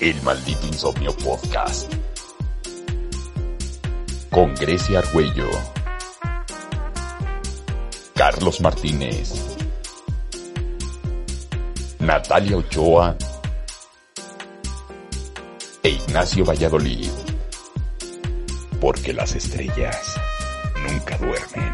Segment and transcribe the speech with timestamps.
[0.00, 1.92] El Maldito Insomnio Podcast.
[4.30, 5.50] Con Grecia Argüello.
[8.14, 9.58] Carlos Martínez.
[11.98, 13.14] Natalia Ochoa.
[15.82, 17.10] E Ignacio Valladolid.
[18.80, 20.18] Porque las estrellas
[20.88, 21.69] nunca duermen.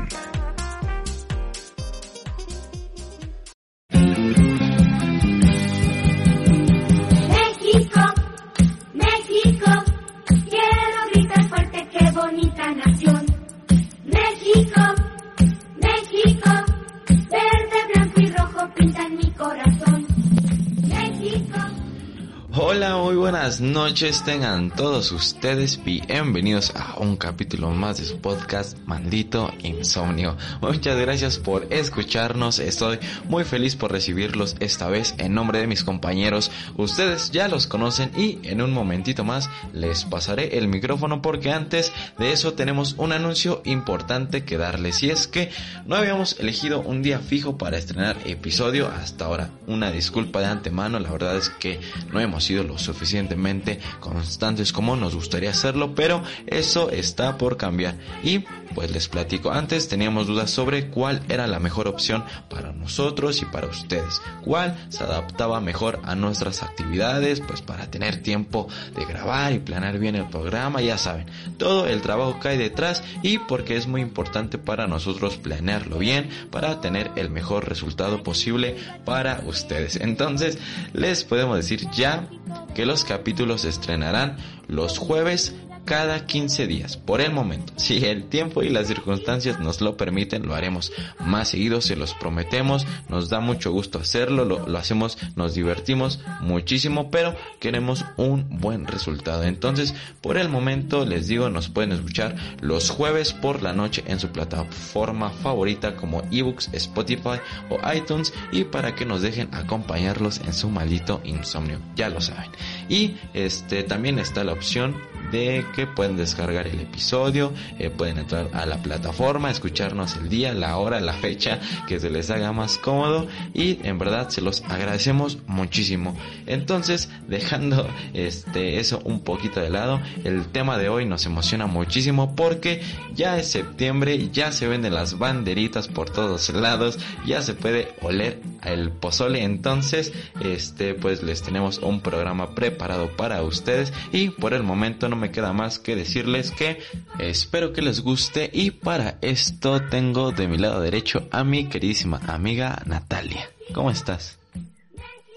[23.86, 30.36] Noches, tengan todos ustedes bienvenidos a un capítulo más de su podcast Maldito Insomnio.
[30.60, 35.84] Muchas gracias por escucharnos, estoy muy feliz por recibirlos esta vez en nombre de mis
[35.84, 36.50] compañeros.
[36.76, 41.92] Ustedes ya los conocen y en un momentito más les pasaré el micrófono porque antes
[42.18, 45.52] de eso tenemos un anuncio importante que darles y es que
[45.86, 49.50] no habíamos elegido un día fijo para estrenar episodio hasta ahora.
[49.68, 51.78] Una disculpa de antemano, la verdad es que
[52.12, 57.96] no hemos sido lo suficientemente constantes como nos gustaría hacerlo, pero eso está por cambiar.
[58.22, 63.40] Y pues les platico, antes teníamos dudas sobre cuál era la mejor opción para nosotros
[63.40, 69.04] y para ustedes, cuál se adaptaba mejor a nuestras actividades, pues para tener tiempo de
[69.04, 71.26] grabar y planear bien el programa, ya saben,
[71.58, 76.80] todo el trabajo cae detrás y porque es muy importante para nosotros planearlo bien para
[76.80, 79.96] tener el mejor resultado posible para ustedes.
[79.96, 80.58] Entonces,
[80.92, 82.28] les podemos decir ya
[82.74, 84.36] que los capítulos estrenarán
[84.68, 85.54] los jueves
[85.86, 86.96] cada 15 días.
[86.98, 91.48] Por el momento, si el tiempo y las circunstancias nos lo permiten, lo haremos más
[91.48, 92.86] seguido, se los prometemos.
[93.08, 99.44] Nos da mucho gusto hacerlo, lo, hacemos, nos divertimos muchísimo, pero queremos un buen resultado.
[99.44, 104.18] Entonces, por el momento, les digo, nos pueden escuchar los jueves por la noche en
[104.18, 107.38] su plataforma favorita como ebooks, Spotify
[107.70, 112.50] o iTunes y para que nos dejen acompañarlos en su maldito insomnio, ya lo saben.
[112.88, 114.94] Y este también está la opción
[115.30, 120.52] de que pueden descargar el episodio, eh, pueden entrar a la plataforma, escucharnos el día,
[120.54, 124.62] la hora, la fecha que se les haga más cómodo y en verdad se los
[124.64, 126.16] agradecemos muchísimo.
[126.46, 132.34] Entonces, dejando este eso un poquito de lado, el tema de hoy nos emociona muchísimo
[132.34, 132.80] porque
[133.14, 138.40] ya es septiembre, ya se venden las banderitas por todos lados, ya se puede oler
[138.62, 144.62] el pozole, entonces este pues les tenemos un programa preparado para ustedes y por el
[144.62, 146.78] momento no me queda más que decirles que
[147.18, 152.20] espero que les guste y para esto tengo de mi lado derecho a mi queridísima
[152.26, 153.48] amiga Natalia.
[153.72, 154.38] ¿Cómo estás?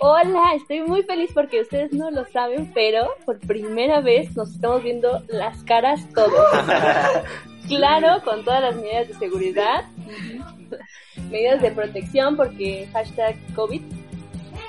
[0.02, 4.82] Hola, estoy muy feliz porque ustedes no lo saben, pero por primera vez nos estamos
[4.82, 6.48] viendo las caras todos.
[7.68, 9.84] claro, con todas las medidas de seguridad,
[11.30, 13.82] medidas de protección porque hashtag COVID.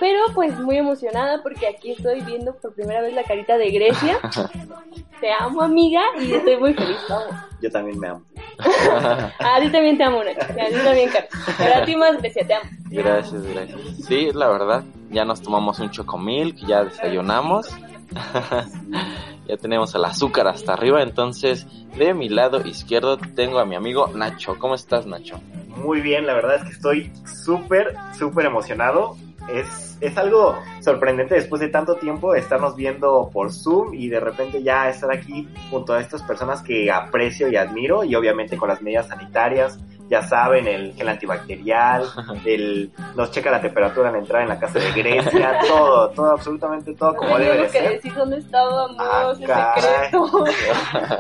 [0.01, 4.19] Pero pues muy emocionada porque aquí estoy viendo por primera vez la carita de Grecia.
[5.21, 7.37] Te amo amiga y estoy muy feliz, vamos.
[7.61, 8.23] Yo también me amo.
[9.39, 10.41] A ti también te amo, Nacho.
[10.41, 11.31] A ti también, Carlos.
[11.59, 12.71] Pero a ti más, Grecia, te amo.
[12.89, 13.81] Gracias, gracias.
[14.07, 17.69] Sí, la verdad, ya nos tomamos un chocomilk, ya desayunamos.
[19.47, 24.09] ya tenemos el azúcar hasta arriba, entonces de mi lado izquierdo tengo a mi amigo
[24.15, 24.59] Nacho.
[24.59, 25.39] ¿Cómo estás, Nacho?
[25.77, 27.13] Muy bien, la verdad es que estoy
[27.45, 29.17] súper, súper emocionado.
[29.49, 34.63] Es, es algo sorprendente después de tanto tiempo estarnos viendo por Zoom y de repente
[34.63, 38.83] ya estar aquí junto a estas personas que aprecio y admiro y obviamente con las
[38.83, 39.79] medidas sanitarias,
[40.11, 42.05] ya saben, el gel antibacterial,
[42.45, 46.93] el, nos checa la temperatura al entrar en la casa de Grecia, todo, todo, absolutamente
[46.95, 47.93] todo como Ay, debe de tengo que ser.
[47.93, 50.11] decir dónde estábamos, Ah, es caray.
[50.11, 50.45] secreto.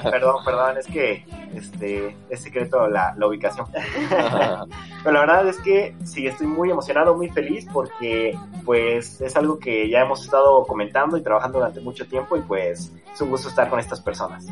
[0.10, 1.24] perdón, perdón, es que
[1.54, 3.66] este es secreto la, la ubicación.
[5.02, 9.58] Pero la verdad es que sí, estoy muy emocionado, muy feliz porque pues es algo
[9.58, 13.48] que ya hemos estado comentando y trabajando durante mucho tiempo y pues es un gusto
[13.48, 14.46] estar con estas personas.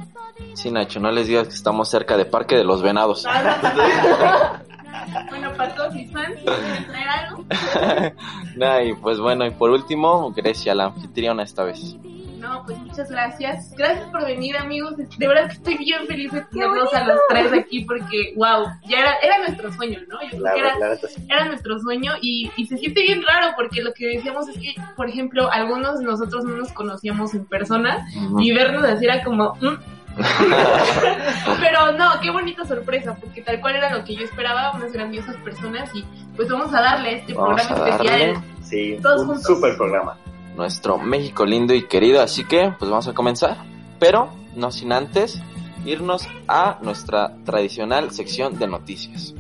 [0.55, 3.27] Sí, Nacho, no les digas que estamos cerca de Parque de los Venados.
[5.31, 7.45] Bueno, para todos mis fans, ¿quieren traer algo?
[8.57, 11.97] Nah, y pues bueno, y por último, Grecia, la anfitriona esta vez.
[12.39, 13.75] No, pues muchas gracias.
[13.77, 14.95] Gracias por venir, amigos.
[14.97, 19.01] De verdad que estoy bien feliz de tenerlos a los tres aquí porque, wow, ya
[19.01, 20.23] era, era nuestro sueño, ¿no?
[20.23, 20.75] Yo creo que era,
[21.29, 24.75] era nuestro sueño y, y se siente bien raro porque lo que decíamos es que,
[24.97, 28.07] por ejemplo, algunos de nosotros no nos conocíamos en persona
[28.39, 29.55] y vernos así era como...
[29.61, 29.98] "Mm".
[31.61, 35.37] Pero no, qué bonita sorpresa, porque tal cual era lo que yo esperaba, unas grandiosas
[35.37, 36.05] personas y
[36.37, 38.15] pues vamos a darle este Vamos programa a darle.
[38.31, 38.45] especial.
[38.63, 39.47] Sí, Todos un juntos.
[39.47, 40.17] super programa.
[40.57, 42.21] nuestro México lindo y querido.
[42.23, 43.57] Así que, pues vamos a comenzar.
[43.99, 45.41] Pero, no sin antes,
[45.85, 49.35] irnos a nuestra tradicional sección de noticias.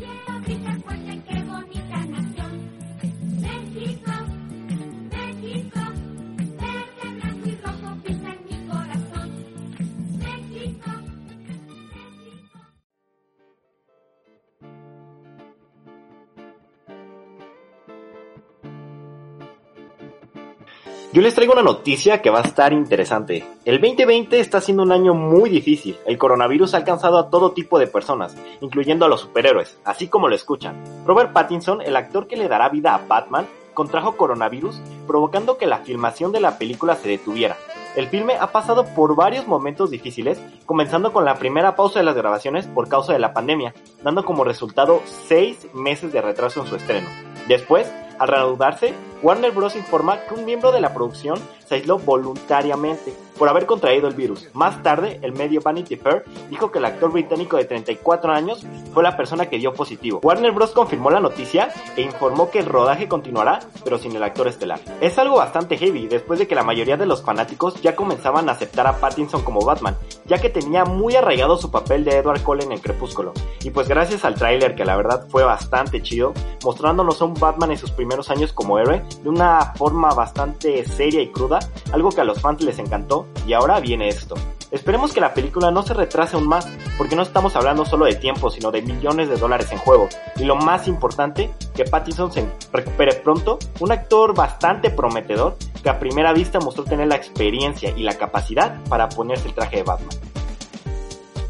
[21.18, 23.44] Yo les traigo una noticia que va a estar interesante.
[23.64, 25.98] El 2020 está siendo un año muy difícil.
[26.06, 30.28] El coronavirus ha alcanzado a todo tipo de personas, incluyendo a los superhéroes, así como
[30.28, 30.80] lo escuchan.
[31.04, 35.78] Robert Pattinson, el actor que le dará vida a Batman, contrajo coronavirus, provocando que la
[35.78, 37.56] filmación de la película se detuviera.
[37.96, 42.14] El filme ha pasado por varios momentos difíciles, comenzando con la primera pausa de las
[42.14, 43.74] grabaciones por causa de la pandemia,
[44.04, 47.08] dando como resultado seis meses de retraso en su estreno.
[47.48, 49.74] Después, al reanudarse, Warner Bros.
[49.74, 54.48] informa que un miembro de la producción se aisló voluntariamente por haber contraído el virus.
[54.52, 59.02] Más tarde, el medio Vanity Fair dijo que el actor británico de 34 años fue
[59.02, 60.20] la persona que dio positivo.
[60.22, 60.70] Warner Bros.
[60.70, 64.80] confirmó la noticia e informó que el rodaje continuará, pero sin el actor estelar.
[65.00, 68.52] Es algo bastante heavy después de que la mayoría de los fanáticos ya comenzaban a
[68.52, 72.72] aceptar a Pattinson como Batman, ya que tenía muy arraigado su papel de Edward Cullen
[72.72, 73.32] en Crepúsculo.
[73.62, 76.32] Y pues gracias al tráiler que la verdad fue bastante chido,
[76.64, 81.20] mostrándonos a un Batman en sus primeros años como héroe de una forma bastante seria
[81.20, 81.58] y cruda,
[81.92, 84.34] algo que a los fans les encantó, y ahora viene esto.
[84.70, 86.68] Esperemos que la película no se retrase aún más,
[86.98, 90.08] porque no estamos hablando solo de tiempo, sino de millones de dólares en juego.
[90.36, 95.98] Y lo más importante, que Pattinson se recupere pronto, un actor bastante prometedor que a
[95.98, 100.10] primera vista mostró tener la experiencia y la capacidad para ponerse el traje de Batman.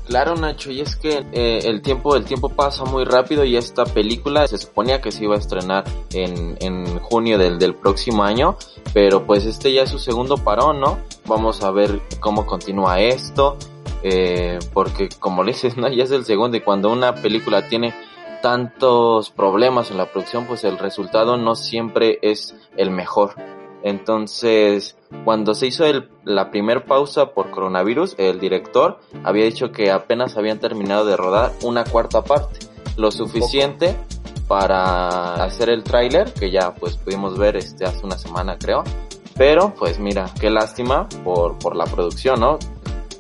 [0.09, 3.85] Claro, Nacho, y es que eh, el tiempo el tiempo pasa muy rápido y esta
[3.85, 5.85] película se suponía que se iba a estrenar
[6.15, 8.57] en, en junio del, del próximo año,
[8.95, 10.99] pero pues este ya es su segundo parón, ¿no?
[11.27, 13.59] Vamos a ver cómo continúa esto,
[14.03, 15.89] eh, porque como le dices, ¿no?
[15.91, 17.95] ya es el segundo y cuando una película tiene
[18.41, 23.35] tantos problemas en la producción, pues el resultado no siempre es el mejor.
[23.83, 29.91] Entonces, cuando se hizo el, la primer pausa por coronavirus, el director había dicho que
[29.91, 32.61] apenas habían terminado de rodar una cuarta parte,
[32.97, 33.97] lo suficiente
[34.47, 38.83] para hacer el tráiler, que ya pues pudimos ver este hace una semana creo.
[39.37, 42.59] Pero pues mira, qué lástima por, por la producción, ¿no?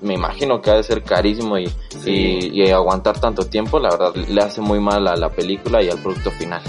[0.00, 2.50] Me imagino que ha de ser carísimo y, Sí.
[2.52, 5.90] y, y aguantar tanto tiempo, la verdad, le hace muy mal a la película y
[5.90, 6.62] al producto final.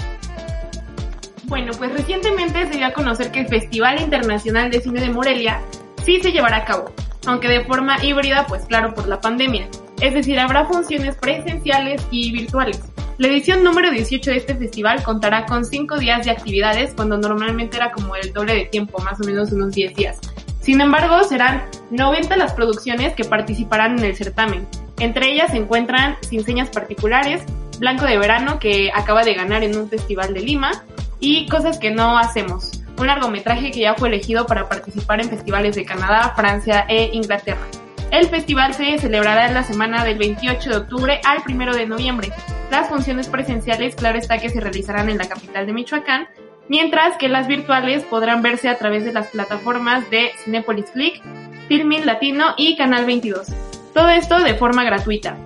[1.50, 5.60] Bueno, pues recientemente se dio a conocer que el Festival Internacional de Cine de Morelia
[6.04, 6.94] sí se llevará a cabo,
[7.26, 9.66] aunque de forma híbrida, pues claro, por la pandemia.
[10.00, 12.80] Es decir, habrá funciones presenciales y virtuales.
[13.18, 17.78] La edición número 18 de este festival contará con 5 días de actividades, cuando normalmente
[17.78, 20.20] era como el doble de tiempo, más o menos unos 10 días.
[20.60, 24.68] Sin embargo, serán 90 las producciones que participarán en el certamen.
[25.00, 27.42] Entre ellas se encuentran Sin Señas Particulares,
[27.80, 30.84] Blanco de Verano, que acaba de ganar en un festival de Lima,
[31.20, 35.76] y Cosas que no hacemos, un largometraje que ya fue elegido para participar en festivales
[35.76, 37.66] de Canadá, Francia e Inglaterra.
[38.10, 42.32] El festival se celebrará en la semana del 28 de octubre al 1 de noviembre.
[42.70, 46.28] Las funciones presenciales, claro está que se realizarán en la capital de Michoacán,
[46.68, 51.22] mientras que las virtuales podrán verse a través de las plataformas de Cinepolis Click,
[51.68, 53.46] Filmin Latino y Canal 22.
[53.94, 55.36] Todo esto de forma gratuita.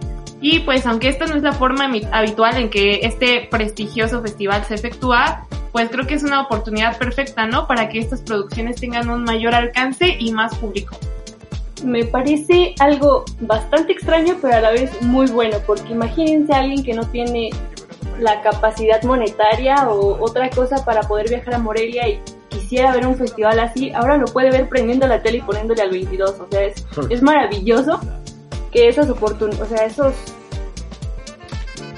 [0.45, 4.75] Y pues aunque esta no es la forma habitual en que este prestigioso festival se
[4.75, 7.67] efectúa, pues creo que es una oportunidad perfecta, ¿no?
[7.67, 10.99] Para que estas producciones tengan un mayor alcance y más público.
[11.83, 16.93] Me parece algo bastante extraño, pero a la vez muy bueno, porque imagínense alguien que
[16.93, 17.49] no tiene
[18.19, 22.21] la capacidad monetaria o otra cosa para poder viajar a Morelia y
[22.51, 25.91] quisiera ver un festival así, ahora lo puede ver prendiendo la tele y poniéndole al
[25.91, 27.99] 22, o sea, es, es maravilloso
[28.75, 30.15] que esas oportunidades, o sea, esos...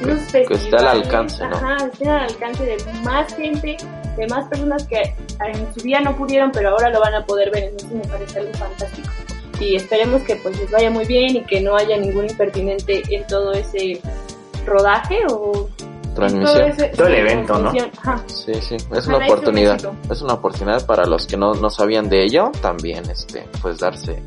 [0.00, 1.56] esos Que- que esté al alcance, ¿no?
[1.56, 3.76] Ajá, estén al alcance de más gente,
[4.16, 7.50] de más personas que en su día no pudieron, pero ahora lo van a poder
[7.50, 9.08] ver, entonces me parece algo fantástico
[9.58, 13.26] y esperemos que pues les vaya muy bien y que no haya ningún impertinente en
[13.26, 14.00] todo ese
[14.66, 15.68] rodaje o
[16.14, 16.60] Transmisión.
[16.62, 17.72] en ese- Todo el evento, ¿no?
[17.98, 18.22] Ajá.
[18.26, 19.78] Sí, sí, es Ojalá una oportunidad.
[20.10, 24.22] Es una oportunidad para los que no, no sabían de ello, también, este, pues darse.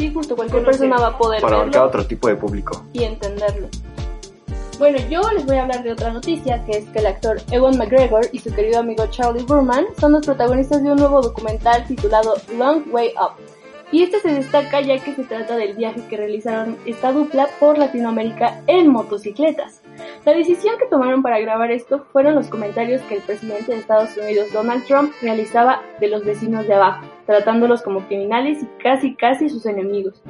[0.00, 0.88] Sí, justo cualquier Conocer.
[0.88, 2.84] persona va a poder Para abarcar otro tipo de público.
[2.94, 3.68] y entenderlo.
[4.78, 7.76] Bueno, yo les voy a hablar de otra noticia, que es que el actor Ewan
[7.76, 12.32] McGregor y su querido amigo Charlie Burman son los protagonistas de un nuevo documental titulado
[12.56, 13.32] Long Way Up.
[13.92, 17.76] Y este se destaca ya que se trata del viaje que realizaron esta dupla por
[17.76, 19.82] Latinoamérica en motocicletas.
[20.24, 24.16] La decisión que tomaron para grabar esto fueron los comentarios que el presidente de Estados
[24.16, 29.48] Unidos, Donald Trump, realizaba de los vecinos de abajo, tratándolos como criminales y casi casi
[29.48, 30.22] sus enemigos.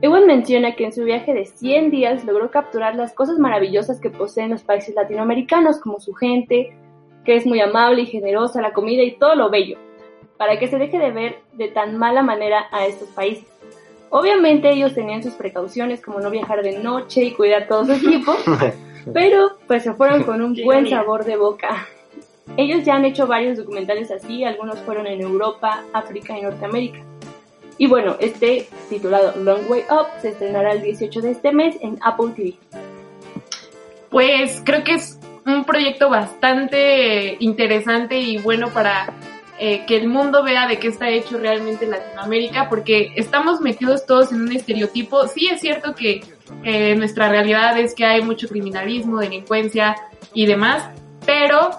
[0.00, 4.10] Ewan menciona que en su viaje de 100 días logró capturar las cosas maravillosas que
[4.10, 6.76] poseen los países latinoamericanos, como su gente,
[7.24, 9.78] que es muy amable y generosa, la comida y todo lo bello,
[10.36, 13.44] para que se deje de ver de tan mala manera a estos países.
[14.10, 18.36] Obviamente ellos tenían sus precauciones como no viajar de noche y cuidar todo su equipo,
[19.12, 21.86] pero pues se fueron con un buen sabor de boca.
[22.56, 27.00] Ellos ya han hecho varios documentales así, algunos fueron en Europa, África y Norteamérica.
[27.76, 31.98] Y bueno, este titulado Long Way Up se estrenará el 18 de este mes en
[32.02, 32.54] Apple TV.
[34.10, 39.12] Pues creo que es un proyecto bastante interesante y bueno para
[39.66, 44.30] eh, que el mundo vea de qué está hecho realmente Latinoamérica, porque estamos metidos todos
[44.30, 45.26] en un estereotipo.
[45.26, 46.22] Sí es cierto que
[46.64, 49.96] eh, nuestra realidad es que hay mucho criminalismo, delincuencia
[50.34, 50.90] y demás,
[51.24, 51.70] pero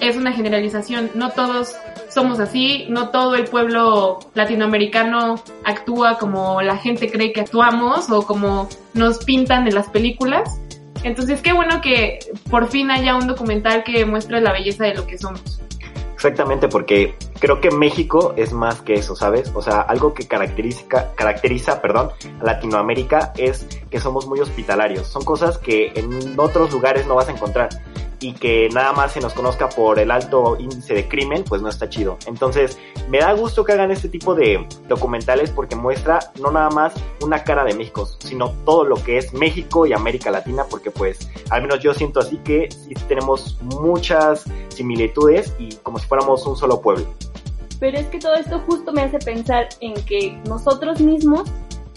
[0.00, 1.12] es una generalización.
[1.14, 1.76] No todos
[2.08, 8.26] somos así, no todo el pueblo latinoamericano actúa como la gente cree que actuamos o
[8.26, 10.60] como nos pintan en las películas.
[11.04, 12.18] Entonces, qué bueno que
[12.50, 15.60] por fin haya un documental que muestre la belleza de lo que somos.
[16.18, 19.52] Exactamente, porque creo que México es más que eso, ¿sabes?
[19.54, 22.10] O sea, algo que caracteriza, caracteriza, perdón,
[22.40, 25.06] a Latinoamérica es que somos muy hospitalarios.
[25.06, 27.68] Son cosas que en otros lugares no vas a encontrar
[28.20, 31.68] y que nada más se nos conozca por el alto índice de crimen, pues no
[31.68, 32.18] está chido.
[32.26, 36.94] Entonces, me da gusto que hagan este tipo de documentales porque muestra no nada más
[37.20, 41.30] una cara de México, sino todo lo que es México y América Latina, porque pues
[41.50, 46.56] al menos yo siento así que sí tenemos muchas similitudes y como si fuéramos un
[46.56, 47.06] solo pueblo.
[47.80, 51.48] Pero es que todo esto justo me hace pensar en que nosotros mismos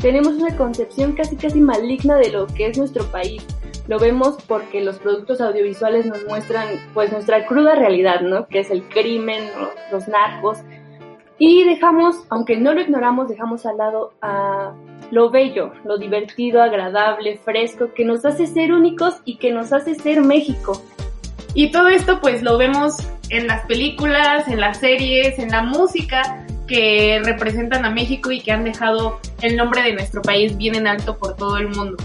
[0.01, 3.45] tenemos una concepción casi casi maligna de lo que es nuestro país.
[3.87, 8.47] Lo vemos porque los productos audiovisuales nos muestran pues nuestra cruda realidad, ¿no?
[8.47, 9.43] Que es el crimen,
[9.91, 10.59] los, narcos.
[11.37, 14.73] Y dejamos, aunque no lo ignoramos, dejamos al lado a
[15.09, 19.95] lo bello, lo divertido, agradable, fresco, que nos hace ser únicos y que nos hace
[19.95, 20.81] ser México.
[21.53, 22.95] Y todo esto pues lo vemos
[23.29, 28.53] en las películas, en las series, en la música que representan a México y que
[28.53, 31.97] han dejado el nombre de nuestro país bien en alto por todo el mundo.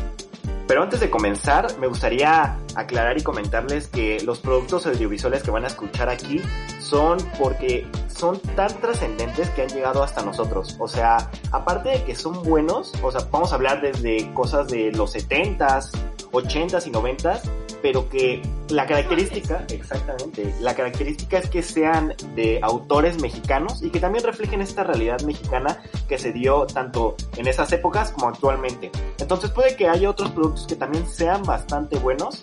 [0.66, 5.62] Pero antes de comenzar, me gustaría aclarar y comentarles que los productos audiovisuales que van
[5.62, 6.42] a escuchar aquí
[6.88, 10.76] son porque son tan trascendentes que han llegado hasta nosotros.
[10.78, 14.92] O sea, aparte de que son buenos, o sea, vamos a hablar desde cosas de
[14.92, 15.90] los 70s,
[16.32, 17.40] 80s y 90s,
[17.82, 24.00] pero que la característica, exactamente, la característica es que sean de autores mexicanos y que
[24.00, 28.90] también reflejen esta realidad mexicana que se dio tanto en esas épocas como actualmente.
[29.18, 32.42] Entonces puede que haya otros productos que también sean bastante buenos,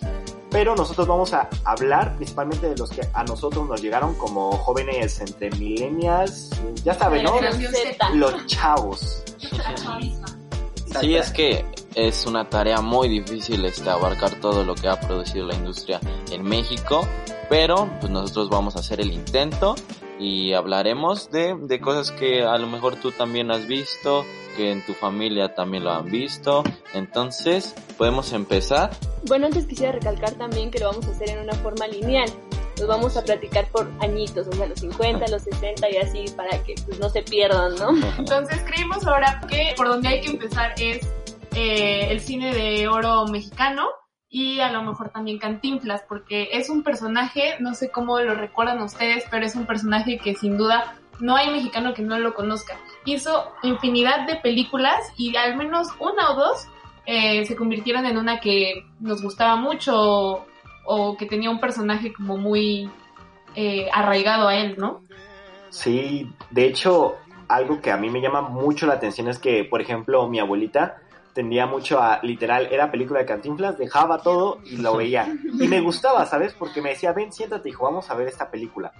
[0.54, 5.20] pero nosotros vamos a hablar principalmente de los que a nosotros nos llegaron como jóvenes
[5.20, 6.50] entre millennials,
[6.84, 7.40] ya saben, ¿no?
[8.14, 9.24] Los chavos.
[11.00, 11.64] Sí, es que
[11.96, 15.98] es una tarea muy difícil este abarcar todo lo que ha producido la industria
[16.30, 17.04] en México,
[17.50, 19.74] pero pues nosotros vamos a hacer el intento
[20.18, 24.24] y hablaremos de, de cosas que a lo mejor tú también has visto,
[24.56, 26.62] que en tu familia también lo han visto.
[26.92, 28.90] Entonces, podemos empezar.
[29.26, 32.30] Bueno, antes quisiera recalcar también que lo vamos a hacer en una forma lineal.
[32.78, 36.62] Nos vamos a platicar por añitos, o sea, los 50, los 60 y así, para
[36.64, 37.90] que pues, no se pierdan, ¿no?
[38.18, 41.06] Entonces creímos ahora que por donde hay que empezar es
[41.54, 43.88] eh, el cine de oro mexicano
[44.34, 48.82] y a lo mejor también Cantinflas, porque es un personaje, no sé cómo lo recuerdan
[48.82, 52.76] ustedes, pero es un personaje que sin duda no hay mexicano que no lo conozca.
[53.04, 56.66] Hizo infinidad de películas y al menos una o dos
[57.06, 60.44] eh, se convirtieron en una que nos gustaba mucho
[60.84, 62.90] o, que tenía un personaje como muy
[63.54, 65.04] eh, arraigado a él, ¿no?
[65.70, 69.80] Sí, de hecho, algo que a mí me llama mucho la atención es que, por
[69.80, 71.03] ejemplo, mi abuelita
[71.34, 75.26] tendía mucho a, literal, era película de Cantinflas, dejaba todo y lo veía.
[75.60, 76.54] Y me gustaba, ¿sabes?
[76.54, 78.92] Porque me decía, ven, siéntate, hijo, vamos a ver esta película.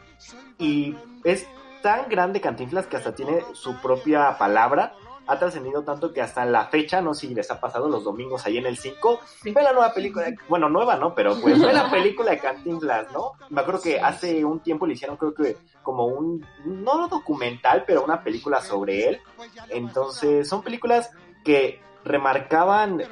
[0.58, 1.46] Y es
[1.82, 4.94] tan grande Cantinflas que hasta tiene su propia palabra.
[5.26, 8.44] Ha trascendido tanto que hasta la fecha, no sé si les ha pasado los domingos
[8.44, 9.52] ahí en el 5, Sí.
[9.52, 13.10] ve la nueva película, de- bueno, nueva no, pero pues ve la película de Cantinflas,
[13.10, 13.32] ¿no?
[13.48, 18.04] Me acuerdo que hace un tiempo le hicieron creo que como un, no documental, pero
[18.04, 19.20] una película sobre él.
[19.70, 21.10] Entonces, son películas
[21.42, 23.02] que remarcaban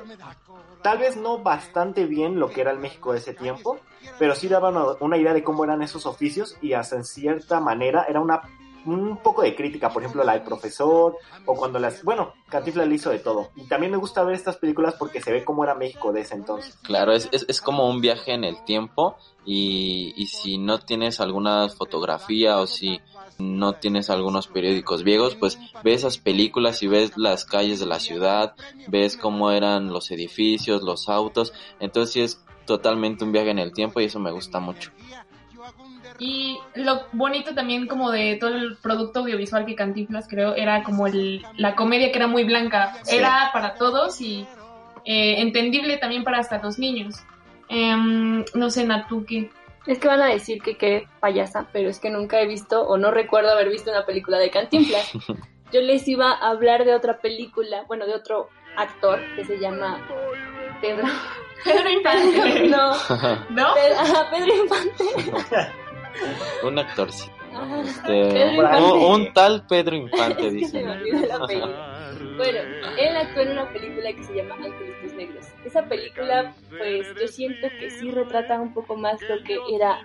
[0.83, 3.79] tal vez no bastante bien lo que era el México de ese tiempo,
[4.19, 8.05] pero sí daban una, idea de cómo eran esos oficios y hasta en cierta manera
[8.09, 8.43] era una
[8.85, 12.97] un poco de crítica, por ejemplo la del profesor, o cuando las, bueno, Cantinflas le
[12.97, 13.51] hizo de todo.
[13.55, 16.35] Y también me gusta ver estas películas porque se ve cómo era México de ese
[16.35, 16.77] entonces.
[16.83, 21.21] Claro, es, es, es como un viaje en el tiempo y, y si no tienes
[21.21, 23.01] alguna fotografía o si
[23.39, 28.01] no tienes algunos periódicos viejos, pues ves esas películas y ves las calles de la
[28.01, 28.55] ciudad,
[28.89, 33.73] ves cómo eran los edificios, los autos, entonces sí es totalmente un viaje en el
[33.73, 34.91] tiempo y eso me gusta mucho.
[36.19, 41.07] Y lo bonito también como de todo el producto audiovisual que Cantinflas creo era como
[41.07, 42.97] el, la comedia que era muy blanca.
[43.03, 43.17] Sí.
[43.17, 44.47] Era para todos y
[45.05, 47.17] eh, entendible también para hasta los niños.
[47.69, 49.51] Em, no sé, Natuque.
[49.87, 52.99] Es que van a decir que qué payasa, pero es que nunca he visto o
[52.99, 55.11] no recuerdo haber visto una película de Cantinflas.
[55.73, 59.99] Yo les iba a hablar de otra película, bueno, de otro actor que se llama
[60.81, 61.07] Pedro.
[61.65, 62.69] Pedro Infante.
[62.69, 62.91] no,
[63.51, 63.75] ¿No?
[63.75, 65.05] Pedro, ajá, Pedro Infante.
[66.63, 67.33] un actorcito.
[67.55, 68.59] Ajá, Este,
[69.07, 70.87] un, tal Pedro Infante, Se dicen.
[70.87, 71.92] me olvidó el apellido.
[72.37, 72.59] Bueno,
[72.99, 75.47] él actuó en una película que se llama Angelitos Negros.
[75.65, 80.01] Esa película, pues yo siento que sí retrata un poco más lo que era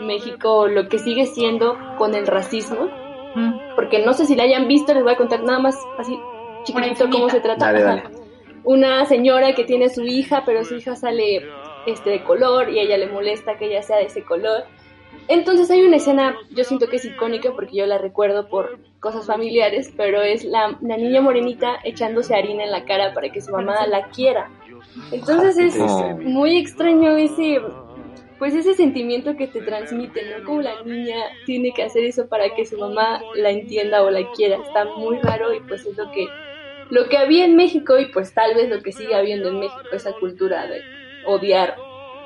[0.00, 2.88] México, lo que sigue siendo con el racismo.
[3.34, 3.74] Mm.
[3.74, 6.18] Porque no sé si la hayan visto, les voy a contar nada más así
[6.64, 7.66] chiquitito cómo se trata.
[7.66, 8.02] Dale, dale.
[8.64, 11.48] Una señora que tiene a su hija, pero su hija sale
[11.86, 14.64] este de color y a ella le molesta que ella sea de ese color.
[15.28, 19.26] Entonces hay una escena, yo siento que es icónica porque yo la recuerdo por cosas
[19.26, 23.50] familiares, pero es la, la niña morenita echándose harina en la cara para que su
[23.50, 24.50] mamá la quiera.
[25.12, 26.16] Entonces es Oh.
[26.22, 27.60] muy extraño ese,
[28.38, 30.44] pues ese sentimiento que te transmite, ¿no?
[30.44, 34.30] Como la niña tiene que hacer eso para que su mamá la entienda o la
[34.32, 34.56] quiera.
[34.58, 36.26] Está muy raro y pues es lo que,
[36.90, 39.80] lo que había en México y pues tal vez lo que sigue habiendo en México,
[39.92, 40.82] esa cultura de
[41.26, 41.76] odiar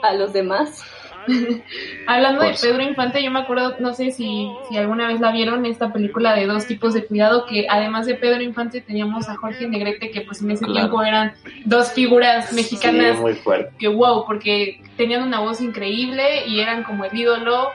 [0.03, 0.83] a los demás.
[2.07, 5.31] Hablando de Pues- Pedro Infante, yo me acuerdo, no sé si, si alguna vez la
[5.33, 9.37] vieron, esta película de dos tipos de cuidado, que además de Pedro Infante teníamos a
[9.37, 10.75] Jorge Negrete, que pues en ese Claro.
[10.89, 11.35] tiempo eran
[11.65, 13.73] dos figuras mexicanas Sí, muy fuerte.
[13.79, 17.71] que wow, porque tenían una voz increíble y eran como el ídolo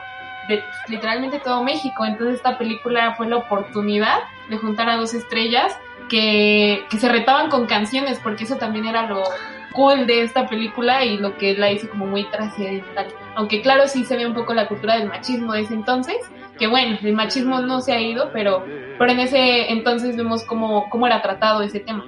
[0.48, 2.04] de literalmente todo México.
[2.04, 5.76] Entonces esta película fue la oportunidad de juntar a dos estrellas
[6.08, 9.24] que, que se retaban con canciones, porque eso también era lo
[9.72, 13.08] cool de esta película y lo que la hizo como muy trascendental.
[13.34, 16.16] Aunque claro, sí se ve un poco la cultura del machismo de ese entonces,
[16.58, 18.64] que bueno, el machismo no se ha ido, pero,
[18.98, 22.04] pero en ese entonces vemos cómo, cómo era tratado ese tema.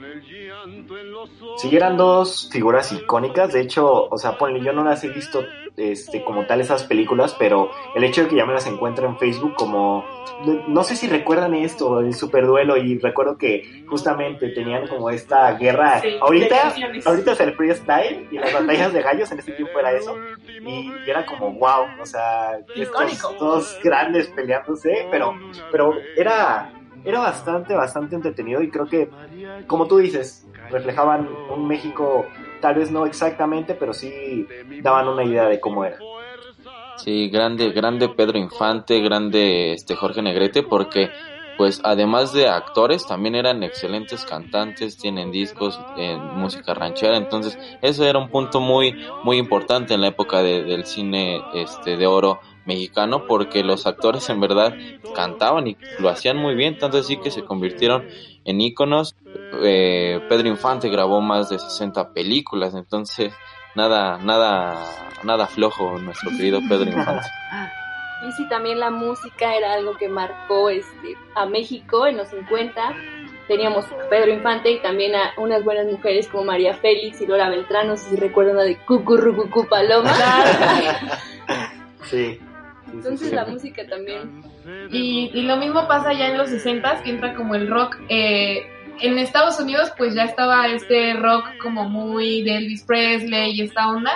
[1.58, 3.52] Sí, eran dos figuras icónicas.
[3.52, 5.44] De hecho, o sea, ponle, yo no las he visto
[5.76, 9.18] este, como tal esas películas, pero el hecho de que ya me las encuentre en
[9.18, 10.04] Facebook como...
[10.68, 16.00] No sé si recuerdan esto, el superduelo, y recuerdo que justamente tenían como esta guerra...
[16.00, 16.74] Sí, ahorita,
[17.04, 20.16] ahorita es el freestyle y las batallas de gallos, en ese tiempo era eso.
[20.60, 25.34] Y era como wow, o sea, estos dos grandes peleándose, pero,
[25.72, 26.72] pero era,
[27.04, 29.08] era bastante, bastante entretenido y creo que,
[29.66, 32.26] como tú dices, reflejaban un México,
[32.60, 34.46] tal vez no exactamente, pero sí
[34.82, 35.98] daban una idea de cómo era.
[37.08, 41.12] Sí, grande, grande Pedro Infante, grande este Jorge Negrete, porque
[41.56, 48.04] pues además de actores también eran excelentes cantantes, tienen discos en música ranchera, entonces eso
[48.04, 52.40] era un punto muy muy importante en la época de- del cine este de oro
[52.64, 54.76] mexicano porque los actores en verdad
[55.12, 58.04] cantaban y lo hacían muy bien, tanto así que se convirtieron
[58.44, 59.16] en íconos.
[59.62, 63.32] Eh, Pedro Infante grabó más de 60 películas, entonces
[63.74, 64.76] nada nada
[65.24, 67.28] nada flojo nuestro querido Pedro Infante.
[68.26, 72.94] Y sí, también la música era algo que marcó este, a México en los 50.
[73.46, 77.48] Teníamos a Pedro Infante y también a unas buenas mujeres como María Félix y Lola
[77.48, 80.12] Beltrán, no sé si recuerdan la de Cucurrucucú Paloma.
[82.04, 82.38] Sí.
[82.92, 83.34] Entonces sí.
[83.34, 84.42] la música también.
[84.90, 87.96] Y, y lo mismo pasa ya en los 60 que entra como el rock.
[88.08, 88.66] eh,
[89.00, 93.88] en Estados Unidos pues ya estaba este rock como muy de Elvis Presley y esta
[93.88, 94.12] onda.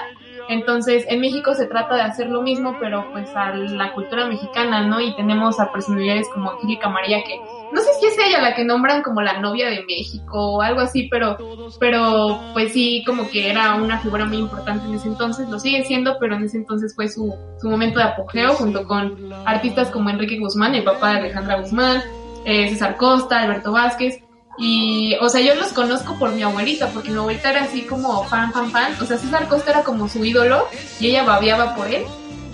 [0.49, 4.87] Entonces en México se trata de hacer lo mismo pero pues a la cultura mexicana,
[4.87, 5.01] ¿no?
[5.01, 7.39] Y tenemos a personalidades como Angélica María que
[7.73, 10.81] no sé si es ella la que nombran como la novia de México o algo
[10.81, 11.39] así, pero,
[11.81, 15.83] pero pues sí, como que era una figura muy importante en ese entonces, lo sigue
[15.85, 20.11] siendo, pero en ese entonces fue su, su momento de apogeo junto con artistas como
[20.11, 22.03] Enrique Guzmán, el papá de Alejandra Guzmán,
[22.45, 24.23] eh, César Costa, Alberto Vázquez.
[24.65, 28.23] Y, o sea, yo los conozco por mi abuelita, porque mi abuelita era así como
[28.29, 28.97] fan, fan, fan.
[29.01, 30.69] O sea, César Costa era como su ídolo
[31.01, 32.05] y ella babeaba por él.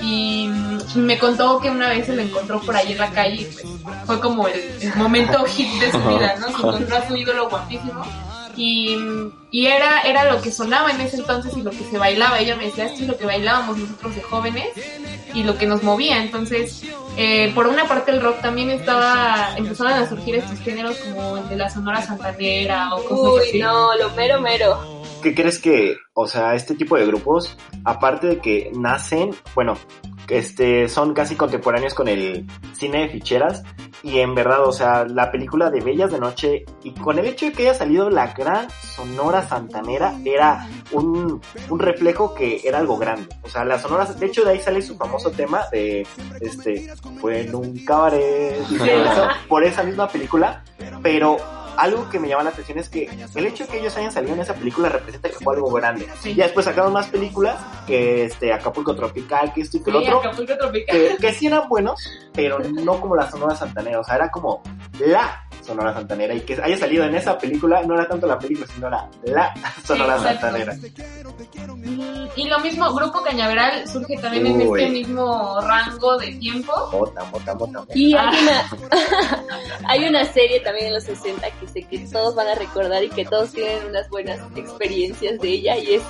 [0.00, 3.42] Y mm, me contó que una vez se lo encontró por ahí en la calle
[3.42, 3.66] y pues
[4.06, 6.46] fue como el, el momento hit de su vida, ¿no?
[6.46, 8.02] Se encontró a su ídolo guapísimo
[8.58, 8.96] y,
[9.52, 12.40] y era, era lo que sonaba en ese entonces y lo que se bailaba.
[12.40, 14.68] Ella me decía, esto es lo que bailábamos nosotros de jóvenes
[15.32, 16.22] y lo que nos movía.
[16.22, 16.82] Entonces,
[17.16, 21.48] eh, por una parte el rock también estaba, empezaron a surgir estos géneros como el
[21.48, 23.56] de la Sonora Santanera o cosas así.
[23.56, 25.02] Uy, no, lo mero mero.
[25.22, 29.76] ¿Qué crees que, o sea, este tipo de grupos, aparte de que nacen, bueno,
[30.28, 33.62] este, son casi contemporáneos con el cine de ficheras
[34.02, 37.46] y en verdad, o sea, la película de Bellas de Noche y con el hecho
[37.46, 42.96] de que haya salido la gran Sonora Santanera era un, un reflejo que era algo
[42.96, 43.28] grande.
[43.42, 46.06] O sea, la Sonora, de hecho de ahí sale su famoso tema de,
[46.40, 48.56] este, fue en un cabaret,
[49.48, 50.62] por esa misma película,
[51.02, 51.38] pero
[51.78, 54.34] algo que me llama la atención es que el hecho de que ellos hayan salido
[54.34, 56.08] en esa película representa que fue algo grande.
[56.20, 56.34] Sí.
[56.34, 60.06] Ya después sacaron más películas, que este, Acapulco Tropical, que esto y que lo Sí,
[60.08, 60.96] otro, Acapulco Tropical.
[60.96, 62.00] que, que sí eran buenos,
[62.32, 64.62] pero no como la Sonora Santanera, o sea, era como
[64.98, 68.66] la Sonora Santanera, y que haya salido en esa película, no era tanto la película,
[68.74, 70.18] sino era la Sonora.
[70.18, 70.74] Santanera.
[72.36, 74.80] Y lo mismo, Grupo Cañaveral surge también en Uy.
[74.80, 76.72] este mismo rango de tiempo.
[76.92, 77.78] Mota, mota, mota.
[77.80, 77.92] mota.
[77.94, 78.70] Y hay Ah.
[78.80, 78.98] una,
[79.88, 83.24] hay una serie también en los 60 que que todos van a recordar y que
[83.24, 86.02] todos tienen unas buenas experiencias de ella y es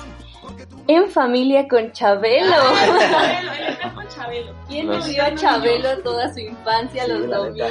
[0.87, 2.51] En familia con Chabelo.
[2.51, 4.55] Chabelo, el eterno Chabelo.
[4.67, 7.69] ¿Quién no vio a Chabelo toda su infancia Sí, los domingos?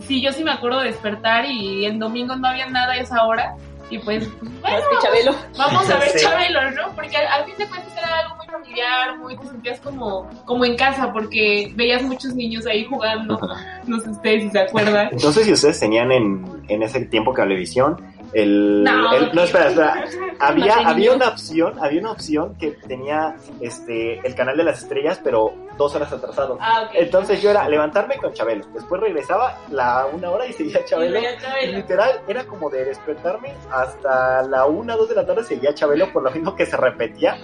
[0.00, 3.24] Sí, yo sí me acuerdo de despertar y el domingo no había nada a esa
[3.24, 3.56] hora.
[3.92, 5.34] Y pues, pues, bueno, Más que Chabelo.
[5.58, 6.24] vamos a ver Sí.
[6.24, 6.94] Chabelo, ¿no?
[6.94, 10.64] Porque al, al fin de cuentas era algo muy familiar, muy, te sentías como, como
[10.64, 13.38] en casa, porque veías muchos niños ahí jugando.
[13.86, 15.10] No sé ustedes si se acuerdan.
[15.12, 18.02] No sé si ustedes tenían en, en ese tiempo cablevisión
[18.32, 18.82] el...
[18.84, 20.04] No, el- no, espera, espera.
[20.38, 25.20] Había, había una opción, había una opción que tenía este el canal de las estrellas,
[25.22, 26.58] pero dos horas atrasado.
[26.60, 26.88] Ah.
[26.94, 31.18] Entonces yo era levantarme con Chabelo, después regresaba la una hora y seguía Chabelo.
[31.18, 31.76] Y veía Chabelo.
[31.78, 36.22] Literal, era como de despertarme hasta la una, dos de la tarde seguía Chabelo, por
[36.22, 37.36] lo mismo que se repetía.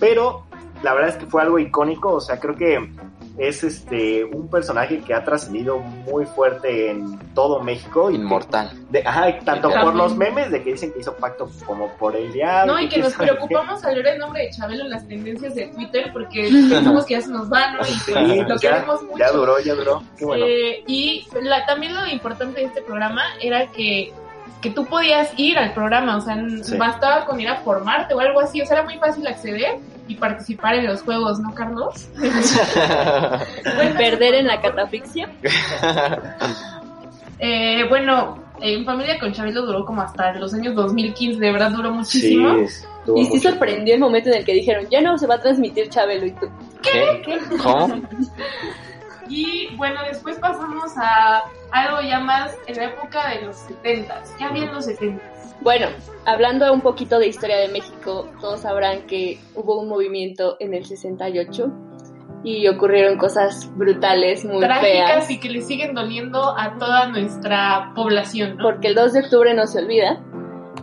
[0.00, 0.44] Pero
[0.82, 2.90] la verdad es que fue algo icónico, o sea, creo que
[3.36, 8.10] es este un personaje que ha trascendido muy fuerte en todo México.
[8.10, 8.70] Y Inmortal.
[8.90, 9.96] de- ajá, tanto por También.
[9.98, 12.74] los memes de que dicen que hizo pacto como por el diablo.
[12.74, 15.66] No, y que nos preocupamos al ver el nombre de Chabelo en las tendencias de
[15.66, 17.80] Twitter porque pensamos que ya se nos va, ¿no?
[17.80, 19.18] Y Sí, pues, lo pues ya, queremos mucho.
[19.18, 20.02] ya duró, ya duró.
[20.16, 20.46] Qué bueno.
[20.46, 24.12] Eh, y la- también lo importante de este programa era que,
[24.62, 26.76] que tú podías ir al programa, o sea, Sí.
[26.78, 30.14] bastaba con ir a formarte o algo así, o sea, era muy fácil acceder y
[30.16, 32.08] participar en los juegos, ¿no, Carlos?
[33.96, 35.30] Perder en la catafixia.
[37.40, 41.90] Eh, bueno, en Familia con Chabelo duró como hasta los años 2015, de verdad duró
[41.90, 42.54] muchísimo.
[42.54, 45.40] estuvo Y sí sorprendió el momento en el que dijeron, ya no se va a
[45.40, 46.48] transmitir Chabelo y tú.
[46.80, 47.22] ¿Qué?
[47.62, 48.02] ¿Cómo?
[49.28, 54.50] Y bueno, después pasamos a algo ya más en la época de los 70, ya
[54.50, 55.33] bien los 70.
[55.60, 55.86] Bueno,
[56.26, 60.84] hablando un poquito de historia de México, todos sabrán que hubo un movimiento en el
[60.84, 61.72] 68
[62.44, 67.92] y ocurrieron cosas brutales, muy trágicas feas, y que le siguen doliendo a toda nuestra
[67.94, 68.64] población, ¿no?
[68.64, 70.22] porque el 2 de octubre no se olvida.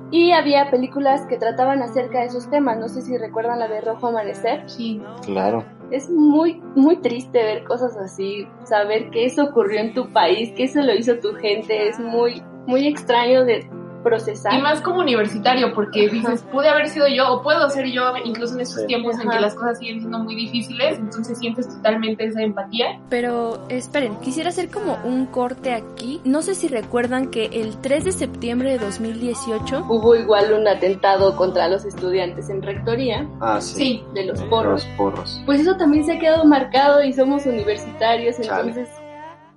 [0.10, 3.80] Y había películas que trataban acerca de esos temas, no sé si recuerdan la de
[3.80, 4.70] Rojo Amanecer.
[4.70, 5.02] Sí.
[5.24, 5.64] Claro.
[5.90, 10.64] Es muy, muy triste ver cosas así, saber que eso ocurrió en tu país, que
[10.64, 13.70] eso lo hizo tu gente, es muy, muy extraño de
[14.04, 14.54] procesar.
[14.54, 18.56] Y más como universitario, porque dices, pude haber sido yo o puedo ser yo, incluso
[18.56, 18.88] en estos Sí.
[18.88, 23.00] tiempos en que las cosas siguen siendo muy difíciles, entonces sientes totalmente esa empatía.
[23.10, 26.22] Pero esperen, quisiera hacer como un corte aquí.
[26.24, 31.36] No sé si recuerdan que el 3 de septiembre de 2018 Hubo igual un atentado
[31.36, 33.76] contra los estudiantes en rectoría Ah, sí.
[33.76, 34.86] Sí, de los porros.
[34.86, 35.42] Los porros.
[35.46, 38.72] Pues eso también se ha quedado marcado y somos universitarios, Chale.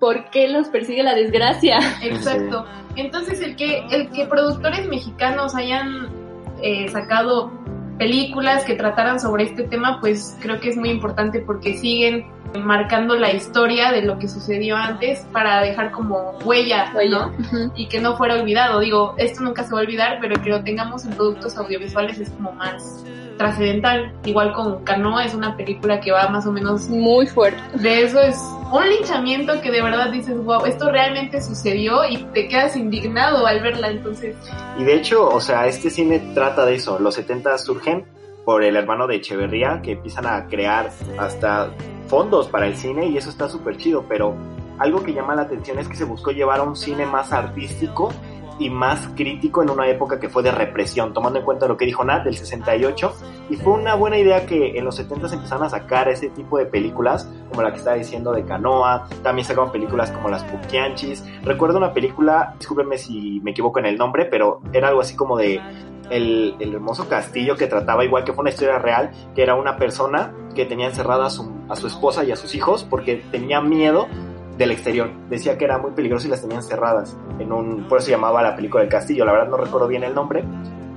[0.04, 1.78] ¿Por qué los persigue la desgracia?
[2.02, 2.66] exacto.
[2.94, 6.10] Entonces el que, el que productores mexicanos hayan
[6.60, 7.50] eh, sacado
[7.96, 12.26] películas que trataran sobre este tema, pues creo que es muy importante porque siguen
[12.62, 17.32] marcando la historia de lo que sucedió antes para dejar como huella, ¿no?
[17.74, 18.80] y que no fuera olvidado.
[18.80, 22.28] Digo, esto nunca se va a olvidar, pero que lo tengamos en productos audiovisuales es
[22.28, 23.06] como más
[23.38, 24.12] trascendental.
[24.26, 27.62] Igual con Canoa es una película que va más o menos muy fuerte.
[27.78, 28.36] de eso es
[28.78, 33.60] un linchamiento que de verdad dices, wow, esto realmente sucedió y te quedas indignado al
[33.60, 34.36] verla, entonces
[34.78, 36.98] Y de hecho, o sea, este cine trata de eso.
[36.98, 38.04] Los 70 surgen
[38.44, 41.70] por el hermano de Echeverría que empiezan a crear hasta
[42.08, 44.36] fondos para el cine y eso está súper chido, pero
[44.78, 48.12] algo que llama la atención es que se buscó llevar a un cine más artístico
[48.58, 51.84] y más crítico en una época que fue de represión, tomando en cuenta lo que
[51.84, 53.14] dijo Nat del 68.
[53.50, 56.58] Y fue una buena idea que en los 70 se empezaron a sacar ese tipo
[56.58, 59.08] de películas, como la que estaba diciendo de Canoa.
[59.22, 61.24] También sacaron películas como Las Pukianchis.
[61.42, 65.36] Recuerdo una película, discúlpenme si me equivoco en el nombre, pero era algo así como
[65.36, 65.60] de
[66.10, 69.76] el, el hermoso castillo que trataba igual que fue una historia real, que era una
[69.76, 73.60] persona que tenía encerrada a su, a su esposa y a sus hijos porque tenía
[73.60, 74.06] miedo
[74.56, 75.10] del exterior.
[75.28, 78.42] Decía que era muy peligroso y las tenían cerradas en un, por eso se llamaba
[78.42, 79.24] la película del castillo.
[79.24, 80.44] La verdad no recuerdo bien el nombre,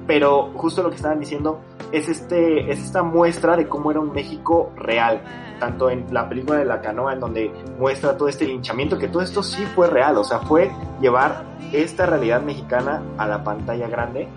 [0.06, 1.60] pero justo lo que estaban diciendo
[1.92, 5.22] es este, es esta muestra de cómo era un México real.
[5.60, 9.24] Tanto en la película de la canoa, en donde muestra todo este linchamiento, que todo
[9.24, 14.28] esto sí fue real, o sea, fue llevar esta realidad mexicana a la pantalla grande,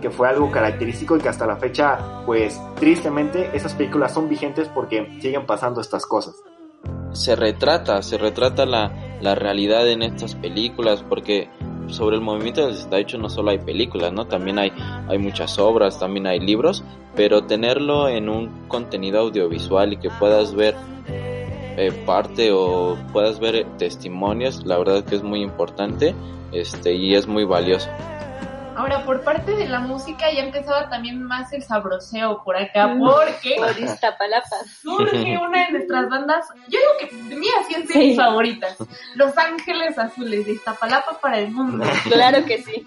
[0.00, 4.70] que fue algo característico y que hasta la fecha, pues tristemente, esas películas son vigentes
[4.70, 6.42] porque siguen pasando estas cosas
[7.12, 11.48] se retrata, se retrata la, la realidad en estas películas, porque
[11.88, 14.26] sobre el movimiento del 68 no solo hay películas, ¿no?
[14.26, 14.72] También hay,
[15.08, 16.84] hay muchas obras, también hay libros,
[17.16, 20.74] pero tenerlo en un contenido audiovisual y que puedas ver
[21.76, 26.14] eh, parte o puedas ver testimonios, la verdad que es muy importante
[26.52, 27.88] este y es muy valioso.
[28.80, 33.56] Ahora, por parte de la música ya empezaba también más el sabroseo por acá, porque
[33.58, 34.56] Por Iztapalapa.
[34.80, 37.98] surge una de nuestras bandas, yo digo que de mí así es de Sí.
[37.98, 38.76] mis favoritas,
[39.16, 41.84] Los Ángeles Azules de Iztapalapa para el mundo.
[42.10, 42.86] Claro que sí.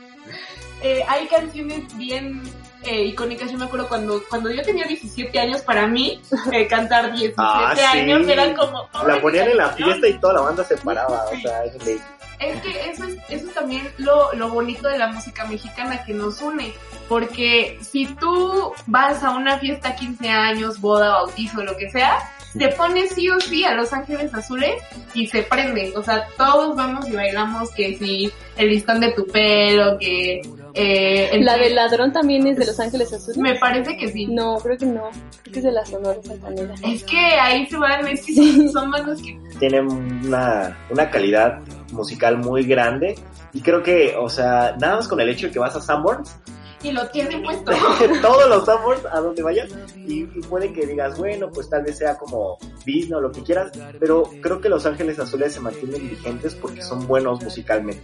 [0.82, 2.42] Eh, hay canciones bien
[2.86, 6.20] eh, icónicas, yo me acuerdo cuando, cuando yo tenía 17 años, para mí,
[6.52, 7.84] eh, cantar 17 Ah, sí.
[8.00, 8.90] años eran como...
[9.08, 12.02] La ponían en la fiesta y toda la banda se paraba, o sea, es de...
[12.50, 16.14] Es que eso es, eso es también lo, lo bonito de la música mexicana que
[16.14, 16.74] nos une.
[17.08, 22.18] Porque si tú vas a una fiesta 15 años, boda, bautizo, lo que sea,
[22.58, 24.82] te pones sí o sí a Los Ángeles Azules
[25.14, 25.94] y se prende.
[25.96, 30.42] O sea, todos vamos y bailamos que si el listón de tu pelo, que...
[30.76, 33.38] Eh, el- La del ladrón también es de Los Ángeles Azules.
[33.38, 34.26] Me parece que sí.
[34.28, 35.10] No, creo que no.
[35.44, 36.74] Creo que es de la Sonora Santanera.
[36.84, 41.60] Es que ahí se van, es que son, son bandas que tienen una, una calidad
[41.92, 43.16] musical muy grande.
[43.54, 46.36] Y creo que, o sea, nada más con el hecho de que vas a Sanborns,
[46.84, 47.72] y lo tienen puesto.
[48.22, 51.98] todos los Sanborns a donde vayas, y, y puede que digas, bueno, pues tal vez
[51.98, 56.10] sea como Disney o lo que quieras, pero creo que Los Ángeles Azules se mantienen
[56.10, 58.04] vigentes porque son buenos musicalmente.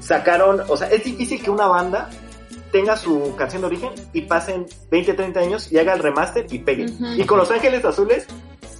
[0.00, 2.08] Sacaron, o sea, es difícil que una banda
[2.72, 6.60] tenga su canción de origen y pasen 20, 30 años y haga el remaster y
[6.60, 6.86] pegue.
[7.16, 8.26] Y con Los Ángeles Azules,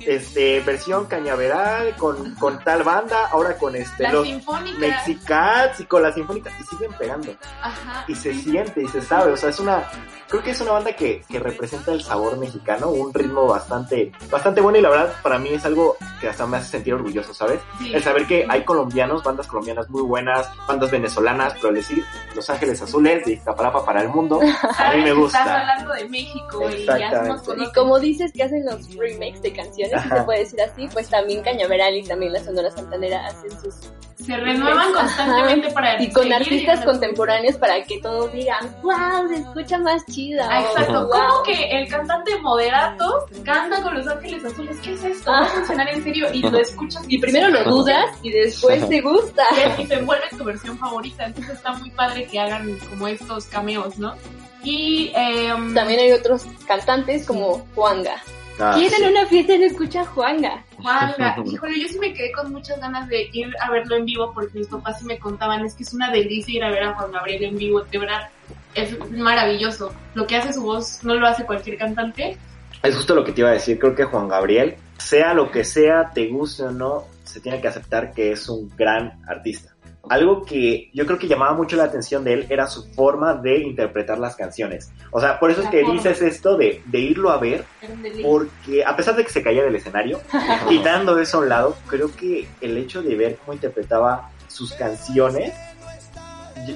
[0.07, 4.79] este, versión cañaveral, con, con tal banda, ahora con este, La los sinfónica.
[4.79, 7.35] Mexicats y con la sinfónica, y siguen pegando.
[7.63, 8.05] Ajá.
[8.09, 9.85] Y se siente y se sabe, o sea, es una,
[10.31, 14.61] creo que es una banda que, que representa el sabor mexicano, un ritmo bastante, bastante
[14.61, 17.61] bueno y la verdad para mí es algo que hasta me hace sentir orgulloso, ¿sabes?
[17.79, 17.93] Sí.
[17.93, 22.81] El saber que hay colombianos, bandas colombianas muy buenas, bandas venezolanas, pero decir Los Ángeles
[22.81, 24.41] Azules de Iztapalapa para el mundo,
[24.79, 25.41] a mí me gusta.
[25.41, 29.90] Estás hablando de México y ya Y como dices que hacen los remakes de canciones,
[29.99, 30.19] si Ajá.
[30.19, 33.75] se puede decir así, pues también Cañaveral y también la Sonora Santanera hacen sus...
[34.25, 35.01] Se renuevan Ajá.
[35.01, 36.85] constantemente para Y con artistas llegando.
[36.93, 40.47] contemporáneos para que todos digan, wow, se escucha más chida.
[40.51, 41.43] Ah, Exacto, o, como "Wow".
[41.45, 44.77] que el cantante moderato canta con Los Ángeles Azules?
[44.83, 45.31] ¿Qué es esto?
[45.31, 46.27] ¿Va a funcionar en serio?
[46.35, 49.43] Y lo escuchas Y primero lo dudas y después te gusta.
[49.79, 51.25] y se vuelve tu versión favorita.
[51.25, 54.15] Entonces está muy padre que hagan como estos cameos, ¿no?
[54.63, 58.23] Y em, También hay otros cantantes como Juanga.
[58.61, 59.03] Ah, ¿Quién sí.
[59.03, 60.63] en una fiesta no escucha Juanga?
[60.77, 64.33] Juanga, híjole, yo sí me quedé con muchas ganas de ir a verlo en vivo
[64.35, 66.95] porque mis papás sí me contaban, es que es una delicia ir a ver a
[66.95, 68.29] Juan Gabriel en vivo, de verdad,
[68.75, 69.93] es maravilloso.
[70.15, 72.37] Lo que hace su voz no lo hace cualquier cantante.
[72.83, 75.65] Es justo lo que te iba a decir, creo que Juan Gabriel, sea lo que
[75.65, 79.75] sea, te guste o no, se tiene que aceptar que es un gran artista.
[80.09, 83.59] Algo que yo creo que llamaba mucho la atención de él era su forma de
[83.59, 84.91] interpretar las canciones.
[85.11, 87.65] O sea, por eso es que dices esto de, de irlo a ver,
[88.23, 90.21] porque a pesar de que se caía del escenario,
[90.69, 95.53] quitando eso a un lado, creo que el hecho de ver cómo interpretaba sus canciones,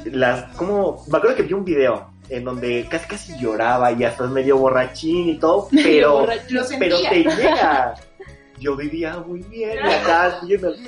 [0.07, 4.25] las, como, me acuerdo que vi un video en donde casi casi lloraba y hasta
[4.25, 6.27] es medio borrachín y todo, pero,
[6.79, 7.95] pero te llega.
[8.65, 10.41] Yo vivía muy bien acá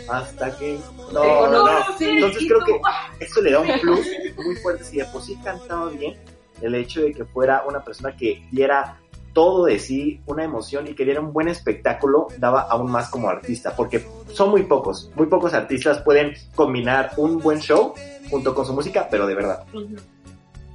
[0.08, 0.78] hasta que
[1.12, 1.78] no, no, no.
[2.00, 2.80] Entonces creo que
[3.24, 4.82] eso le da un plus muy fuerte.
[4.82, 6.16] Si de por sí cantaba bien,
[6.62, 8.98] el hecho de que fuera una persona que diera
[9.34, 13.28] todo de sí, una emoción y que diera un buen espectáculo, daba aún más como
[13.28, 17.92] artista, porque son muy pocos, muy pocos artistas pueden combinar un buen show
[18.30, 19.66] junto con su música, pero de verdad.
[19.74, 19.96] Ujú.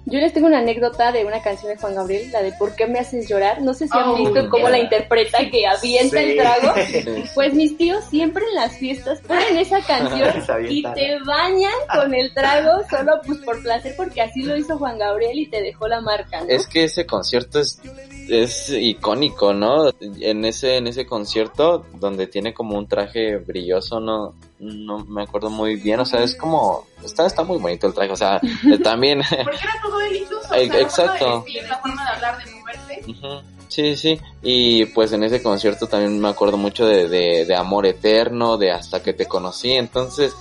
[0.05, 2.87] Yo les tengo una anécdota de una canción de Juan Gabriel, la de ¿Por qué
[2.87, 3.61] me haces llorar?
[3.61, 4.69] No sé si han Oh, visto cómo yeah.
[4.71, 6.23] la interpreta, que avienta Sí.
[6.31, 6.73] el trago.
[7.35, 10.29] Pues mis tíos siempre en las fiestas ponen esa canción
[10.69, 14.97] y te bañan con el trago solo pues por placer, porque así lo hizo Juan
[14.97, 16.47] Gabriel y te dejó la marca, ¿no?
[16.49, 17.79] Es que ese concierto es,
[18.29, 19.91] es icónico, ¿no?
[19.99, 25.49] En ese, en ese concierto donde tiene como un traje brilloso, no, no me acuerdo
[25.49, 28.39] muy bien, o sea, es como, está, está muy bonito el traje, o sea,
[28.83, 30.45] también, Porque era todo él incluso.
[30.45, 31.25] o sea, la exacto.
[31.25, 33.01] forma de vestir, la forma de hablar, de moverse.
[33.11, 33.47] Ujú.
[33.67, 37.85] Sí, sí, y pues en ese concierto también me acuerdo mucho de, de, de Amor
[37.85, 40.35] Eterno, de Hasta que te conocí, entonces,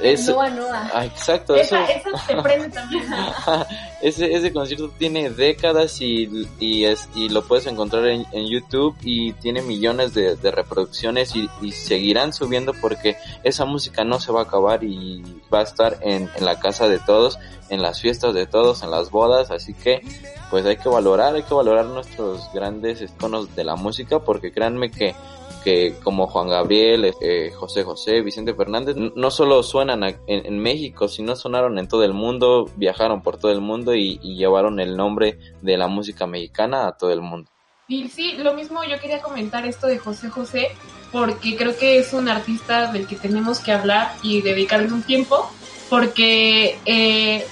[0.00, 0.90] es, Noa, Noa.
[0.92, 3.04] ah, exacto, eso, Esa, esa te prende también.
[4.02, 8.96] ese, ese concierto tiene décadas y, y, es, y lo puedes encontrar en, en YouTube
[9.02, 14.32] y tiene millones de, de reproducciones y, y seguirán subiendo porque esa música no se
[14.32, 18.00] va a acabar y va a estar en, en la casa de todos, en las
[18.00, 20.02] fiestas de todos, en las bodas, así que
[20.50, 24.90] pues hay que valorar, hay que valorar nuestros grandes iconos de la música porque créanme
[24.90, 25.14] que
[25.62, 31.36] que como Juan Gabriel, eh, José José, Vicente Fernández, no solo suenan en, México, sino
[31.36, 35.38] sonaron en todo el mundo, viajaron por todo el mundo y, y llevaron el nombre
[35.60, 37.50] de la música mexicana a todo el mundo.
[37.88, 40.68] Y sí, lo mismo yo quería comentar esto de José José,
[41.10, 45.50] porque creo que es un artista del que tenemos que hablar y dedicarle un tiempo,
[45.90, 47.44] porque eh,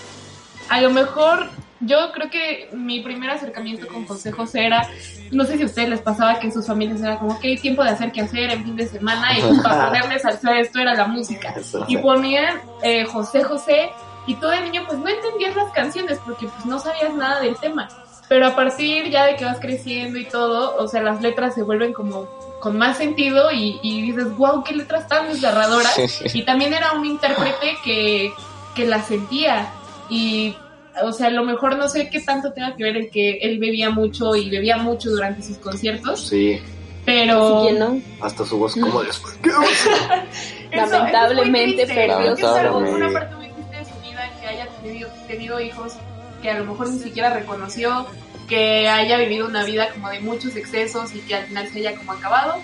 [0.71, 4.87] a lo mejor yo creo que mi primer acercamiento con José José era,
[5.31, 7.59] no sé si a ustedes les pasaba que en sus familias era como que hay
[7.59, 10.79] tiempo de hacer que hacer en fin de semana y pues, para ponerles al esto
[10.79, 11.55] era la música.
[11.89, 13.91] Y ponían eh, José José
[14.27, 17.57] y todo el niño pues no entendías las canciones porque pues no sabías nada del
[17.57, 17.89] tema.
[18.29, 21.63] Pero a partir ya de que vas creciendo y todo, o sea, las letras se
[21.63, 22.29] vuelven como
[22.61, 25.99] con más sentido y, y dices, wow, qué letras tan desgarradoras.
[26.33, 28.33] Y también era un intérprete que,
[28.77, 29.73] que la sentía
[30.09, 30.55] y,
[31.03, 33.59] o sea, a lo mejor no sé qué tanto tenga que ver en que él
[33.59, 36.61] bebía mucho y bebía mucho durante sus conciertos, Sí,
[37.05, 37.63] pero...
[37.63, 38.01] Sí, ¿quién no?
[38.25, 39.39] hasta su voz como después.
[40.71, 42.91] Eso- Lamentablemente eso es algo- Lamentablemente.
[42.95, 45.95] una parte muy triste de su vida que haya tenido, tenido hijos
[46.43, 48.07] que a lo mejor ni siquiera reconoció,
[48.49, 51.95] que haya vivido una vida como de muchos excesos y que al final se haya
[51.97, 52.57] como acabado.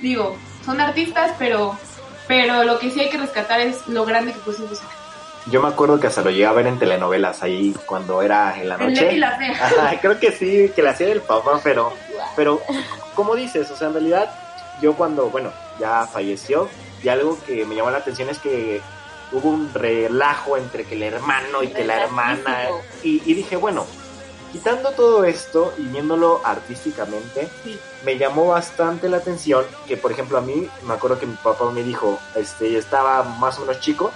[0.00, 1.76] Digo, son artistas, pero
[2.28, 4.88] pero lo que sí hay que rescatar es lo grande que fue su música.
[5.46, 8.68] Yo me acuerdo que hasta lo llegué a ver en telenovelas ahí cuando era en
[8.68, 9.16] la noche.
[9.18, 9.28] la.
[9.60, 11.92] Ajá, creo que sí, que la hacía el papá, pero,
[12.36, 12.60] pero,
[13.14, 14.30] como dices, o sea, en realidad,
[14.80, 15.50] yo cuando, bueno,
[15.80, 16.68] ya falleció,
[17.02, 18.80] y algo que me llamó la atención es que
[19.32, 22.68] hubo un relajo entre que el hermano y que la hermana,
[23.02, 23.84] y, y dije, bueno,
[24.52, 27.78] quitando todo esto y viéndolo artísticamente, Sí.
[28.04, 31.70] me llamó bastante la atención que, por ejemplo, a mí, me acuerdo que mi papá
[31.72, 34.12] me dijo, este, estaba más o menos chico,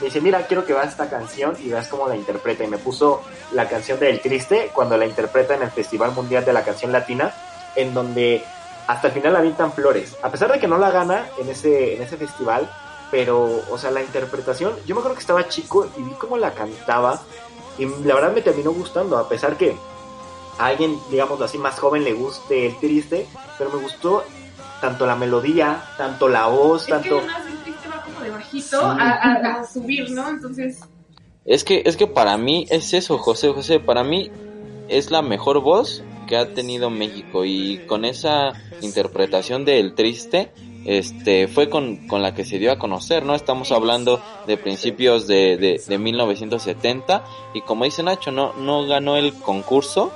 [0.00, 2.64] me dice, mira, quiero que veas esta canción y veas cómo la interpreta.
[2.64, 6.44] Y me puso la canción de El Triste cuando la interpreta en el Festival Mundial
[6.44, 7.34] de la Canción Latina,
[7.74, 8.44] en donde
[8.86, 10.16] hasta el final avientan flores.
[10.22, 12.70] A pesar de que no la gana en ese, en ese festival,
[13.10, 16.52] pero, o sea, la interpretación, yo me acuerdo que estaba chico y vi cómo la
[16.52, 17.20] cantaba
[17.78, 19.76] y la verdad me terminó gustando, a pesar que
[20.58, 24.24] a alguien, digamos así, más joven le guste El Triste, pero me gustó
[24.80, 27.22] tanto la melodía, tanto la voz, Es que
[28.28, 30.28] de bajito a, a- a subir, ¿no?
[30.28, 30.78] Entonces,
[31.44, 34.30] Es que, es que para mí es eso, José José, para mí
[34.88, 40.50] es la mejor voz que ha tenido México y con esa interpretación del triste,
[40.84, 43.34] este, fue con, con la que se dio a conocer, ¿no?
[43.34, 49.16] Estamos hablando de principios de, de, de 1970 y como dice Nacho, no, no ganó
[49.16, 50.10] el concurso,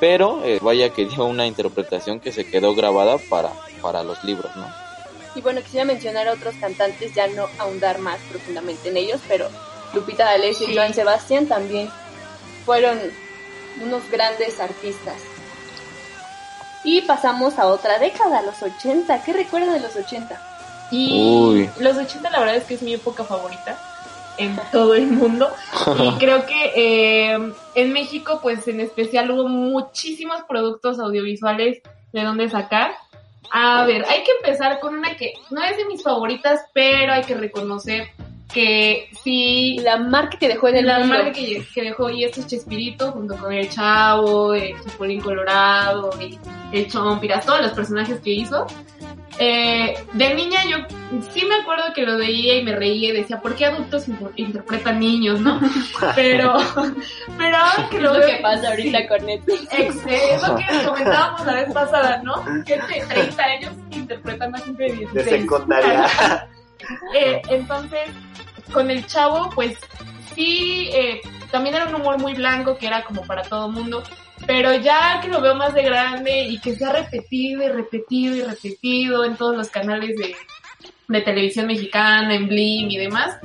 [0.00, 4.50] pero eh, vaya que dio una interpretación que se quedó grabada para, para los libros,
[4.56, 4.66] ¿no?
[5.34, 9.48] Y bueno, quisiera mencionar a otros cantantes, ya no ahondar más profundamente en ellos, pero
[9.94, 10.72] Lupita D'Alessio Sí.
[10.72, 11.88] y Joan Sebastián también
[12.66, 12.98] fueron
[13.82, 15.16] unos grandes artistas.
[16.84, 19.22] Y pasamos a otra década, los 80.
[19.22, 20.88] ¿Qué recuerdan de los 80?
[20.90, 21.70] Y Uy.
[21.78, 23.78] los 80 la verdad es que es mi época favorita
[24.36, 25.50] en todo el mundo.
[26.02, 26.72] Y creo que
[27.34, 31.80] eh, en México, pues en especial hubo muchísimos productos audiovisuales
[32.12, 32.92] de donde sacar.
[33.52, 37.22] A ver, hay que empezar con una que no es de mis favoritas, pero hay
[37.22, 38.08] que reconocer
[38.52, 41.14] que sí La marca que dejó en el la mundo.
[41.14, 46.10] marca que, que dejó y este es Chespirito junto con el Chavo, el Chapulín Colorado,
[46.20, 46.38] y
[46.72, 48.66] el Chompiras, todos los personajes que hizo.
[49.38, 50.76] Eh, de niña yo
[51.32, 54.30] sí me acuerdo que lo veía y me reía y decía, ¿por qué adultos inter-
[54.36, 55.58] interpretan niños, no?
[56.14, 56.54] Pero,
[57.38, 58.26] pero ahora que Es lo lo veo...
[58.28, 59.62] que pasa ahorita con Netflix.
[59.72, 62.42] Ex- es lo que comentábamos la vez pasada, ¿no?
[62.66, 65.40] Gente de 30 años interpretan a gente de de 16.
[65.42, 66.48] secundaria.
[67.14, 68.10] Eh, entonces,
[68.72, 69.78] con el chavo, pues
[70.34, 71.20] sí, eh,
[71.52, 74.02] también era un humor muy blanco que era como para todo mundo,
[74.46, 78.36] pero ya que lo veo más de grande y que se ha repetido y repetido
[78.36, 80.34] y repetido en todos los canales de,
[81.08, 83.38] de televisión mexicana, en Blim y demás,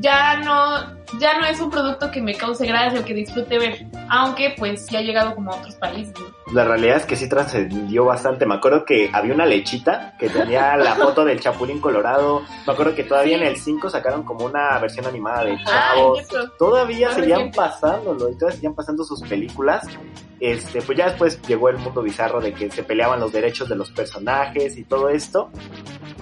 [0.00, 3.86] ya no, ya no es un producto que me cause gracia o que disfrute ver,
[4.08, 6.14] aunque pues sí ha llegado como a otros países.
[6.18, 6.52] ¿no?
[6.54, 8.46] La realidad es que sí trascendió bastante.
[8.46, 12.42] Me acuerdo que había una lechita que tenía la foto del Chapulín Colorado.
[12.66, 13.42] Me acuerdo que todavía Sí.
[13.42, 16.26] en el 5 sacaron como una versión animada de Chavos.
[16.58, 17.56] Todavía seguían reciente.
[17.56, 19.86] pasándolo y todavía seguían pasando sus películas.
[20.40, 23.76] Este, pues ya después llegó el mundo bizarro de que se peleaban los derechos de
[23.76, 25.50] los personajes y todo esto.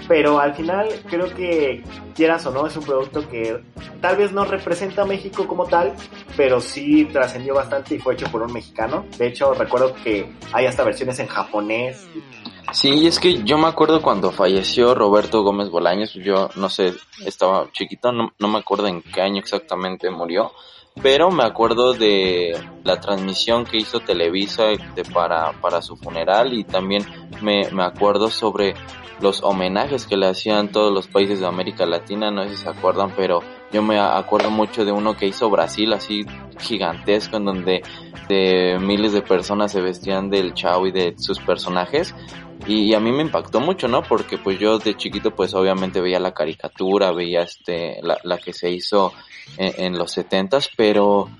[0.09, 1.85] Pero al final creo que,
[2.15, 3.63] quieras o no, es un producto que
[4.01, 5.95] tal vez no representa a México como tal,
[6.37, 9.05] pero sí trascendió bastante y fue hecho por un mexicano.
[9.19, 12.09] De hecho, recuerdo que hay hasta versiones en japonés.
[12.73, 16.95] Sí, es que yo me acuerdo cuando falleció Roberto Gómez Bolaños, yo no sé,
[17.25, 20.53] estaba chiquito, no, no me acuerdo en qué año exactamente murió,
[21.03, 24.65] pero me acuerdo de la transmisión que hizo Televisa
[25.15, 27.07] para, para su funeral y también
[27.41, 28.75] me, me acuerdo sobre
[29.21, 32.69] los homenajes que le hacían todos los países de América Latina, no sé si se
[32.69, 33.41] acuerdan, pero
[33.73, 36.25] yo me acuerdo mucho de uno que hizo Brasil, así
[36.59, 37.83] gigantesco, en donde
[38.29, 42.15] de miles de personas se vestían del chavo y de sus personajes.
[42.67, 44.03] Y, a mí me impactó mucho, ¿no?
[44.03, 48.53] Porque pues yo de chiquito pues obviamente veía la caricatura, veía este, la, la que
[48.53, 49.13] se hizo
[49.57, 51.31] en, en los setentas, pero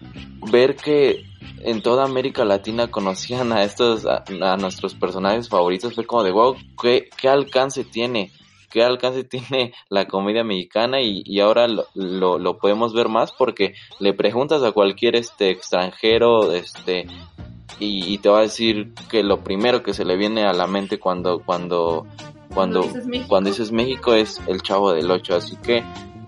[0.51, 1.28] ver que
[1.63, 6.33] en toda América Latina conocían a estos, a, a nuestros personajes favoritos fue como de
[6.33, 8.31] wow, ¿qué, qué alcance tiene?
[8.71, 11.01] ¿Qué alcance tiene la comedia mexicana?
[11.01, 15.51] Y, y ahora lo, lo, lo podemos ver más porque le preguntas a cualquier este
[15.51, 17.07] extranjero, este,
[17.81, 20.67] y, y te va a decir que lo primero que se le viene a la
[20.67, 22.07] mente cuando cuando
[22.55, 23.29] cuando dices México.
[23.29, 25.85] cuando dices México es el Chavo del Ocho, así que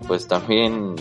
[0.07, 0.95] pues también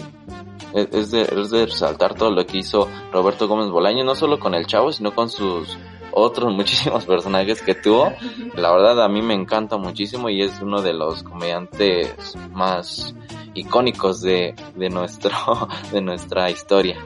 [0.75, 4.55] es, de, es de resaltar todo lo que hizo Roberto Gómez Bolaño, no solo con
[4.55, 5.79] el Chavo, sino con sus
[6.13, 8.13] otros muchísimos personajes que tuvo.
[8.55, 13.15] La verdad a mí me encanta muchísimo y es uno de los comediantes más
[13.55, 15.33] icónicos de, de nuestro
[15.93, 16.97] de nuestra historia.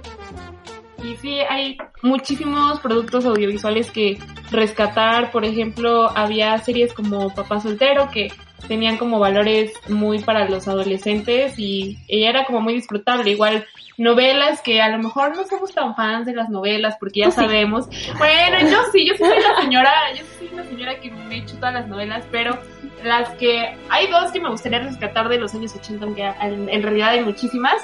[1.03, 4.19] Y sí, hay muchísimos productos audiovisuales que
[4.51, 5.31] rescatar.
[5.31, 8.33] Por ejemplo, había series como Papá Soltero que
[8.69, 13.31] tenían como valores muy para los adolescentes y ella era como muy disfrutable.
[13.31, 13.65] Igual
[13.97, 17.89] novelas que a lo mejor no somos tan fans de las novelas porque ya sabemos.
[18.19, 21.39] Bueno, yo sí, yo sí soy una señora, yo sí soy una señora que me
[21.39, 22.59] echo todas las novelas, pero
[23.05, 26.83] las que hay dos que me gustaría rescatar de los años 80, aunque en, en
[26.83, 27.77] realidad hay muchísimas.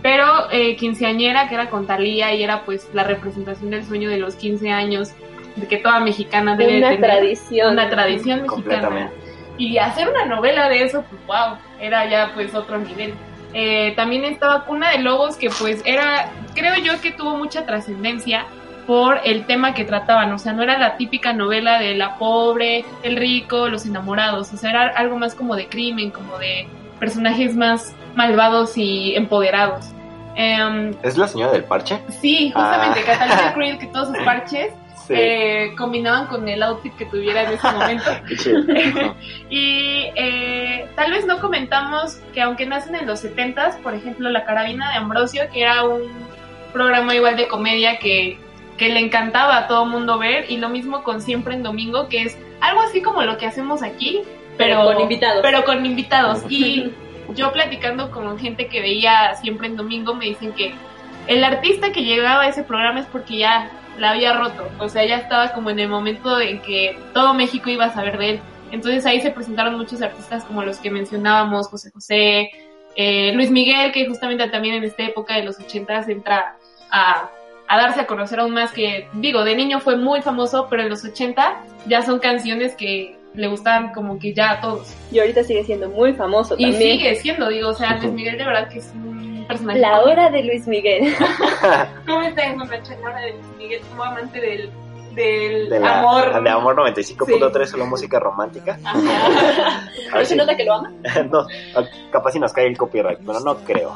[0.00, 4.18] Pero eh, quinceañera, que era con Talía y era pues la representación del sueño de
[4.18, 5.10] los 15 años,
[5.56, 7.10] de que toda mexicana debe Una tener.
[7.10, 7.72] tradición.
[7.72, 9.10] Una tradición mexicana.
[9.58, 13.14] Y hacer una novela de eso, pues wow, era ya pues otro nivel.
[13.54, 18.44] Eh, también estaba Cuna de Lobos, que pues era, creo yo que tuvo mucha trascendencia
[18.86, 22.84] por el tema que trataban, o sea, no era la típica novela de la pobre,
[23.02, 26.66] el rico, los enamorados, o sea, era algo más como de crimen, como de
[26.98, 29.86] personajes más malvados y empoderados.
[30.36, 32.00] Em, ¿Es la señora del parche?
[32.20, 33.04] sí, justamente, Ah.
[33.06, 34.72] Catalina Creed, que todos sus parches
[35.08, 35.14] Sí.
[35.16, 38.10] eh, combinaban con el outfit que tuviera en ese momento.
[39.50, 44.44] Y eh, tal vez no comentamos que aunque nacen en los 70s, por ejemplo, La
[44.44, 46.02] Carabina de Ambrosio, que era un
[46.74, 48.38] programa igual de comedia que,
[48.76, 52.24] que le encantaba a todo mundo ver, y lo mismo con Siempre en Domingo, que
[52.24, 54.20] es algo así como lo que hacemos aquí,
[54.58, 55.40] pero, Pero con invitados.
[55.42, 56.42] Pero con invitados.
[56.50, 56.92] Y
[57.34, 60.74] yo platicando con gente que veía Siempre en Domingo, me dicen que
[61.28, 65.04] el artista que llegaba a ese programa es porque ya la había roto, o sea,
[65.04, 68.40] ya estaba como en el momento en que todo México iba a saber de él.
[68.70, 72.50] Entonces ahí se presentaron muchos artistas como los que mencionábamos, José José,
[72.96, 76.56] eh, Luis Miguel, que justamente también en esta época de los ochentas entra
[76.90, 77.30] a,
[77.68, 80.90] a darse a conocer aún más que, digo, de niño fue muy famoso, pero en
[80.90, 84.94] los 80 ya son canciones que le gustaban como que ya a todos.
[85.12, 86.98] Y ahorita sigue siendo muy famoso Y también.
[86.98, 89.78] sigue siendo, digo, o sea, Luis Miguel de verdad que es un personaje.
[89.80, 91.14] La hora de Luis Miguel.
[92.06, 94.70] ¿Cómo está en borracha la hora de Luis Miguel como amante del,
[95.14, 96.42] del De la- amor?
[96.42, 98.78] De amor 95.3, solo música romántica.
[98.84, 98.98] Ajá.
[100.08, 100.92] A ¿No ver se si- nota que lo ama?
[101.30, 101.46] no,
[102.12, 103.94] capaz si nos cae el copyright, pero no creo.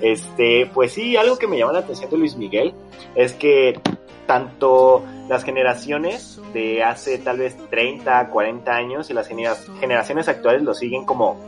[0.00, 2.72] este, pues sí, algo que me llama la atención de Luis Miguel
[3.14, 3.78] es que
[4.26, 10.62] tanto las generaciones de hace tal vez 30, 40 años y las genera- generaciones actuales
[10.62, 11.38] lo siguen como,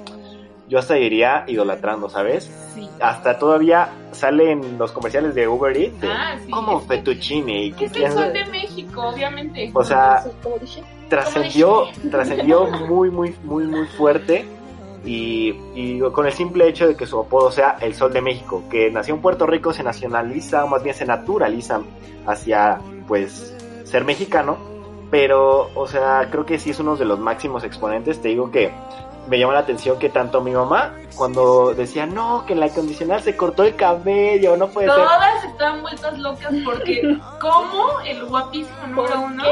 [0.70, 2.50] yo hasta diría, idolatrando, ¿sabes?
[2.74, 2.88] Sí.
[3.00, 6.50] Hasta todavía salen los comerciales de Uber Eats, de, Ah, sí.
[6.50, 9.70] como es- fettuccine y que Es el sol de México, obviamente.
[9.74, 10.82] O sea, Como dije.
[11.08, 14.46] trascendió, trascendió muy, muy, muy, muy fuerte.
[15.04, 18.62] Y, y con el simple hecho de que su apodo sea el Sol de México,
[18.70, 21.80] que nació en Puerto Rico, se nacionaliza, o más bien se naturaliza
[22.26, 24.58] hacia, pues, ser mexicano.
[25.10, 28.20] Pero, o sea, creo que sí es uno de los máximos exponentes.
[28.20, 28.70] Te digo que
[29.30, 33.20] me llama la atención que tanto mi mamá, cuando decía, no, que en la acondicionada
[33.20, 34.96] se cortó el cabello, no puede ser.
[34.96, 39.44] Todas estaban vueltas locas porque como el guapísimo número uno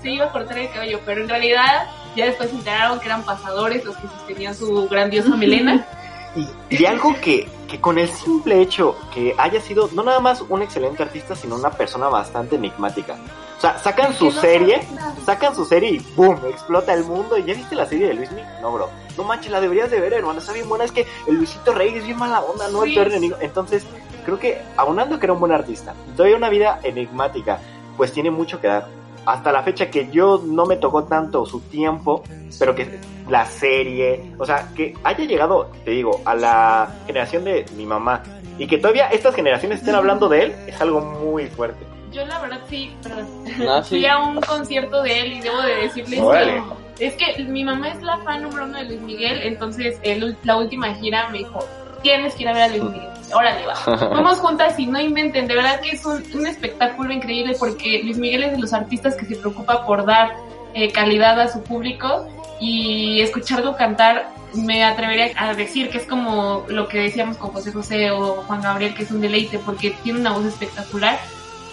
[0.00, 3.22] se iba a cortar el cabello, pero en realidad ya después se enteraron que eran
[3.22, 5.86] pasadores los que sostenían su grandiosa melena.
[6.36, 10.42] Y, y algo que, que con el simple hecho que haya sido no nada más
[10.48, 13.16] un excelente artista, sino una persona bastante enigmática.
[13.56, 14.80] O sea, sacan su no serie,
[15.26, 16.38] sacan su serie y ¡boom!
[16.48, 17.36] explota el mundo.
[17.36, 18.48] ¿Y ya viste la serie de Luis Miguel?
[18.62, 18.88] No, bro.
[19.18, 20.38] No manches, la deberías de ver, hermano.
[20.38, 20.84] Está bien buena.
[20.84, 23.36] Es que el Luisito Rey es bien mala onda, no el peor enemigo.
[23.40, 23.84] Entonces,
[24.24, 27.60] creo que aunando que era un buen artista, todavía una vida enigmática,
[27.96, 28.88] pues tiene mucho que dar.
[29.26, 32.22] Hasta la fecha que yo no me tocó tanto su tiempo,
[32.58, 32.98] pero que
[33.28, 38.22] la serie, o sea, que haya llegado, te digo, a la generación de mi mamá
[38.58, 41.84] y que todavía estas generaciones estén hablando de él, es algo muy fuerte.
[42.12, 43.26] Yo la verdad sí, perdón.
[43.68, 43.96] Ah, sí.
[43.96, 46.60] Fui a un concierto de él y debo de decirles Órale.
[46.98, 50.36] que es que mi mamá es la fan número uno de Luis Miguel, entonces el-
[50.42, 51.60] la última gira me dijo,
[52.02, 53.09] tienes que ir a ver a Luis Miguel.
[53.32, 53.74] Órale, va.
[54.10, 58.18] Vamos juntas y no inventen, de verdad que es un, un espectáculo increíble porque Luis
[58.18, 60.36] Miguel es de los artistas que se preocupa por dar
[60.74, 62.28] eh, calidad a su público
[62.60, 67.72] y escucharlo cantar me atrevería a decir que es como lo que decíamos con José
[67.72, 71.18] José o Juan Gabriel, que es un deleite porque tiene una voz espectacular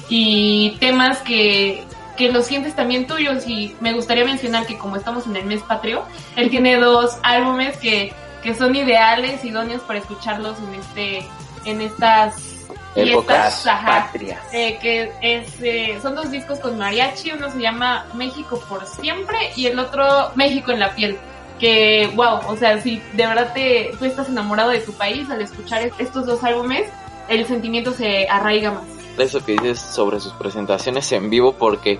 [0.10, 1.84] y temas que,
[2.16, 5.62] que los sientes también tuyos y me gustaría mencionar que como estamos en el mes
[5.64, 6.04] patrio,
[6.36, 11.28] él tiene dos álbumes que, que son ideales, idóneos para escucharlos en este
[11.66, 14.40] en estas Épocas Patrias.
[14.52, 19.38] eh, que es, eh, son dos discos con mariachi, uno se llama México por siempre
[19.56, 21.18] y el otro México en la piel.
[21.60, 25.42] Que, wow, o sea, si de verdad te, tú estás enamorado de tu país al
[25.42, 26.88] escuchar estos dos álbumes,
[27.30, 28.84] el sentimiento se arraiga más.
[29.18, 32.00] eso que dices sobre sus presentaciones en vivo porque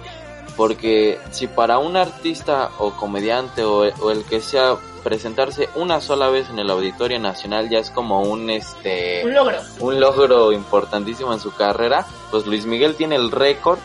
[0.56, 4.78] porque si para un artista o comediante o, o el que sea
[5.08, 9.58] presentarse una sola vez en el Auditorio Nacional ya es como un este Un logro.
[9.80, 13.80] un logro importantísimo en su carrera, pues Luis Miguel tiene el récord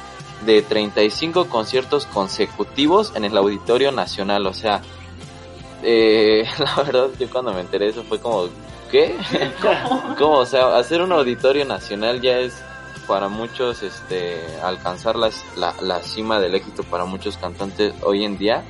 [0.45, 4.83] de 35 conciertos consecutivos en el Auditorio Nacional, o sea,
[5.85, 8.49] eh, la verdad yo cuando me enteré de eso fue como,
[8.91, 9.17] ¿qué?
[10.19, 10.39] ¿Cómo?
[10.39, 12.55] O sea, hacer un Auditorio Nacional ya es
[13.07, 18.39] para muchos este alcanzar las- la, la cima del éxito para muchos cantantes hoy en
[18.39, 18.65] día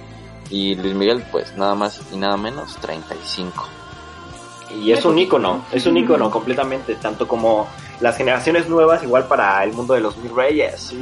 [0.52, 3.66] y Luis Miguel pues nada más y nada menos 35.
[4.80, 7.66] Y es un ícono, es un ícono completamente, tanto como
[8.00, 10.92] las generaciones nuevas, igual para el mundo de los mil reyes.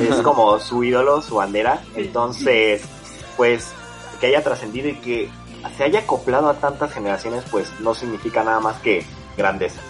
[0.00, 1.82] Es como su ídolo, su bandera.
[1.94, 2.82] Entonces,
[3.36, 3.72] pues,
[4.20, 5.30] que haya trascendido y que
[5.76, 9.04] se haya acoplado a tantas generaciones, pues no significa nada más que
[9.36, 9.80] grandeza.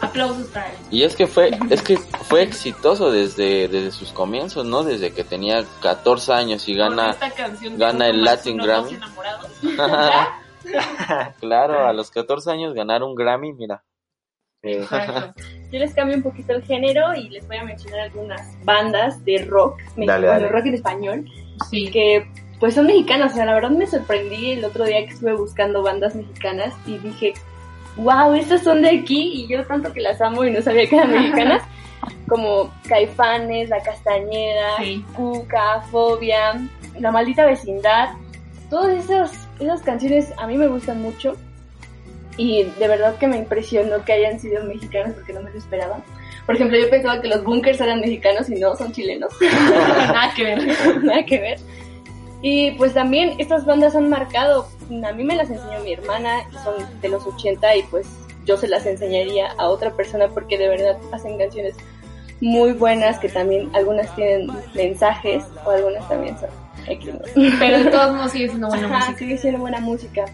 [0.00, 0.78] Aplausos para él.
[0.90, 1.98] Y es que fue, es que
[2.28, 4.82] fue exitoso desde, desde sus comienzos, ¿no?
[4.82, 7.16] Desde que tenía 14 años y gana,
[7.76, 8.94] gana el Latin Grammy.
[8.94, 9.50] enamorados.
[11.40, 13.84] claro, a los 14 años ganar un Grammy, mira.
[14.62, 15.40] Exacto.
[15.70, 19.44] Yo les cambio un poquito el género y les voy a mencionar algunas bandas de
[19.44, 20.48] rock, Dale, dale.
[20.48, 21.24] rock en español,
[21.70, 21.88] Sí.
[21.90, 23.32] que pues son mexicanas.
[23.32, 26.98] O sea, la verdad me sorprendí el otro día que estuve buscando bandas mexicanas y
[26.98, 27.34] dije,
[27.96, 30.96] wow, estas son de aquí y yo tanto que las amo y no sabía que
[30.96, 31.62] eran mexicanas.
[32.28, 35.04] Como Caifanes, La Castañeda, Sí.
[35.14, 36.60] Cuca, Fobia,
[36.98, 38.10] La Maldita Vecindad.
[38.70, 41.34] Todas esas, esas canciones a mí me gustan mucho.
[42.36, 46.00] Y de verdad que me impresionó que hayan sido mexicanos porque no me lo esperaba.
[46.44, 49.32] Por ejemplo, yo pensaba que los bunkers eran mexicanos y no, son chilenos.
[49.40, 50.58] Nada que ver.
[51.02, 51.58] Nada que ver.
[52.42, 54.68] Y pues también estas bandas han marcado,
[55.04, 58.06] a mí me las enseñó mi hermana, y son de los 80 y pues
[58.46, 61.74] yo se las enseñaría a otra persona porque de verdad hacen canciones
[62.40, 66.50] muy buenas que también algunas tienen mensajes o algunas también son.
[67.58, 69.18] Pero de todos modos sigue siendo buena Ajá, música.
[69.18, 70.24] sigue siendo buena música.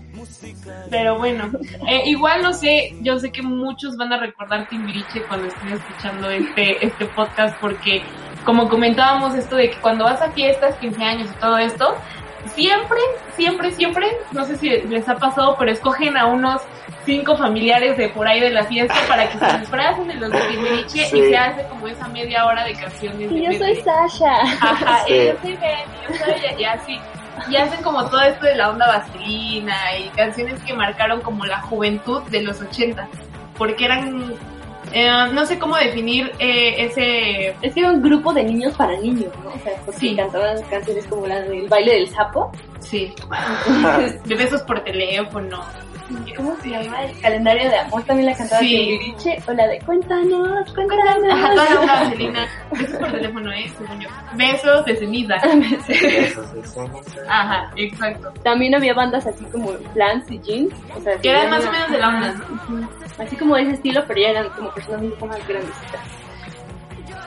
[0.90, 1.50] Pero bueno,
[1.88, 6.28] eh, igual no sé, yo sé que muchos van a recordar Timbiriche cuando estén escuchando
[6.30, 8.02] este, este podcast porque
[8.44, 11.94] como comentábamos esto de que cuando vas a fiestas, 15 años y todo esto,
[12.54, 12.98] siempre,
[13.36, 16.60] siempre, siempre, no sé si les ha pasado, pero escogen a unos
[17.04, 20.40] cinco familiares de por ahí de la fiesta para que se disfracen de los de
[20.40, 21.18] Timbiriche Sí.
[21.18, 23.30] y se hace como esa media hora de canciones.
[23.30, 24.32] de- Y yo de- soy Sasha.
[24.60, 25.12] Ajá, Sí.
[25.14, 26.98] y yo soy Benny, yo soy ella, y así.
[27.50, 31.60] Y hacen como todo esto de la onda vaselina y canciones que marcaron como la
[31.62, 33.08] juventud de los 80.
[33.56, 34.34] Porque eran,
[34.92, 37.56] eh, no sé cómo definir eh, ese...
[37.62, 39.50] Es que era un grupo de niños para niños, ¿no?
[39.50, 40.14] O sea, porque Sí.
[40.14, 42.52] cantaban canciones como la del baile del sapo.
[42.80, 43.12] Sí,
[44.24, 45.64] de besos por teléfono.
[46.36, 47.04] ¿Cómo se llama?
[47.04, 49.14] El calendario de amor también la cantaba Sí.
[49.46, 51.32] O la de cuéntanos, cuéntanos.
[51.32, 52.46] Ajá, toda la vaselina.
[52.72, 53.72] Besos por teléfono, ¿eh?
[53.78, 54.08] Según yo.
[54.34, 55.34] Besos de ceniza.
[55.36, 56.80] Eso sí, sí.
[57.28, 58.32] Ajá, exacto.
[58.42, 60.74] También había bandas así como Plants y Jeans.
[60.96, 62.76] O sea, Que eran más no- o menos de la onda, ¿no?
[62.76, 62.88] Ujú.
[63.22, 66.00] Así como de ese estilo, pero ya eran como personas un poco más grandecitas.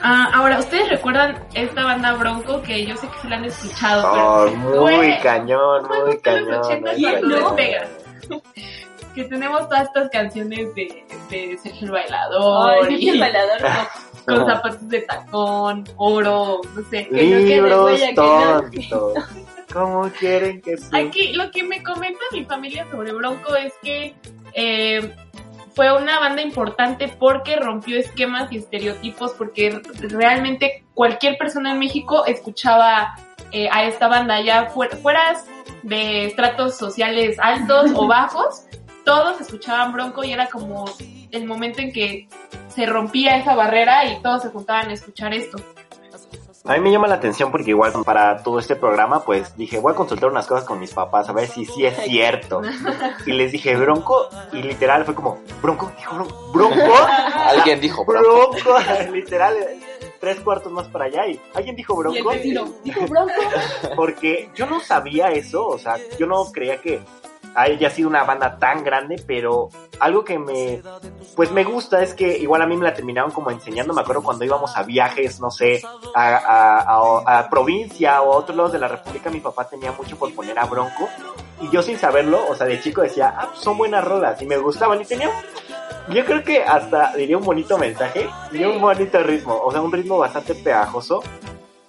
[0.02, 2.62] Ah, ahora, ¿ustedes recuerdan esta banda Bronco?
[2.62, 4.82] Que yo sé que sí la han escuchado, Oh, pero...
[4.82, 6.50] muy cañón, fue muy cañón.
[6.50, 7.56] los 80 muy cuando cañón.
[7.56, 7.86] despega.
[9.14, 13.68] que tenemos todas estas canciones de, de Sergio el Bailador Ay, y el bailador no.
[14.36, 17.08] con zapatos de tacón, oro, no sé.
[17.08, 19.12] Que no quede Libros que no-.
[19.72, 20.98] ¿Cómo quieren que sea?
[21.00, 24.14] Aquí lo que me comenta mi familia sobre Bronco es que
[24.54, 25.14] eh,
[25.74, 32.24] fue una banda importante porque rompió esquemas y estereotipos, porque realmente cualquier persona en México
[32.26, 33.16] escuchaba
[33.52, 35.44] eh, a esta banda, ya fuer- fueras
[35.86, 38.64] de estratos sociales altos o bajos,
[39.04, 40.84] todos escuchaban Bronco y era como
[41.30, 42.28] el momento en que
[42.68, 45.58] se rompía esa barrera y todos se juntaban a escuchar esto.
[46.64, 49.92] A mí me llama la atención porque igual para todo este programa, pues dije, voy
[49.92, 52.60] a consultar unas cosas con mis papás a ver si sí es cierto.
[53.24, 56.94] Y les dije, Bronco, y literal fue como, Bronco, dijo Bronco, Bronco,
[57.46, 58.20] Alguien dijo, bro.
[58.20, 58.78] Bronco,
[59.12, 59.54] literal,
[60.26, 62.74] tres cuartos más para allá y alguien dijo Y el Bronco.
[62.84, 63.32] dijo Bronco.
[63.94, 67.00] Porque yo no sabía eso, o sea, yo no creía que
[67.54, 69.70] haya sido una banda tan grande, pero
[70.00, 70.82] algo que me,
[71.36, 74.22] pues me gusta es que igual a mí me la terminaron como enseñando, me acuerdo
[74.22, 75.80] cuando íbamos a viajes, no sé,
[76.14, 79.92] a, a, a- a provincia o a otros lados de la república, mi papá tenía
[79.92, 81.08] mucho por poner a Bronco,
[81.60, 84.46] y yo sin saberlo, o sea, de chico decía, ah, pues son buenas rolas, y
[84.46, 85.30] me gustaban, y tenía,
[86.08, 89.92] yo creo que hasta diría un bonito mensaje, y un bonito ritmo, o sea, un
[89.92, 91.22] ritmo bastante pegajoso,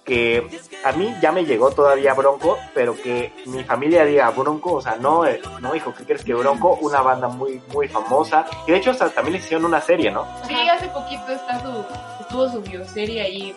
[0.04, 0.48] que
[0.84, 4.96] a mí ya me llegó todavía Bronco, pero que mi familia diga Bronco, o sea,
[4.96, 6.78] no, eh, no, hijo, ¿qué crees que Bronco?
[6.80, 10.26] Una banda muy, muy famosa, y de hecho hasta también le hicieron una serie, ¿no?
[10.46, 11.84] Sí, hace poquito está su,
[12.22, 13.54] estuvo su bioserie ahí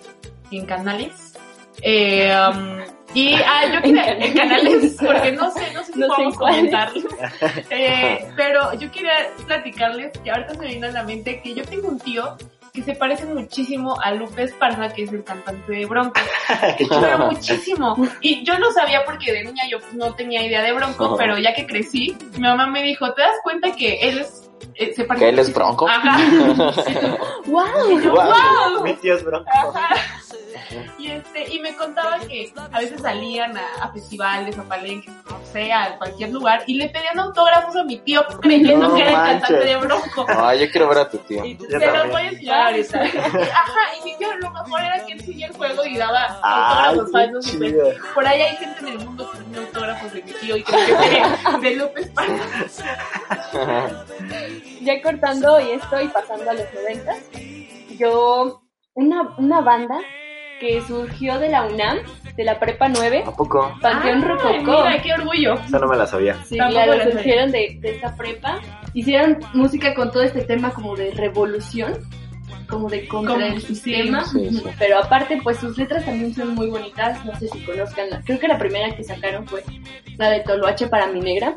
[0.52, 1.34] en canales.
[1.82, 2.82] Eh, um,
[3.14, 7.10] y ah, yo quería, en canales, porque no sé, no sé si No podemos comentarlo.
[7.70, 11.64] Eh, pero yo quería platicarles que ahorita se me vino a la mente que yo
[11.64, 12.38] tengo un tío
[12.74, 16.20] que se parece muchísimo a Lupe Esparza, que es el cantante de Bronco.
[16.90, 17.98] pero muchísimo.
[18.22, 21.38] Y yo no sabía porque de niña yo pues, no tenía idea de Bronco, pero
[21.38, 25.04] ya que crecí, mi mamá me dijo, ¿te das cuenta que él es, eh, se
[25.06, 25.88] parece ¿Que él es muchísimo?" Bronco?
[25.90, 26.18] Ajá.
[27.46, 27.66] ¡Wow!
[28.14, 28.84] ¡Wow!
[28.84, 29.50] Mi tío es Bronco.
[29.50, 29.96] Ajá.
[30.98, 35.38] Y este, y me contaba que a veces salían a, a festivales, a palenques, no
[35.52, 39.10] sé, a cualquier lugar, y le pedían autógrafos a mi tío creyendo No que era
[39.12, 40.26] el cantante de Bronco.
[40.30, 41.44] No, yo quiero ver a tu tío.
[41.44, 42.12] Y Yo se los también.
[42.12, 43.02] voy a enseñar ahorita.
[43.02, 46.98] Ajá, y mi tío lo mejor era que él seguía el juego y daba Ay,
[47.00, 47.90] autógrafos chido.
[48.14, 49.38] por ahí hay gente en el mundo que
[50.14, 52.46] de mi tío y creo que fue de López Esparza.
[54.82, 57.20] Ya cortando y esto y pasando a los noventas,
[58.00, 58.64] yo,
[58.96, 60.00] una, una banda
[60.60, 62.00] que surgió de la UNAM,
[62.36, 63.72] de la Prepa 9, ¿A poco?
[63.82, 64.86] Panteón Ay, Rococó.
[64.86, 65.54] Mira, qué orgullo.
[65.54, 66.44] Esa no me la sabía.
[66.46, 68.60] Sí, claro, surgieron de, de esta prepa.
[68.94, 71.94] Hicieron música con todo este tema como de revolución,
[72.72, 74.26] como de contra Como- el sistema.
[74.26, 74.64] sí, sí.
[74.80, 77.24] Pero aparte, pues sus letras también son muy bonitas.
[77.26, 78.10] No sé si conozcan.
[78.10, 79.64] La, creo que la primera que sacaron fue
[80.18, 81.54] la de Toloache para mi negra.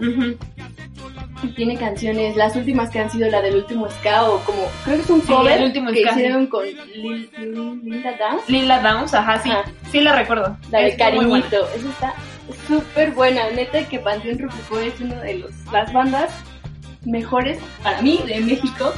[1.42, 4.96] Y tiene canciones, las últimas que han sido la del último ska o como, creo
[4.96, 7.30] que es un Sí, cover el último que ska, hicieron con Lil-
[7.82, 8.50] Linda Dance.
[8.50, 9.50] Lila Downs, ajá, sí,
[9.90, 10.56] sí la recuerdo.
[10.70, 10.96] La de.
[10.96, 12.14] Cariñito, esa está
[12.66, 13.50] súper buena.
[13.50, 16.30] Neta que Panteón Rococó es una de los, las bandas
[17.04, 18.92] mejores para mí de México.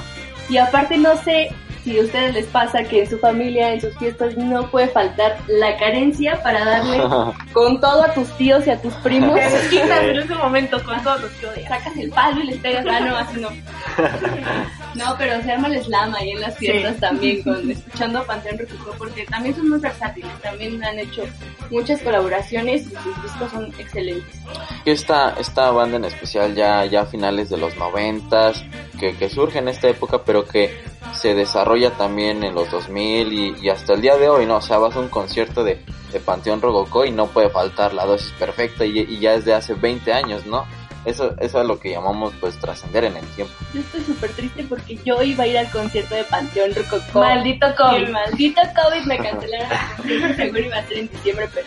[0.49, 1.49] Y aparte no sé
[1.87, 5.37] si a ustedes les pasa que en su familia, en sus fiestas, no puede faltar
[5.47, 7.01] la carencia para darle
[7.53, 9.37] con todo a tus tíos y a tus primos.
[9.37, 11.69] Te desquitas en ese momento con todos los que odias.
[11.69, 13.49] Sacas el palo y les pegas, ah, no, así no.
[14.97, 17.01] No, pero se arma el slam ahí en las fiestas Sí.
[17.01, 21.23] también, con, escuchando Panteón Rococó, porque también son muy versátiles, también han hecho
[21.71, 24.41] muchas colaboraciones y sus discos son excelentes.
[24.87, 28.65] Esta, esta banda en especial ya, ya a finales de los noventas,
[28.97, 30.77] que, que surge en esta época, pero que
[31.15, 34.57] se desarrolla también en los 2000 y, y hasta el día de hoy, ¿no?
[34.57, 35.81] O sea, vas a un concierto de,
[36.13, 39.55] de Panteón Rococó y no puede faltar la dosis perfecta y, y ya es de
[39.55, 40.67] hace 20 años, ¿no?
[41.05, 43.55] Eso, eso es lo que llamamos pues trascender en el tiempo.
[43.73, 47.21] Yo estoy súper triste porque yo iba a ir al concierto de Panteón Rococó.
[47.21, 47.97] Maldito Y COVID.
[47.97, 51.67] el maldito COVID me cancelaron seguro iba a ser en diciembre, pero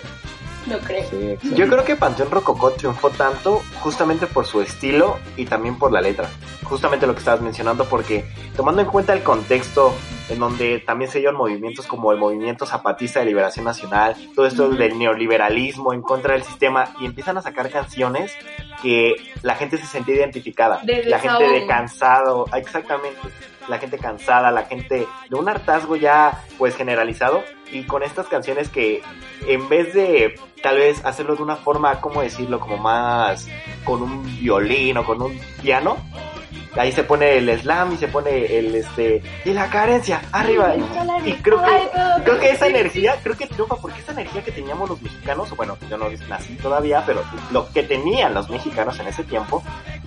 [0.67, 1.37] no creo.
[1.41, 6.01] Yo creo que Panteón Rococó triunfó tanto justamente por su estilo y también por la
[6.01, 6.29] letra.
[6.63, 9.93] Justamente lo que estabas mencionando, porque tomando en cuenta el contexto
[10.29, 14.69] en donde también se dieron movimientos como el movimiento zapatista de liberación nacional, todo esto
[14.69, 18.31] del neoliberalismo en contra del sistema, y empiezan a sacar canciones
[18.81, 20.81] que la gente se sentía identificada.
[20.83, 23.19] De la gente de cansado, exactamente.
[23.67, 27.43] La gente cansada, la gente de un hartazgo ya pues generalizado.
[27.71, 29.03] Y con estas canciones que
[29.47, 32.59] en vez de tal vez hacerlo de una forma, ¿cómo decirlo?
[32.59, 33.47] Como más
[33.83, 35.97] con un violín o con un piano.
[36.77, 40.75] Ahí se pone el slam y se pone el este y la carencia arriba
[41.25, 41.89] y, creo que
[42.23, 45.77] creo que esa energía creo que triunfa porque esa energía que teníamos los mexicanos bueno
[45.89, 49.63] yo no nací todavía pero lo que tenían los mexicanos en ese tiempo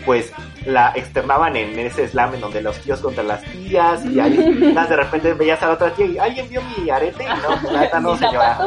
[0.06, 0.32] pues
[0.64, 4.96] la externaban en ese slam en donde los tíos contra las tías y ahí de
[4.96, 8.16] repente veías a la otra tía y alguien vio mi arete y no neta no
[8.16, 8.58] señora.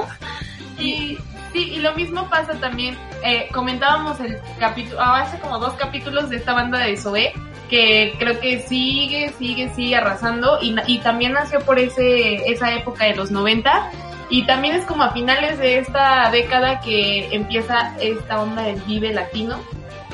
[0.78, 1.18] Y
[1.56, 6.36] sí, y lo mismo pasa también, eh, comentábamos el capítulo, hace como dos capítulos de
[6.36, 7.32] esta banda de Zoé,
[7.70, 13.16] que creo que sigue, sigue, sigue arrasando y, también nació por ese, esa época de
[13.16, 13.92] los 90
[14.30, 19.14] y también es como a finales de esta década que empieza esta onda del Vive
[19.14, 19.60] Latino,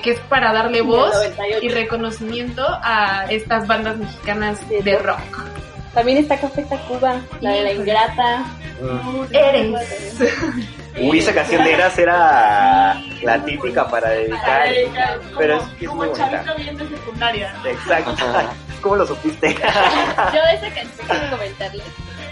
[0.04, 1.60] que es para darle voz 98.
[1.62, 5.52] y reconocimiento a estas bandas mexicanas De de rock.
[5.94, 8.46] También está Café Tacuba, la de la ingrata.
[8.82, 9.36] Mm.
[9.36, 10.78] Eres.
[11.00, 14.70] Uy, esa canción de Eras era la típica para dedicar.
[15.38, 16.30] Pero es que es como muy bonita.
[16.32, 17.56] chavito bien de secundaria.
[17.66, 18.16] Exacto.
[18.82, 19.50] ¿Cómo lo supiste?
[20.34, 21.84] Yo de esa canción quiero comentarles.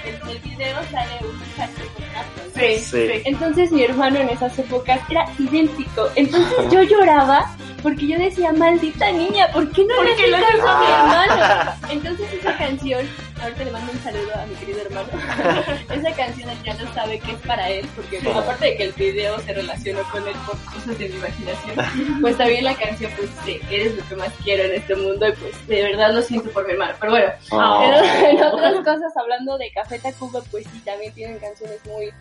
[0.06, 2.80] En el video sale un muchacho con afro.
[2.82, 3.22] Sí.
[3.26, 6.10] Entonces mi hermano en esas épocas era idéntico.
[6.16, 7.54] Entonces yo lloraba
[7.84, 10.86] porque yo decía, maldita niña, ¿por qué no ¿Por le qué lo haces a mi
[10.86, 11.72] hermano?
[11.92, 13.06] Entonces esa canción,
[13.42, 15.08] ahorita le mando un saludo a mi querido hermano.
[15.94, 18.84] esa canción él ya no sabe que es para él, porque pues, aparte de que
[18.84, 23.12] el video se relacionó con él por cosas de mi imaginación, pues también la canción
[23.16, 26.22] pues dice, eres lo que más quiero en este mundo y pues de verdad lo
[26.22, 26.94] siento por mi hermano.
[27.00, 27.84] Pero bueno, Oh.
[27.84, 32.12] en, en otras cosas, hablando de Café Tacuba, pues sí, también tienen canciones muy,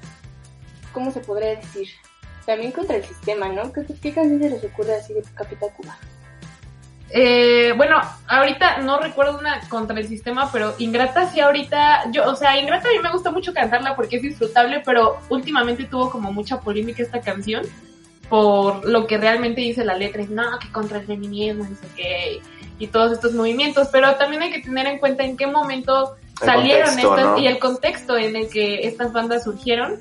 [0.93, 1.89] ¿cómo se podría decir?
[2.47, 3.73] También contra el sistema, ¿no?
[3.73, 5.99] ¿Qué, qué canción se les ocurre así de Café Tacuba?
[7.11, 12.37] Eh, bueno, ahorita no recuerdo una contra el sistema, pero Ingrata sí ahorita, yo, o
[12.37, 16.33] sea, Ingrata a mí me gusta mucho cantarla porque es disfrutable, pero últimamente tuvo como
[16.33, 17.65] mucha polémica esta canción
[18.29, 21.87] por lo que realmente dice la letra, es no, que contra el feminismo, no sé
[21.97, 22.41] qué,
[22.79, 26.47] y, todos estos movimientos, pero también hay que tener en cuenta en qué momento El
[26.47, 27.39] salieron contexto, estas ¿no?
[27.39, 29.99] y el contexto en el que estas bandas surgieron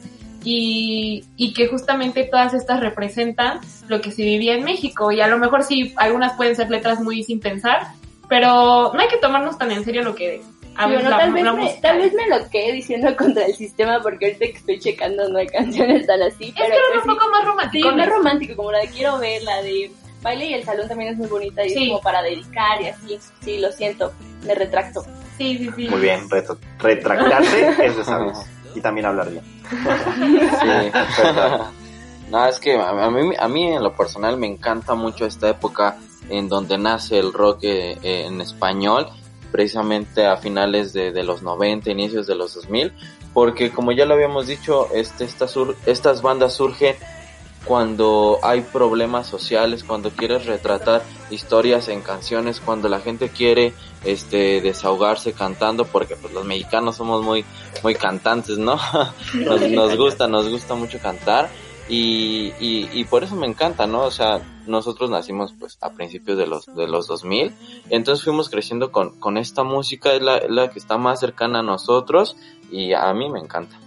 [0.47, 5.27] y, y que justamente todas estas representan lo que se vivía en México y a
[5.27, 7.87] lo mejor sí algunas pueden ser letras muy sin pensar
[8.29, 10.41] pero no hay que tomarnos tan en serio lo que
[10.87, 14.27] Digo, no, tal, vez me, tal vez me lo quedé diciendo contra el sistema porque
[14.27, 16.49] ahorita que estoy checando no hay canciones tan así.
[16.49, 18.87] es pero que pues un poco más sí, romántico sí, más romántico, como la de
[18.89, 19.89] Quiero Ver, la de
[20.21, 21.83] Baile y el Salón también es muy bonita y Sí.
[21.83, 23.17] es como para dedicar y así.
[23.43, 24.13] Sí, lo siento,
[24.45, 25.01] me retracto.
[25.39, 28.03] sí sí sí Muy bien, retro- retractarse es de
[28.77, 29.43] Y también hablar bien.
[29.69, 30.91] Sí.
[32.31, 35.97] no, es que a mí, a mí en lo personal me encanta mucho esta época
[36.29, 39.07] en donde nace el rock eh, eh, en español,
[39.51, 42.93] precisamente a finales de, los 90, inicios de los 2000,
[43.33, 46.95] porque como ya lo habíamos dicho, este, estas, sur- estas bandas surgen
[47.67, 53.73] cuando hay problemas sociales, cuando quieres retratar historias en canciones, cuando la gente quiere
[54.05, 57.43] este desahogarse cantando, porque pues los mexicanos somos muy
[57.83, 58.79] muy cantantes, ¿no?
[59.33, 61.49] nos, gusta, nos gusta mucho cantar
[61.89, 64.03] y, y, y por eso me encanta, ¿no?
[64.03, 67.53] O sea, nosotros nacimos pues a principios de los de los 2000,
[67.89, 71.63] entonces fuimos creciendo con, con esta música, es la, la que está más cercana a
[71.63, 72.37] nosotros
[72.71, 73.77] y a mí me encanta.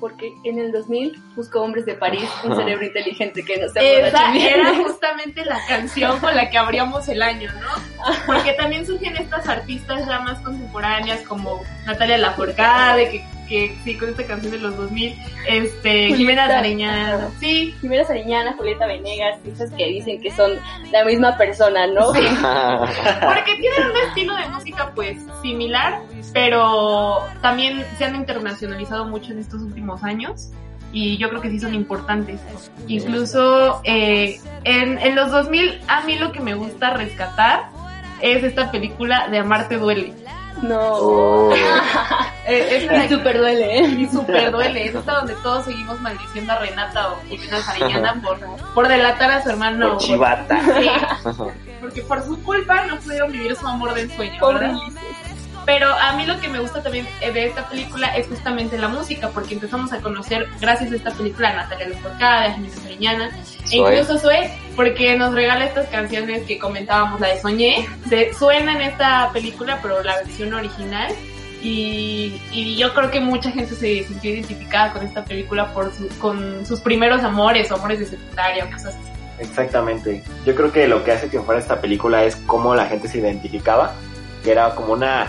[0.00, 4.34] Porque en el 2000 busco hombres de París, un cerebro inteligente que no se esa
[4.34, 8.14] era justamente la canción con la que abríamos el año, ¿no?
[8.26, 14.08] Porque también surgen estas artistas ya más contemporáneas como Natalia Lafourcade, que, que sí, con
[14.08, 15.14] esta canción de los 2000,
[15.48, 16.16] este, Julieta.
[16.16, 20.52] Jimena Sariñana, sí, Jimena Sariñana, Julieta Venegas, esas que dicen que son
[20.92, 22.06] la misma persona, ¿no?
[22.12, 26.00] Porque tienen un estilo de música pues similar,
[26.32, 30.50] pero también se han internacionalizado mucho en estos últimos años
[30.92, 32.40] y yo creo que sí son importantes.
[32.86, 37.68] Incluso eh, en, en los 2000 a mí lo que me gusta rescatar
[38.22, 40.14] es esta película de Amarte duele.
[40.62, 40.94] No.
[40.94, 41.54] Oh.
[42.46, 43.84] Eh, Y súper duele, ¿eh?
[43.86, 48.40] y súper duele, es esta donde todos seguimos maldiciendo a Renata o Jimena Sariñana por,
[48.74, 49.90] por delatar a su hermano.
[49.90, 50.60] Por chivata.
[50.80, 50.90] Sí,
[51.80, 54.40] porque por su culpa no pudieron vivir su amor de ensueño.
[55.70, 58.88] Pero a mí lo que me gusta también eh, de esta película es justamente la
[58.88, 63.30] música, porque empezamos a conocer, gracias a esta película, a Natalia Lafourcade, a Jimena Sariñana,
[63.70, 68.72] e incluso Zoe, porque nos regala estas canciones que comentábamos, la de Soñé, se, suena
[68.72, 71.14] en esta película, pero la versión original,
[71.62, 76.08] y, y yo creo que mucha gente se sintió identificada con esta película por su,
[76.18, 79.08] con sus primeros amores, o amores de secundaria, o cosas así.
[79.38, 80.24] Exactamente.
[80.44, 83.94] Yo creo que lo que hace triunfar esta película es cómo la gente se identificaba,
[84.42, 85.28] que era como una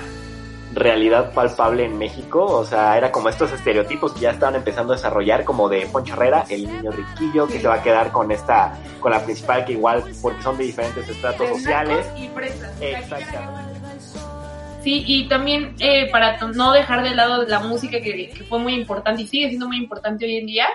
[0.74, 4.96] realidad palpable en México, o sea, era como estos estereotipos que ya estaban empezando a
[4.96, 8.74] desarrollar, como de Poncho Herrera, el niño riquillo, que se va a quedar con esta,
[9.00, 12.06] con la principal, que igual, porque son de diferentes estratos De sociales.
[12.18, 12.72] y presas.
[12.82, 13.80] Exactamente.
[14.84, 18.74] Sí, y también eh, para no dejar de lado la música que, que fue muy
[18.74, 20.66] importante y sigue siendo muy importante hoy en día,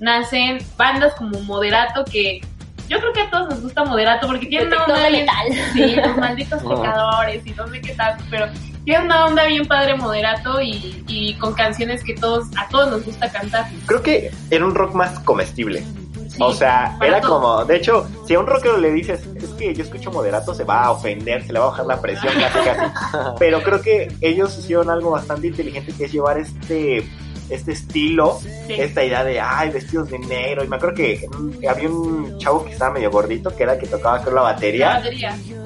[0.00, 2.40] nacen bandas como Moderato que
[2.88, 5.64] yo creo que a todos nos gusta Moderato porque tienen una onda de bien- metal.
[5.72, 8.46] Sí, los malditos pecadores y no sé qué tal, pero
[8.84, 13.04] tiene una onda bien padre Moderato y, y con canciones que todos a todos nos
[13.04, 13.66] gusta cantar.
[13.86, 15.84] Creo que era un rock más comestible.
[16.28, 17.34] Sí, O sea, era todos.
[17.34, 20.64] como, de hecho, si a un rockero le dices, es que yo escucho moderato, se
[20.64, 22.92] va a ofender, se le va a bajar la presión, casi casi.
[23.38, 27.08] Pero creo que ellos hicieron algo bastante inteligente que es llevar este,
[27.50, 28.74] este estilo, Sí.
[28.78, 30.64] esta idea de, ay, vestidos de negro.
[30.64, 33.78] Y me acuerdo que mm, había un chavo que estaba medio gordito, que era el
[33.80, 35.02] que tocaba creo la La batería.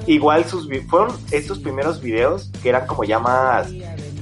[0.05, 3.69] Igual sus, fueron estos primeros videos que eran como ya más,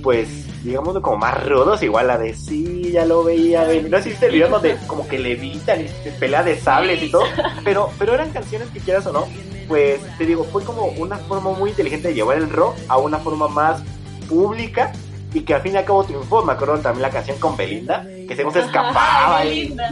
[0.03, 0.27] pues,
[0.63, 3.89] digámoslo como más rudos, igual la de sí, ya lo veía venir.
[3.89, 7.01] No sé si viste el video donde como que levitan y se pelea de sables
[7.01, 7.23] y todo,
[7.63, 9.27] pero, pero eran canciones que quieras o no,
[9.67, 13.17] pues te digo, fue como una forma muy inteligente de llevar el rock a una
[13.19, 13.81] forma más
[14.27, 14.91] pública
[15.33, 16.43] y que al fin y al cabo triunfó.
[16.43, 19.39] Me acuerdo también la canción con Belinda, que según se escapaba.
[19.43, 19.89] Belinda.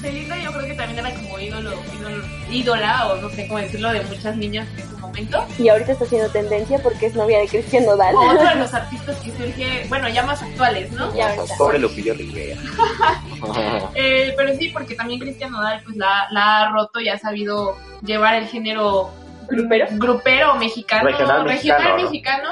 [0.00, 3.92] Belinda yo creo que también era como ídolo, ídolo- ídola o no sé cómo decirlo
[3.92, 5.44] de muchas niñas en su momento.
[5.60, 8.12] Y ahorita está haciendo tendencia porque es novia de Cristian Nodal.
[8.16, 11.14] O otro de los artistas que surge, bueno, ya más actuales, ¿no?
[11.14, 11.54] Ya ahorita.
[11.56, 12.60] Pobre Lupillo Rivera.
[13.96, 17.76] Eh, pero sí, porque también Cristian Nodal pues la, la ha roto y ha sabido
[18.04, 19.10] llevar el género
[19.48, 19.86] ¿Grupero?
[19.90, 22.02] grupero mexicano, Regional mexicano, ¿no?
[22.04, 22.48] mexicano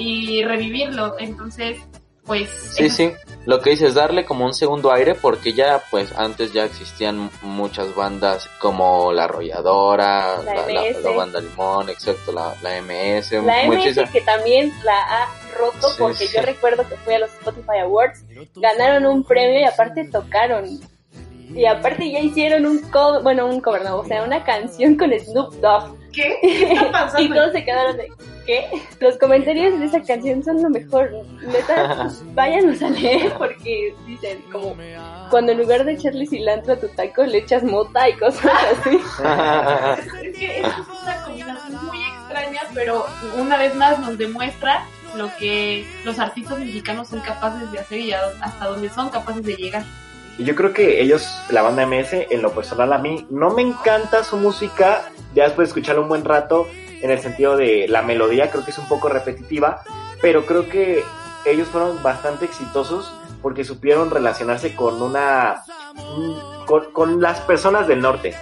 [0.00, 1.16] y revivirlo.
[1.18, 1.78] Entonces,
[2.24, 3.12] pues Sí, eso- sí.
[3.46, 7.94] Lo que dices, darle como un segundo aire, porque ya, pues, antes ya existían muchas
[7.94, 11.02] bandas como La Arrolladora, La la, la- MS.
[11.02, 15.28] la Banda Limón, exacto, la, la MS, La MS que también la ha
[15.58, 16.36] roto Sí, porque sí.
[16.36, 18.24] yo recuerdo que fui a los Spotify Awards,
[18.56, 20.78] ganaron un premio y aparte tocaron.
[21.54, 25.10] Y aparte ya hicieron un cover, bueno, un cover, no, o sea, una canción con
[25.12, 26.00] Snoop Dogg.
[26.12, 26.38] ¿qué?
[26.42, 27.20] ¿Qué está pasando?
[27.22, 28.12] Y todos se quedaron de,
[28.46, 28.66] ¿qué?
[29.00, 31.10] Los comentarios de esa canción son lo mejor.
[31.42, 34.76] Neta, váyanos a leer porque dicen como,
[35.30, 38.98] cuando en lugar de echarle cilantro a tu taco le echas mota y cosas así.
[40.22, 40.66] Es que es
[41.02, 43.04] una combinación muy extraña, pero
[43.38, 44.86] una vez más nos demuestra
[45.16, 49.56] lo que los artistas mexicanos son capaces de hacer y hasta dónde son capaces de
[49.56, 49.84] llegar.
[50.38, 53.62] Y yo creo que ellos, la banda MS, en lo personal a mí, no me
[53.62, 56.66] encanta su música, ya después de escucharla un buen rato,
[57.02, 59.82] en el sentido de la melodía, creo que es un poco repetitiva,
[60.20, 61.02] pero creo que
[61.46, 63.12] ellos fueron bastante exitosos
[63.42, 65.62] porque supieron relacionarse con una...
[65.94, 68.34] mm, con, con las personas del norte.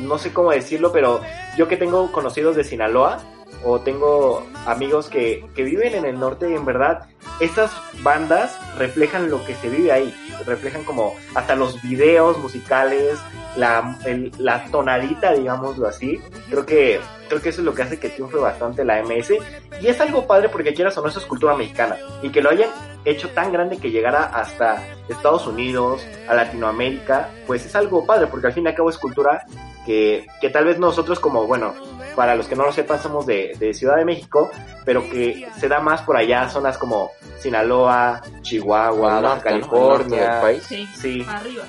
[0.00, 1.20] No sé cómo decirlo, pero
[1.56, 3.18] yo que tengo conocidos de Sinaloa,
[3.64, 7.08] o tengo amigos que, que viven en el norte y en verdad
[7.40, 7.72] estas
[8.02, 10.14] bandas reflejan lo que se vive ahí,
[10.44, 13.18] reflejan como hasta los videos musicales,
[13.56, 16.20] la, el- la tonadita, digámoslo así.
[16.50, 19.32] Creo que, creo que eso es lo que hace que triunfe bastante la MS.
[19.80, 21.96] Y es algo padre porque quieras o no, eso es cultura mexicana.
[22.22, 22.70] Y que lo hayan
[23.04, 28.48] hecho tan grande que llegara hasta Estados Unidos, a Latinoamérica, pues es algo padre porque
[28.48, 29.44] al fin y al cabo es cultura
[29.84, 31.72] que, que tal vez nosotros como, bueno,
[32.16, 34.50] para los que no lo sepan, somos de, de Ciudad de México,
[34.84, 40.40] pero que se da más por allá, zonas como Sinaloa, Chihuahua, Baja California.
[40.40, 40.64] país.
[40.64, 41.24] Sí, Sí.
[41.28, 41.64] arriba.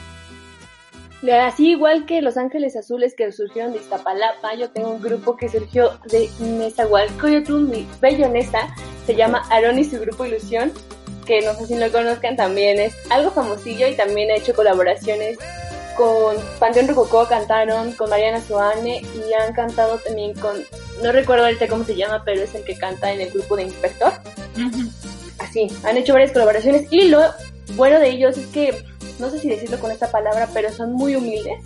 [1.46, 5.50] Así igual que Los Ángeles Azules que surgieron de Iztapalapa, yo tengo un grupo que
[5.50, 8.74] surgió de Nezahualcóyotl, mi bello Nesa,
[9.06, 10.72] se llama Aaron y su grupo Ilusión,
[11.26, 15.40] que no sé si lo conozcan, también es algo famosillo y también ha hecho colaboraciones
[15.98, 20.56] con Panteón Rococó, cantaron con Mariana Suane y han cantado también con,
[21.04, 23.64] no recuerdo ahorita cómo se llama, pero es el que canta en el grupo de
[23.64, 24.14] Inspector.
[24.56, 24.90] Ujú.
[25.40, 27.22] Así, han hecho varias colaboraciones y lo
[27.76, 28.84] bueno de ellos es que,
[29.20, 31.60] no sé si decirlo con esta palabra, pero son muy humildes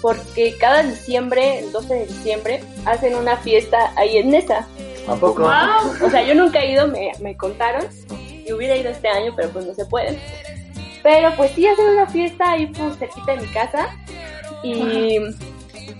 [0.00, 4.66] porque cada diciembre, el 12 de diciembre, hacen una fiesta ahí en Nesa.
[5.08, 5.42] ¿A poco?
[5.42, 6.06] Wow.
[6.06, 7.86] O sea, yo nunca he ido, me, me contaron,
[8.46, 10.18] y hubiera ido este año, pero pues no se puede.
[11.04, 13.88] Pero pues sí hacen una fiesta ahí pues cerquita de mi casa
[14.64, 15.18] y,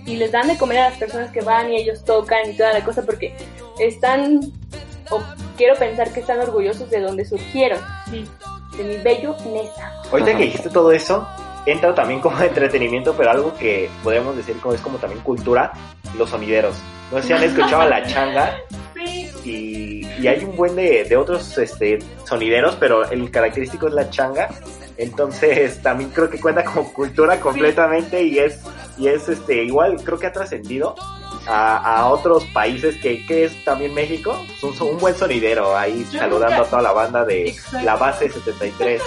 [0.05, 2.73] y les dan de comer a las personas que van y ellos tocan y toda
[2.73, 3.33] la cosa porque
[3.79, 4.39] están,
[5.11, 5.21] o
[5.57, 7.79] quiero pensar que están orgullosos de donde surgieron,
[8.09, 8.25] Sí.
[8.77, 9.93] de mi bello Nesa.
[10.11, 11.27] Ahorita que dijiste todo eso,
[11.67, 15.71] entra también como entretenimiento, pero algo que podemos decir como es como también cultura,
[16.17, 16.75] los sonideros.
[17.11, 18.57] No sé si han escuchado a la changa
[18.95, 19.29] Sí.
[19.43, 24.09] y, y hay un buen de, de otros este, sonideros, pero el característico es la
[24.09, 24.49] changa.
[24.97, 28.59] Entonces también creo que cuenta como cultura completamente y es
[28.97, 30.95] y es este igual creo que ha trascendido
[31.47, 36.05] a, a otros países que, que es también México, es un, un buen sonidero ahí
[36.11, 37.85] Yo saludando nunca- a toda la banda de Exacto.
[37.85, 39.01] la base 73.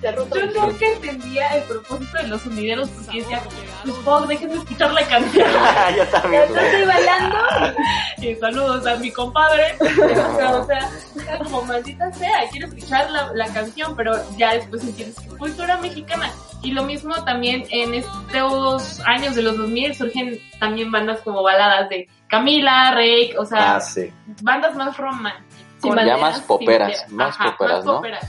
[0.00, 3.42] Se ha roto Yo nunca entendía el propósito de los sonideros porque decía,
[3.84, 5.48] pues Pog, déjenme escuchar la canción.
[5.96, 6.42] Yo también.
[6.48, 7.36] Yo estoy bailando.
[8.20, 9.76] Y saludos a mi compadre.
[9.80, 10.90] o sea,
[11.22, 15.76] era como maldita sea, quiero escuchar la, la canción, pero ya después entiendes que cultura
[15.76, 16.32] mexicana.
[16.60, 21.57] Y lo mismo también en estos años de los 2000 surgen también bandas como baladas
[21.90, 24.12] de Camila, Rake, o sea, Ah, sí.
[24.42, 25.46] bandas más románticas.
[25.82, 27.94] Ya más poperas, más Ajá, poperas, más ¿no?
[27.96, 28.28] poperas.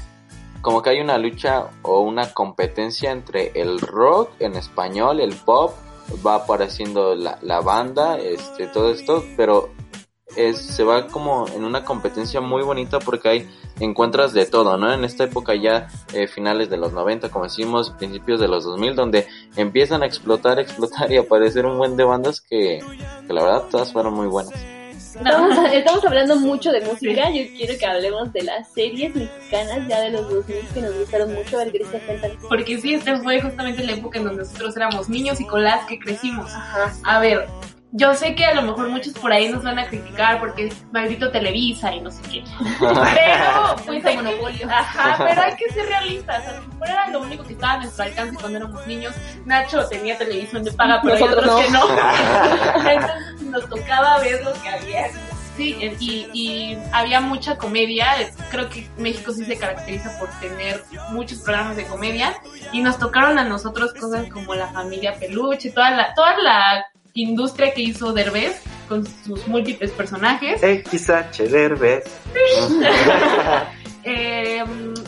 [0.62, 5.74] Como que hay una lucha o una competencia entre el rock en español, el pop,
[6.26, 9.70] va apareciendo la, la banda, este, todo esto, pero
[10.36, 13.50] es, se va como en una competencia muy bonita porque hay
[13.80, 14.92] encuentras de todo, ¿no?
[14.94, 18.96] En esta época ya eh, finales de los 90, como decimos, principios de los 2000,
[18.96, 22.80] donde empiezan a explotar, explotar y aparecer un buen de bandas que,
[23.30, 24.56] que la verdad todas fueron muy buenas.
[25.16, 27.30] Estamos, estamos hablando mucho de música.
[27.30, 31.36] Yo quiero que hablemos de las series mexicanas ya de los 2000 que nos gustaron
[31.36, 31.60] mucho.
[31.60, 32.38] A ver, Grecia, cuéntanos.
[32.50, 35.86] Porque sí, esta fue justamente la época en donde nosotros éramos niños y con las
[35.86, 36.52] que crecimos.
[36.52, 36.92] Ajá.
[37.04, 37.48] A ver,
[37.92, 40.86] yo sé que a lo mejor muchos por ahí nos van a criticar porque es
[40.92, 42.44] maldito Televisa y no sé qué.
[42.80, 44.68] Pero, pues hay monopolio.
[44.68, 46.48] Que, ajá, pero hay que ser realistas.
[46.48, 49.16] A lo mejor era lo único que estaba a nuestro alcance cuando éramos niños.
[49.46, 51.88] Nacho tenía televisión de paga, pero hay Nosotros otros que no.
[51.88, 52.90] no.
[52.92, 55.08] Entonces nos tocaba ver lo que había.
[55.58, 58.06] Sí, y, y había mucha comedia.
[58.52, 62.36] Creo que México sí se caracteriza por tener muchos programas de comedia.
[62.72, 66.86] Y nos tocaron a nosotros cosas como la familia peluche, toda la, toda la
[67.22, 70.62] industria que hizo Derbez con sus múltiples personajes.
[70.62, 72.04] XH Derbez.
[74.06, 74.64] Eh,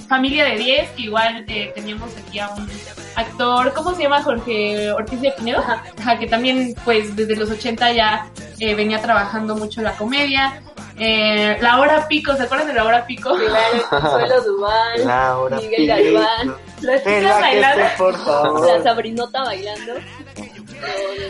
[0.10, 2.70] familia de 10, que igual eh, teníamos aquí a un
[3.16, 4.22] actor, ¿cómo se llama?
[4.22, 8.28] Jorge Ortiz de Pinedo, Ajá, que también pues desde los 80 ya
[8.60, 10.62] eh, venía trabajando mucho la comedia.
[11.00, 13.34] Eh, la hora pico, ¿se acuerdan de la hora pico?
[13.34, 16.20] Claro, Consuelo Duval, Laura Miguel Pico.
[16.20, 18.68] Galván, las chicas la bailando, esté, por favor.
[18.68, 19.94] la Sabrinota bailando.
[19.94, 20.00] No,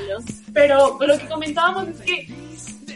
[0.10, 0.41] no, no.
[0.54, 2.28] Pero lo que comentábamos es que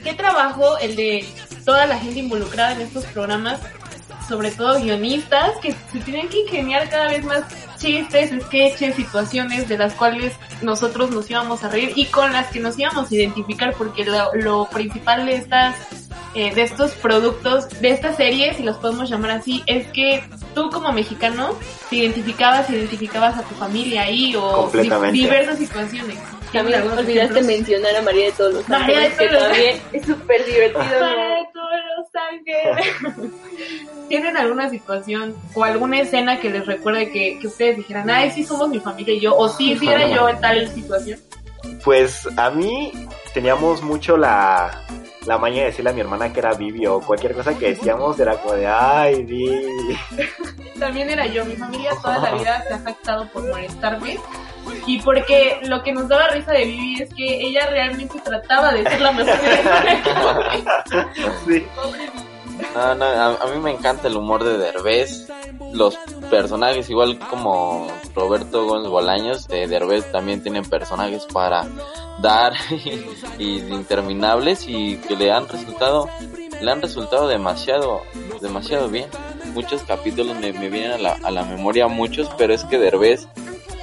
[0.03, 1.25] qué trabajo el de
[1.63, 3.59] toda la gente involucrada en estos programas,
[4.27, 7.43] sobre todo guionistas, que se tienen que ingeniar cada vez más
[7.77, 12.59] chistes, sketches, situaciones de las cuales nosotros nos íbamos a reír y con las que
[12.59, 15.75] nos íbamos a identificar, porque lo, lo principal de estas
[16.33, 20.21] eh, de estos productos, de estas series, si los podemos llamar así, es que
[20.53, 21.57] tú como mexicano
[21.89, 24.89] te identificabas, identificabas a tu familia ahí o di-
[25.21, 26.17] diversas situaciones.
[26.51, 30.45] También olvidaste mencionar a María de todos los María de Ángeles, que también es súper
[30.45, 30.99] divertido.
[30.99, 31.49] Para ¿no?
[31.53, 33.31] todos los ángeles.
[34.09, 38.43] ¿Tienen alguna situación o alguna escena que les recuerde que, que ustedes dijeran, ay, sí
[38.43, 41.19] somos mi familia y yo, o sí, sí era yo en tal situación?
[41.83, 42.91] Pues a mí
[43.33, 44.81] teníamos mucho la,
[45.25, 48.19] la maña de decirle a mi hermana que era Vivi o cualquier cosa que decíamos
[48.19, 49.97] era como de ay Vivi.
[50.79, 54.19] También era yo, mi familia toda la vida se ha jactado por molestarme.
[54.87, 58.83] Y porque lo que nos daba risa de Vivi es que ella realmente trataba de
[58.83, 59.35] ser la mejor
[61.45, 61.67] Sí.
[62.73, 65.27] No, no, a, mí me encanta el humor de Derbez.
[65.73, 65.97] Los
[66.29, 71.67] personajes, igual como Roberto Gómez Bolaños, de Derbez también tienen personajes para
[72.21, 72.53] dar
[73.39, 76.09] y, interminables y que le han resultado,
[76.61, 78.01] le han resultado demasiado,
[78.41, 79.09] demasiado bien.
[79.53, 83.27] Muchos capítulos me, me vienen a la, a la memoria muchos, pero es que Derbez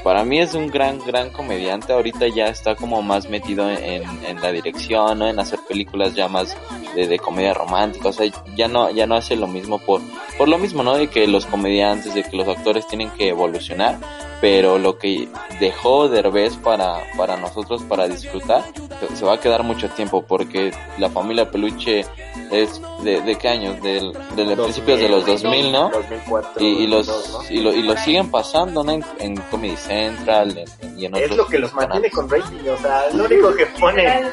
[0.03, 1.93] para mí es un gran, gran comediante.
[1.93, 5.29] Ahorita ya está como más metido en, en la dirección, ¿no?
[5.29, 6.57] En hacer películas ya más
[6.95, 8.09] de, de comedia romántica.
[8.09, 10.01] O sea, ya no, ya no hace lo mismo por,
[10.39, 10.97] por lo mismo, ¿no?
[10.97, 13.99] De que los comediantes, de que los actores tienen que evolucionar.
[14.41, 15.29] Pero lo que
[15.61, 18.65] dejó Derbez para, para nosotros, para disfrutar,
[18.99, 22.05] se- se va a quedar mucho tiempo porque la familia Peluche
[22.51, 23.81] es de, de qué años?
[23.81, 25.91] Del, de principios de los 2000, ¿no?
[25.91, 26.61] 2004.
[26.61, 27.57] y, y los 2002, ¿no?
[27.57, 28.91] y, lo, y lo siguen pasando ¿no?
[28.91, 32.13] en, en Comedy Central en- y en otros Es lo que los mantiene canales.
[32.13, 34.25] con rating, o sea, es lo único que ponen.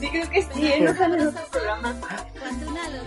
[0.00, 0.80] Sí, creo que sí, ¿eh?
[0.80, 1.96] no salen otros programas.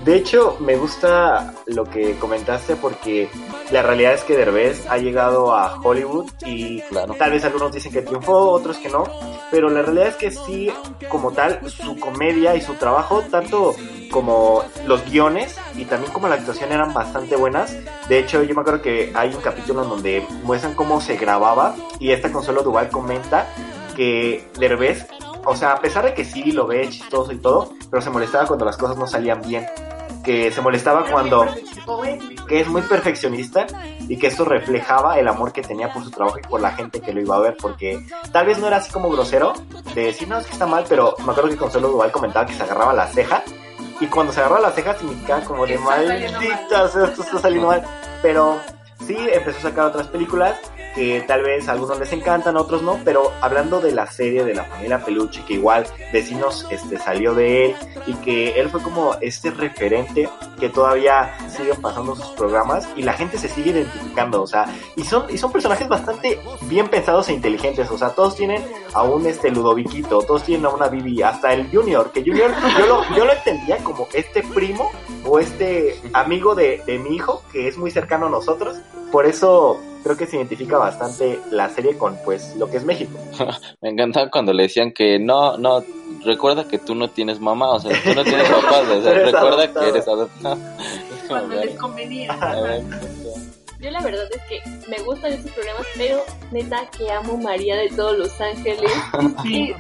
[0.04, 3.30] De hecho, me gusta lo que comentaste porque
[3.72, 7.14] la realidad es que Derbez ha llegado a Hollywood y Claro.
[7.14, 9.04] tal vez algunos dicen que triunfó, otros que no,
[9.52, 10.72] pero la realidad es que sí,
[11.10, 13.76] como tal, su comedia y su trabajo, tanto
[14.12, 17.76] como los guiones y también como la actuación eran bastante buenas.
[18.10, 21.76] De hecho, yo me acuerdo que hay un capítulo en donde muestran cómo se grababa
[22.00, 23.46] y esta Consuelo Duval comenta
[23.96, 25.06] que Derbez,
[25.46, 28.48] o sea, a pesar de que sí lo ve chistoso y todo, pero se molestaba
[28.48, 29.66] cuando las cosas no salían bien.
[30.24, 31.48] Que se molestaba cuando
[32.48, 33.66] que es muy perfeccionista
[34.08, 37.02] y que esto reflejaba el amor que tenía por su trabajo y por la gente
[37.02, 39.54] que lo iba a ver, porque tal vez no era así como grosero
[39.96, 42.54] de decir, no, es que está mal, pero me acuerdo que Consuelo Duval comentaba que
[42.54, 43.44] se agarraba la ceja
[44.00, 47.68] y cuando se agarraba la ceja significaba como de maldita, o sea, esto está saliendo
[47.68, 47.84] mal,
[48.22, 48.60] pero
[49.08, 50.60] sí empezó a sacar otras películas
[50.96, 54.54] que tal vez a algunos les encantan, otros no, pero hablando de la serie de
[54.54, 57.76] la familia Peluche, que igual Vecinos este, salió de él
[58.08, 60.30] y que él fue como este referente
[60.60, 64.66] que todavía siguen pasando sus programas y la gente se sigue identificando, o sea,
[64.96, 68.64] y son, y son personajes bastante bien pensados e inteligentes, o sea, todos tienen
[68.94, 72.86] a un este Ludoviquito, todos tienen a una Bibi, hasta el Junior, que Junior yo
[72.86, 74.92] lo, yo lo entendía como este primo
[75.26, 78.78] o este amigo de, de mi hijo, que es muy cercano a nosotros,
[79.12, 83.20] por eso creo que se identifica bastante la serie con pues lo que es México.
[83.82, 85.84] Me encantaba cuando le decían que no, no,
[86.26, 89.64] recuerda que tú no tienes mamá, o sea, tú no tienes papá, o sea, recuerda
[89.64, 89.80] adoptado.
[89.80, 90.58] que eres adoptado.
[91.28, 92.38] Cuando les convenía.
[93.82, 97.90] Yo la verdad es que me gustan esos programas, pero neta que amo María de
[97.90, 98.92] todos los ángeles.
[99.44, 99.74] Sí.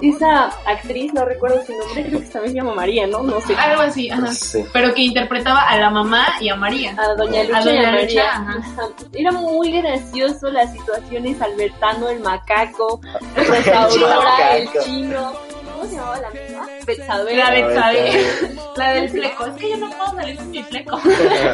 [0.00, 3.22] Y esa actriz, no recuerdo su nombre, creo que también se llama María, ¿no?
[3.22, 3.54] No sé.
[3.56, 4.26] Algo así, ajá.
[4.34, 4.64] Sí.
[4.72, 6.94] Pero que interpretaba a la mamá y a María.
[6.98, 8.30] A Doña Lucha, A Doña y a Lucha, María.
[8.32, 8.58] ajá.
[8.58, 8.88] Ajá.
[9.14, 13.00] Era muy gracioso las situaciones, Albertano, el macaco,
[13.36, 14.84] Rosaura, el macaco.
[14.84, 15.32] chino.
[15.78, 16.68] ¿Cómo se llamaba la misma?
[16.86, 17.36] Betsabe.
[17.36, 18.26] La Betsabe.
[18.76, 19.46] La del fleco.
[19.46, 21.00] Es que yo no puedo salir con mi fleco.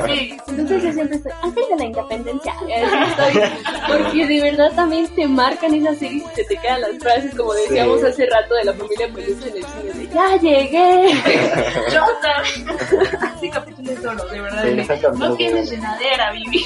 [0.06, 0.36] Sí.
[0.48, 2.52] Entonces yo siempre estoy ángel de la independencia.
[2.52, 3.42] Así estoy.
[3.86, 7.52] Porque de verdad también te marcan esas series y se te quedan las frases, como
[7.54, 8.06] decíamos Sí.
[8.06, 11.12] hace rato de la familia Peluche en el cine, de ¡Ya llegué!
[11.92, 13.14] Yo también.
[13.34, 14.64] Este capítulo es solo, de verdad.
[14.64, 16.64] Sí, no es tienes llenadera, Vivi.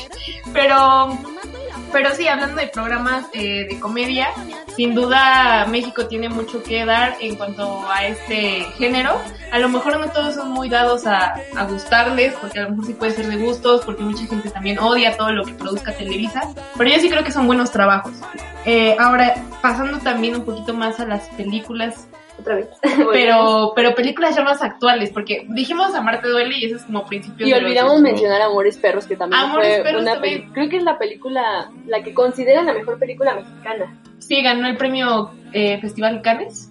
[0.52, 1.18] Pero,
[1.92, 4.28] pero sí, hablando de programas eh, de comedia,
[4.76, 9.20] sin duda México tiene mucho que dar en cuanto a este género.
[9.52, 12.86] A lo mejor no todos son muy dados a, a gustarles, porque a lo mejor
[12.86, 16.42] sí puede ser de gustos, porque mucha gente también odia todo lo que produzca Televisa.
[16.76, 18.12] Pero yo sí creo que son buenos trabajos.
[18.64, 22.06] Eh, ahora, pasando también un poquito más a las películas
[22.38, 22.68] Otra vez.
[23.12, 27.48] pero pero películas ya más actuales, porque dijimos Amarte duele y eso es como principios
[27.48, 28.12] Y olvidamos 2000.
[28.12, 30.34] mencionar Amores Perros, que también Amores fue Perros una también.
[30.34, 30.54] película.
[30.54, 34.00] Creo que es la película, la que consideran la mejor película mexicana.
[34.18, 36.70] Sí, ganó el premio eh, Festival Cannes.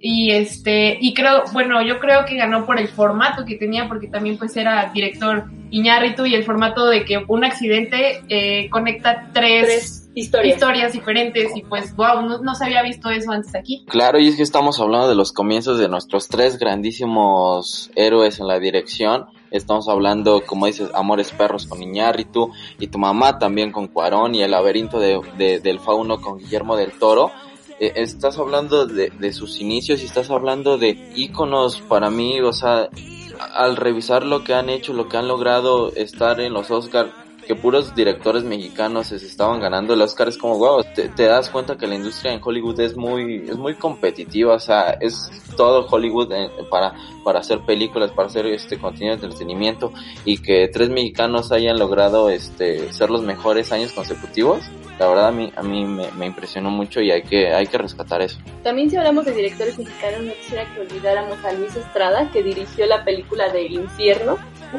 [0.00, 4.06] Y este, y creo, bueno, yo creo que ganó por el formato que tenía, porque
[4.06, 9.66] también pues era director Iñárritu y el formato de que un accidente eh, conecta tres,
[9.66, 10.54] Tres historias.
[10.56, 13.84] historias diferentes y pues wow, no, no se había visto eso antes aquí.
[13.88, 18.46] Claro, y es que estamos hablando de los comienzos de nuestros tres grandísimos héroes en
[18.48, 19.26] la dirección.
[19.50, 24.42] Estamos hablando, como dices, Amores Perros con Iñárritu y tu mamá también con Cuarón y
[24.42, 27.30] el laberinto de, de- del fauno con Guillermo del Toro.
[27.80, 32.52] Eh, estás hablando de, de sus inicios y estás hablando de íconos para mí, o
[32.52, 32.88] sea,
[33.54, 37.12] al revisar lo que han hecho, lo que han logrado estar en los Oscar,
[37.48, 41.78] que puros directores mexicanos se estaban ganando el Oscar, es como, wow, te, das cuenta
[41.78, 46.30] que la industria en Hollywood es muy, es muy competitiva, o sea, es todo Hollywood
[46.30, 46.92] eh, para,
[47.24, 49.94] para hacer películas, para hacer este contenido de entretenimiento,
[50.26, 54.60] y que tres mexicanos hayan logrado este, ser los mejores años consecutivos,
[54.98, 58.20] la verdad a mí, a mí me, impresionó mucho y hay que, hay que rescatar
[58.20, 58.38] eso.
[58.62, 62.84] También si hablamos de directores mexicanos, no quisiera que olvidáramos a Luis Estrada, que dirigió
[62.84, 64.36] la película de Infierno,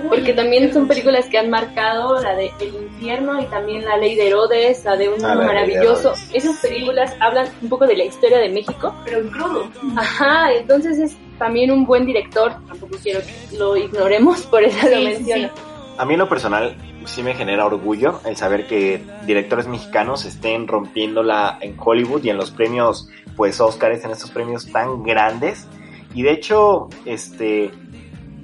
[0.10, 4.16] porque también son películas que han marcado la de El Infierno y también la Ley
[4.16, 6.14] de Herodes, la de Un Ah, de Maravilloso.
[6.34, 8.94] Esas películas hablan un poco de la historia de México.
[9.06, 9.68] Pero en crudo.
[9.98, 14.96] Ajá, entonces es también un buen director, tampoco quiero que lo ignoremos, por eso Sí,
[14.96, 15.48] lo menciono.
[15.48, 15.62] sí.
[15.98, 20.68] A mí en lo personal sí me genera orgullo el saber que directores mexicanos estén
[20.68, 25.68] rompiéndola en Hollywood y en los premios, pues Oscars, en estos premios tan grandes.
[26.14, 27.72] Y de hecho, este,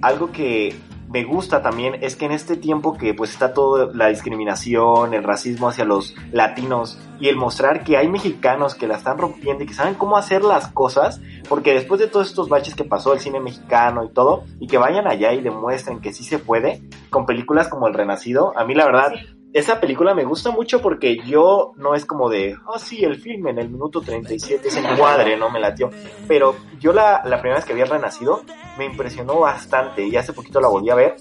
[0.01, 0.75] algo que
[1.15, 5.23] me gusta también es que en este tiempo que pues está toda la discriminación, el
[5.23, 9.67] racismo hacia los latinos y el mostrar que hay mexicanos que la están rompiendo y
[9.67, 13.21] que saben cómo hacer las cosas, porque después de todos estos baches que pasó el
[13.21, 17.25] cine mexicano y todo, y que vayan allá y demuestren que sí se puede, con
[17.25, 19.13] películas como El Renacido, a mí la verdad,
[19.55, 23.51] esa película me gusta mucho porque yo no es como de, oh sí, el filme
[23.51, 25.89] en el minuto 37 se encuadre, no me latió,
[26.27, 28.41] pero yo la, la primera vez que vi El Renacido
[28.77, 31.15] me impresionó bastante y hace poquito la volví a ver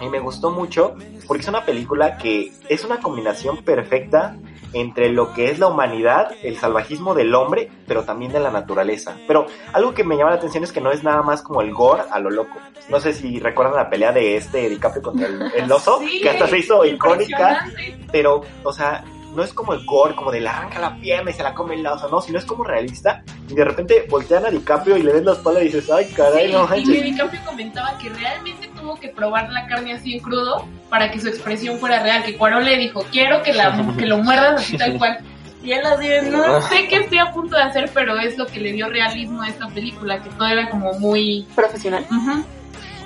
[0.00, 0.94] y me gustó mucho
[1.26, 4.38] porque es una película que es una combinación perfecta
[4.72, 9.16] entre lo que es la humanidad, el salvajismo del hombre, pero también de la naturaleza.
[9.26, 11.72] Pero algo que me llama la atención es que no es nada más como el
[11.72, 12.58] gore a lo loco.
[12.88, 16.30] No sé si recuerdan la pelea de este DiCaprio contra el, el oso, Sí, que
[16.30, 17.66] hasta se hizo icónica,
[18.12, 21.34] pero, o sea, no es como el gore, como de le arranca la pierna y
[21.34, 23.22] se la come el oso, no, sino es como realista.
[23.48, 26.48] Y de repente voltean a DiCaprio y le ves la espalda y dices, ay, caray,
[26.48, 27.04] Sí, no y manches.
[27.04, 31.28] DiCaprio comentaba que realmente tuvo que probar la carne así en crudo para que su
[31.28, 34.98] expresión fuera real, que Cuarón le dijo, quiero que, la, que lo muerdas así tal
[34.98, 35.18] cual.
[35.62, 38.46] Y él así, de, no sé qué estoy a punto de hacer, pero es lo
[38.46, 41.46] que le dio realismo a esta película, que todo era como muy...
[41.54, 42.04] Profesional.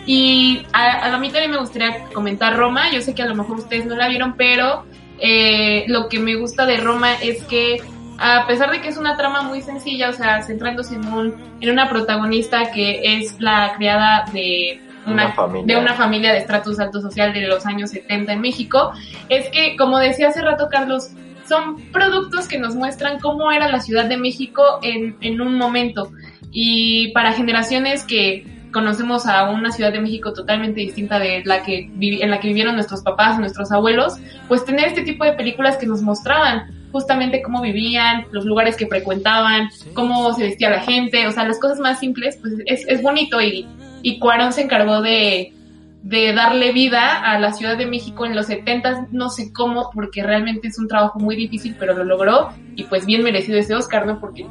[0.06, 2.90] Y a, a mí también me gustaría comentar Roma.
[2.93, 4.85] Yo sé que a lo mejor ustedes no la vieron, pero
[5.19, 7.82] eh, lo que me gusta de Roma es que
[8.19, 11.70] a pesar de que es una trama muy sencilla, o sea, centrándose en, un, en
[11.70, 15.74] una protagonista que es la criada de una, familia.
[15.74, 18.93] de una familia de estratus alto social de los años 70 en México,
[19.28, 21.10] es que, como decía hace rato Carlos,
[21.48, 26.10] son productos que nos muestran cómo era la Ciudad de México en, en un momento.
[26.51, 31.90] Y para generaciones que conocemos a una Ciudad de México totalmente distinta de la que
[31.98, 34.14] en la que vivieron nuestros papás, nuestros abuelos,
[34.48, 38.86] pues tener este tipo de películas que nos mostraban justamente cómo vivían, los lugares que
[38.86, 43.02] frecuentaban, cómo se vestía la gente, o sea, las cosas más simples, pues es, es
[43.02, 43.66] bonito y,
[44.05, 45.55] y Cuarón se encargó de,
[46.02, 50.22] de darle vida a la Ciudad de México en los 70 no sé cómo, porque
[50.22, 54.06] realmente es un trabajo muy difícil, pero lo logró y pues bien merecido ese Oscar,
[54.06, 54.20] ¿no?
[54.20, 54.47] Porque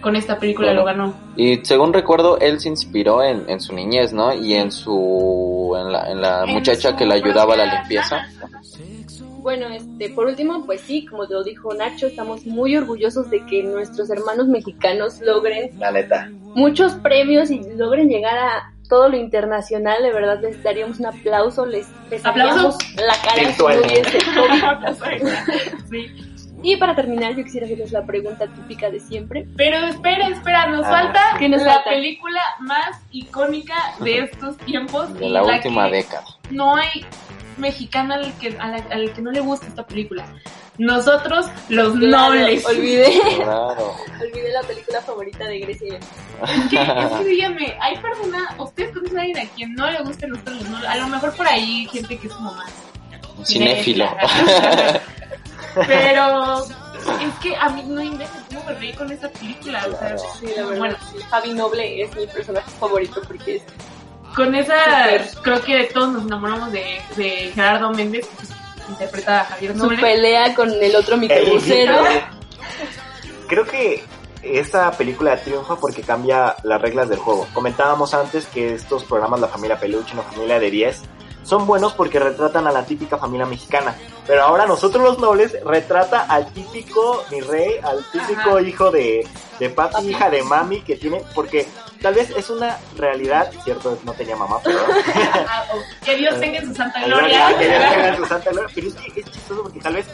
[0.00, 1.14] con esta película lo ganó.
[1.36, 4.32] Y según recuerdo, él se inspiró en, en su niñez, ¿no?
[4.32, 7.78] Y en su en la, en la En muchacha su que le ayudaba a la
[7.80, 8.26] limpieza.
[9.40, 13.44] Bueno, este, por último, pues sí, como te lo dijo Nacho, estamos muy orgullosos de
[13.44, 16.30] que nuestros hermanos mexicanos logren La neta.
[16.54, 20.02] muchos premios y logren llegar a todo lo internacional.
[20.02, 24.94] De verdad, les daríamos un aplauso, les besaríamos la cara.
[25.90, 26.06] Sí.
[26.62, 29.46] Y para terminar, yo quisiera hacerles la pregunta típica de siempre.
[29.54, 31.90] Pero espera, espera, nos Ah, falta ¿qué nos la falta?
[31.90, 36.24] película más icónica de estos tiempos De y la la última década.
[36.50, 37.04] no hay
[37.58, 40.24] mexicano al que, a la- al que no le guste esta película.
[40.78, 42.64] Nosotros, los nobles.
[42.66, 43.94] Olvidé, Claro.
[44.20, 45.98] olvidé la película favorita de Grecia.
[45.98, 50.02] Es que, es que díganme, hay personas, ustedes conocen a alguien a quien no le
[50.02, 50.76] gusten los nobles, ¿no?
[50.88, 52.72] A lo mejor por ahí hay gente que es como más
[53.44, 54.06] Cinéfilo.
[55.86, 59.84] Pero es que a mí no inventes cómo me reí con esta película.
[59.92, 60.78] O sea, Sí, la verdad.
[60.78, 63.62] bueno, sí, Javi Noble es mi personaje favorito porque es
[64.34, 64.74] con esa
[65.42, 68.48] creo que todos nos enamoramos de, de Gerardo Méndez, que pues,
[68.88, 70.00] interpreta a Javier su Noble.
[70.00, 72.02] pelea con el otro microbusero.
[73.48, 74.04] Creo que
[74.42, 77.46] esta película triunfa porque cambia las reglas del juego.
[77.54, 81.02] Comentábamos antes que estos programas La Familia Peluche y La Familia de 10
[81.44, 83.94] son buenos porque retratan a la típica familia mexicana.
[84.26, 88.60] Pero ahora nosotros los nobles retrata al típico mi rey, al típico Ajá.
[88.62, 91.66] hijo de, de papi, hija de mami que tiene, porque
[92.00, 94.78] tal vez es una realidad, cierto, no tenía mamá, pero
[96.04, 97.58] que Dios tenga en su santa Gloria, gloria.
[97.58, 98.70] que Dios tenga en su santa gloria.
[98.74, 100.06] Pero es que es chistoso porque tal vez,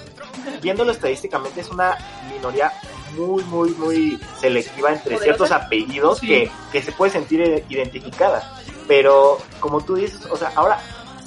[0.60, 1.96] viéndolo estadísticamente, es una
[2.32, 2.72] minoría
[3.16, 5.24] muy, muy, muy selectiva entre Poderosa.
[5.24, 6.26] ciertos apellidos Sí.
[6.26, 8.52] que, que se puede sentir identificada.
[8.88, 10.80] Pero, como tú dices, o sea, ahora,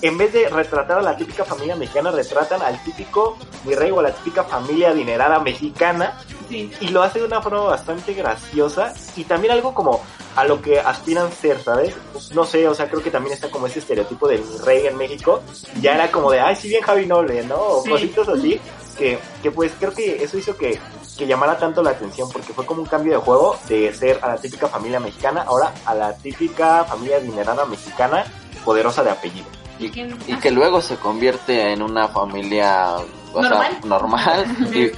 [0.04, 4.04] en vez de retratar a la típica familia mexicana, retratan al típico virrey o a
[4.04, 6.20] la típica familia adinerada mexicana
[6.50, 6.70] Sí.
[6.82, 10.02] y lo hace de una forma bastante graciosa y también algo como
[10.36, 11.96] a lo que aspiran ser, ¿sabes?
[12.34, 15.42] No sé, o sea, creo que también está como ese estereotipo del rey en México,
[15.80, 17.56] ya era como de, ay, sí bien Javi Noble, ¿no?
[17.56, 17.90] O Sí.
[17.90, 18.60] cositas así,
[18.98, 20.80] que, que pues creo que eso hizo que,
[21.18, 24.28] que llamara tanto la atención, porque fue como un cambio de juego de ser a
[24.30, 28.26] la típica familia mexicana, ahora a la típica familia adinerada mexicana,
[28.66, 29.46] poderosa de apellido.
[29.80, 32.96] Y, que- y que luego se convierte en una familia
[33.34, 33.78] sea, ¿Normal?
[33.86, 34.46] normal.
[34.74, 34.92] Y,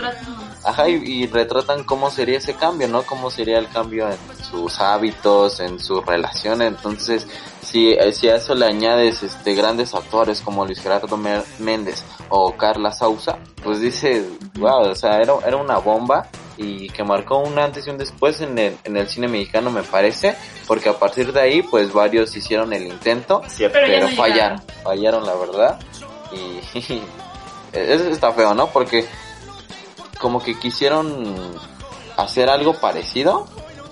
[0.64, 3.04] ajá, y, y retratan cómo sería ese cambio, ¿no?
[3.04, 6.62] Cómo sería el cambio en sus hábitos, en su relación.
[6.62, 7.28] Entonces,
[7.62, 11.18] si, eh, si a eso le añades este grandes actores como Luis Gerardo
[11.60, 14.26] Méndez o Carla Sousa, pues dices,
[14.60, 16.28] wow, o sea, era, era una bomba
[16.58, 19.84] y que marcó un antes y un después en el, en el cine mexicano me
[19.84, 20.36] parece,
[20.68, 23.78] porque a partir de ahí pues varios hicieron el intento ¿Cierto?
[23.80, 25.80] Pero pero no fallaron, fallaron la verdad
[26.32, 26.80] y
[27.74, 28.68] eso está feo, ¿no?
[28.68, 29.06] Porque
[30.20, 31.56] como que quisieron
[32.18, 33.48] hacer algo parecido,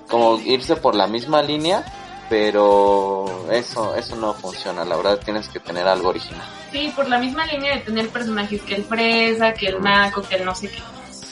[0.07, 1.83] como irse por la misma línea,
[2.29, 6.47] pero eso eso no funciona, la verdad tienes que tener algo original.
[6.71, 10.35] Sí, por la misma línea de tener personajes que el fresa, que el naco, que
[10.35, 10.81] el no sé qué.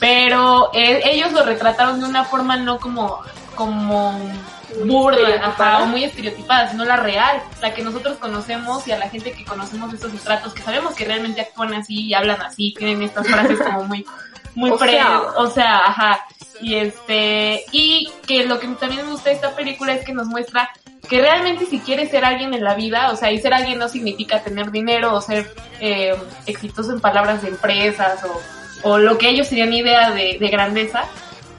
[0.01, 3.21] Pero eh, ellos lo retrataron de una forma no como
[3.53, 4.19] como
[4.83, 9.09] burda, ajá, o muy estereotipada, sino la real, la que nosotros conocemos y a la
[9.09, 13.03] gente que conocemos estos estratos, que sabemos que realmente actúan así y hablan así, tienen
[13.03, 14.03] estas frases como muy,
[14.55, 15.21] muy O sea.
[15.37, 16.25] o sea, ajá,
[16.61, 20.25] y este, y que lo que también me gusta de esta película es que nos
[20.25, 20.71] muestra
[21.07, 23.87] que realmente si quieres ser alguien en la vida, o sea, y ser alguien no
[23.87, 26.15] significa tener dinero o ser eh,
[26.47, 28.41] exitoso en palabras de empresas o,
[28.83, 31.03] o lo que ellos serían idea de, de grandeza,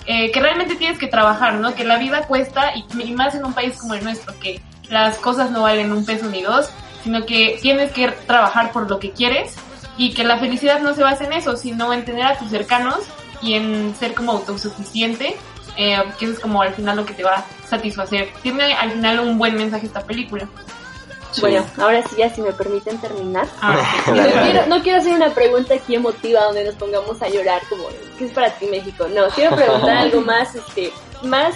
[0.07, 1.74] eh, que realmente tienes que trabajar, ¿no?
[1.74, 5.16] Que la vida cuesta y, y más en un país como el nuestro, que las
[5.19, 6.70] cosas no valen un peso ni dos
[7.03, 9.55] sino que tienes que trabajar por lo que quieres
[9.97, 13.01] y que la felicidad no se basa en eso, sino en tener a tus cercanos
[13.43, 15.36] y en ser como autosuficiente,
[15.77, 18.28] eh, que eso es como al final lo que te va a satisfacer.
[18.43, 20.49] Tiene al final un buen mensaje esta película.
[21.40, 23.46] Bueno, ahora sí, ya si me permiten terminar.
[24.06, 27.62] Y no, quiero, no quiero hacer una pregunta aquí emotiva donde nos pongamos a llorar
[27.68, 27.84] como
[28.18, 29.06] ¿qué es para ti México?
[29.09, 30.92] No, quiero preguntar algo más, este,
[31.22, 31.54] más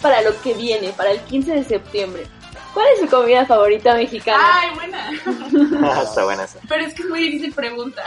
[0.00, 2.26] para lo que viene, para el 15 de septiembre.
[2.72, 4.38] ¿Cuál es su comida favorita mexicana?
[4.38, 6.02] Ay, buena.
[6.02, 6.58] Está buena esa.
[6.68, 8.04] Pero es que es muy difícil pregunta.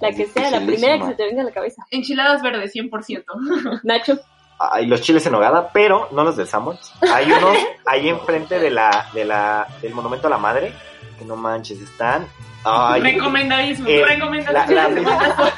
[0.00, 1.84] la que sea, la primera que se te venga a la cabeza.
[1.90, 3.80] Enchiladas verdes, 100%.
[3.84, 4.18] Nacho,
[4.58, 6.78] Hay los chiles en nogada, pero no los del Samuel.
[7.12, 7.56] Hay unos
[7.86, 10.72] ahí enfrente de la, de la, del monumento a la madre,
[11.18, 12.26] que no manches, están.
[12.64, 14.74] Ay, Recomendadísimo, Eh, recomendadísimo.
[14.80, 15.52] la- la- mandas-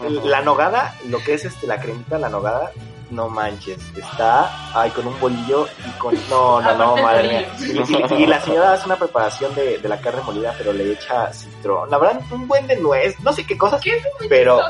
[0.24, 2.70] la nogada, lo que es este, la cremita, la nogada,
[3.14, 6.14] no manches, está ay, con un bolillo y con.
[6.28, 7.48] No, no, no, madre mía.
[7.60, 10.92] Y, y- y la señora hace una preparación de, de la carne molida, pero le
[10.92, 11.90] echa citrón.
[11.90, 14.60] La verdad, un buen de nuez, no sé qué cosas, ¿Qué pero.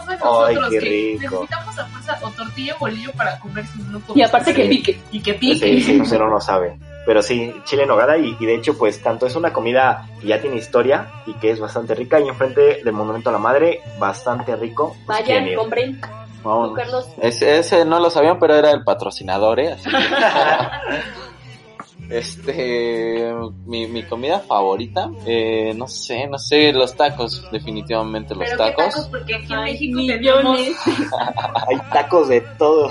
[0.47, 1.21] Ay, qué que rico.
[1.47, 4.69] necesitamos a fuerza o tortilla o bolillo para comer no y aparte que Sí.
[4.69, 5.01] pique.
[5.13, 5.81] y que Sí, pique.
[5.81, 6.79] sí, no sé, no lo sabe.
[7.07, 10.27] Pero sí, chile en nogada y, y de hecho pues tanto es una comida que
[10.29, 13.81] ya tiene historia y que es bastante rica y enfrente del Monumento a la Madre,
[13.99, 14.97] bastante rico.
[15.05, 16.01] Pues, Vayan, compren.
[16.45, 16.69] Vamos.
[16.71, 17.09] Tú, Carlos.
[17.21, 19.73] Ese, ese no lo sabían, pero era el patrocinador, ¿eh?
[19.73, 19.97] Así que-
[22.11, 23.33] este,
[23.65, 28.71] mi, mi comida favorita, eh, no sé, no sé, los tacos, definitivamente los Pero qué
[28.73, 28.95] tacos.
[28.95, 30.77] tacos, porque aquí en Ay, México tenemos millones.
[31.69, 32.89] Hay tacos de todo.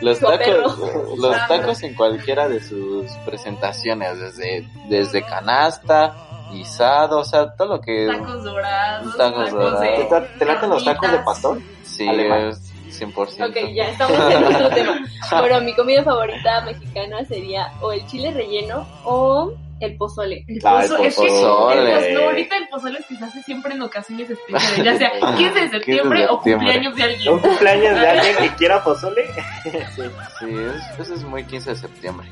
[0.00, 0.78] Los tacos,
[1.18, 6.14] los tacos en cualquiera de sus presentaciones, desde, desde canasta,
[6.52, 8.06] guisado, o sea, todo lo que...
[8.06, 9.80] tacos dorados, Tacos tacos, dorados.
[9.80, 9.86] ¿Te,
[10.20, 11.58] de te laten los tacos de pastor?
[11.84, 13.48] Sí, es 100%.
[13.50, 15.00] Ok, ya estamos en otro tema.
[15.38, 20.44] Bueno, mi comida favorita mexicana sería o el chile relleno o el pozole.
[20.46, 21.92] El Ah, el pozo- es que pozole.
[21.92, 24.96] el pozo- no, ahorita el pozole es que se hace siempre en ocasiones especiales, ya
[24.96, 26.66] sea 15 de septiembre o septiembre.
[26.80, 27.38] cumpleaños de ¿Un alguien.
[27.40, 29.26] cumpleaños de alguien que quiera pozole?
[29.64, 30.02] sí.
[30.38, 32.28] Sí, es- eso es muy 15 de septiembre.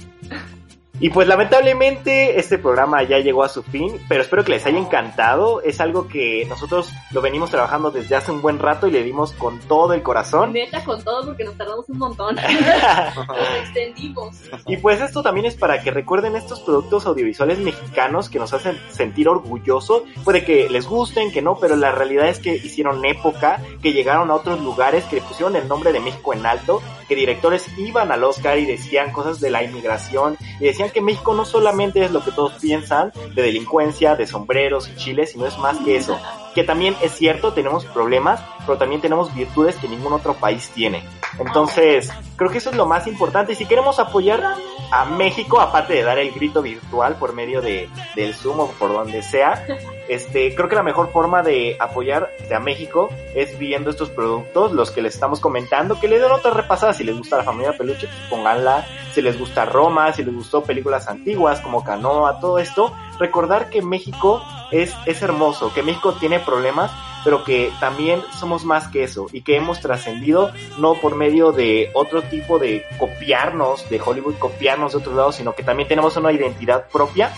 [1.00, 4.78] Y pues lamentablemente este programa ya llegó a su fin, pero espero que les haya
[4.78, 5.62] encantado.
[5.62, 9.32] Es algo que nosotros lo venimos trabajando desde hace un buen rato y le dimos
[9.32, 10.52] con todo el corazón.
[10.52, 12.36] Neta con todo porque nos tardamos un montón.
[13.30, 14.36] Nos extendimos.
[14.66, 18.78] Y pues esto también es para que recuerden estos productos audiovisuales mexicanos que nos hacen
[18.90, 20.02] sentir orgullosos.
[20.24, 24.30] Puede que les gusten, que no, pero la realidad es que hicieron época, que llegaron
[24.30, 28.12] a otros lugares, que le pusieron el nombre de México en alto, que directores iban
[28.12, 32.10] al Oscar y decían cosas de la inmigración y decían que México no solamente es
[32.10, 36.18] lo que todos piensan de delincuencia, de sombreros y chiles, sino es más que eso.
[36.54, 41.04] Que también es cierto, tenemos problemas, pero también tenemos virtudes que ningún otro país tiene.
[41.38, 43.52] Entonces, creo que eso es lo más importante.
[43.52, 44.56] Y si queremos apoyar
[44.90, 48.92] a México, aparte de dar el grito virtual por medio de, del Zoom o por
[48.92, 49.64] donde sea,
[50.10, 54.90] este, creo que la mejor forma de apoyar a México es viendo estos productos, los
[54.90, 56.92] que les estamos comentando, que le den otra repasada.
[56.92, 58.84] Si les gusta la familia Peluche, pues pónganla.
[59.12, 63.82] Si les gusta Roma, si les gustó películas antiguas como Canoa, todo esto, recordar que
[63.82, 64.42] México
[64.72, 66.90] es, es hermoso, que México tiene problemas,
[67.22, 71.90] pero que también somos más que eso y que hemos trascendido no por medio de
[71.94, 76.32] otro tipo de copiarnos de Hollywood, copiarnos de otro lado, sino que también tenemos una
[76.32, 77.32] identidad propia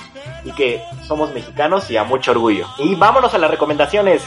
[0.44, 2.66] y que somos mexicanos y a mucho orgullo.
[2.78, 4.22] Y vámonos a las recomendaciones.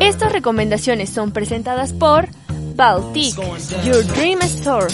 [0.00, 2.28] Estas recomendaciones son presentadas por
[2.74, 3.34] Baltic,
[3.84, 4.86] Your Dream Store.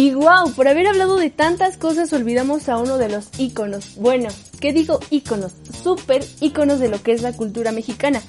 [0.00, 3.96] Y wow, por haber hablado de tantas cosas olvidamos a uno de los íconos.
[3.96, 5.52] Bueno, ¿qué digo íconos?
[5.84, 8.22] Super íconos de lo que es la cultura mexicana.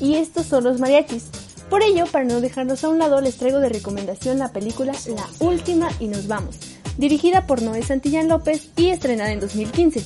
[0.00, 1.26] Y estos son los mariachis.
[1.68, 5.46] Por ello, para no dejarnos a un lado, les traigo de recomendación la película La
[5.46, 6.56] Última y nos vamos,
[6.96, 10.02] dirigida por Noé Santillán López y estrenada en 2015.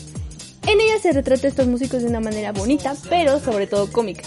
[0.67, 4.25] En ella se retrata a estos músicos de una manera bonita, pero sobre todo cómica.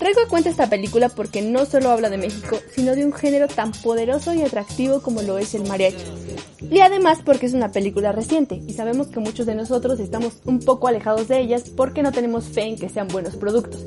[0.00, 3.48] Traigo a cuenta esta película porque no solo habla de México, sino de un género
[3.48, 6.29] tan poderoso y atractivo como lo es el mariachi.
[6.68, 10.60] Y además porque es una película reciente y sabemos que muchos de nosotros estamos un
[10.60, 13.80] poco alejados de ellas porque no tenemos fe en que sean buenos productos.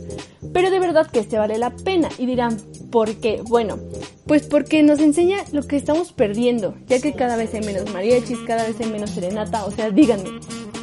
[0.54, 2.58] Pero de verdad que este vale la pena y dirán,
[2.91, 3.41] ¿por qué?
[3.48, 3.78] Bueno,
[4.26, 8.40] pues porque nos enseña lo que estamos perdiendo, ya que cada vez hay menos mariachis,
[8.48, 10.30] cada vez hay menos serenata, o sea, díganme,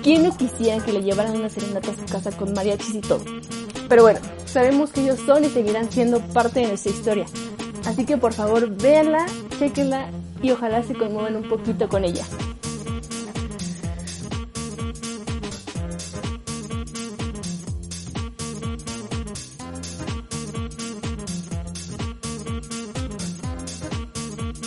[0.02, 3.24] ¿quién no quisiera que le llevaran una serenata a su casa con mariachis y todo?
[3.88, 7.26] Pero bueno, sabemos que ellos son y seguirán siendo parte de nuestra historia.
[7.84, 9.26] Así que por favor véanla,
[9.58, 10.10] chequenla
[10.42, 12.24] y ojalá se conmuevan un poquito con ella.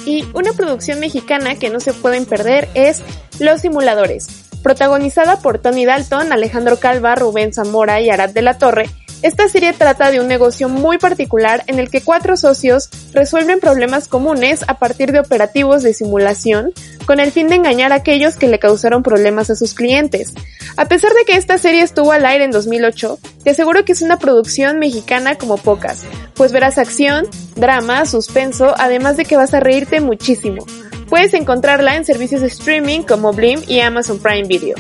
[0.06, 3.02] Y una producción mexicana que no se pueden perder es
[3.40, 4.28] Los Simuladores,
[4.62, 8.90] protagonizada por Tony Dalton, Alejandro Calva, Rubén Zamora y Arad de la Torre.
[9.24, 14.10] Esta serie trata de un negocio muy particular en el que cuatro socios resuelven problemas
[14.10, 16.74] comunes a partir de operativos de simulación
[17.06, 20.34] con el fin de engañar a aquellos que le causaron problemas a sus clientes.
[20.76, 24.02] A pesar de que esta serie estuvo al aire en 2008, te aseguro que es
[24.02, 27.26] una producción mexicana como pocas, pues verás acción,
[27.56, 30.66] drama, suspenso, además de que vas a reírte muchísimo.
[31.08, 34.76] Puedes encontrarla en servicios de streaming como Blim y Amazon Prime Video.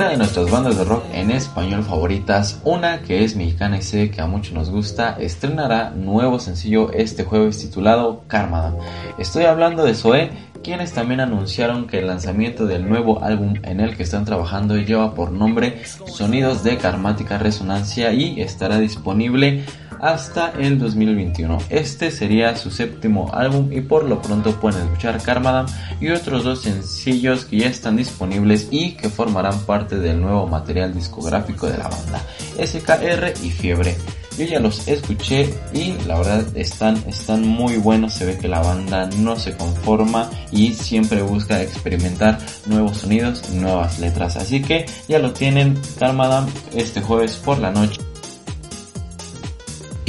[0.00, 4.10] Una de nuestras bandas de rock en español favoritas, una que es mexicana y sé
[4.10, 8.76] que a muchos nos gusta, estrenará nuevo sencillo este jueves titulado Karmadam.
[9.18, 10.30] Estoy hablando de Zoé,
[10.64, 15.14] quienes también anunciaron que el lanzamiento del nuevo álbum en el que están trabajando lleva
[15.14, 19.66] por nombre Sonidos de Karmática Resonancia y estará disponible
[20.00, 21.58] hasta el 2021.
[21.68, 25.66] Este sería su séptimo álbum y por lo pronto pueden escuchar Karmadam
[26.00, 30.94] y otros dos sencillos que ya están disponibles y que formarán parte del nuevo material
[30.94, 32.22] discográfico de la banda,
[32.58, 33.96] SKR y Fiebre.
[34.38, 38.60] Yo ya los escuché y la verdad están, están muy buenos, se ve que la
[38.60, 44.36] banda no se conforma y siempre busca experimentar nuevos sonidos y nuevas letras.
[44.36, 48.00] Así que ya lo tienen Karmadam este jueves por la noche.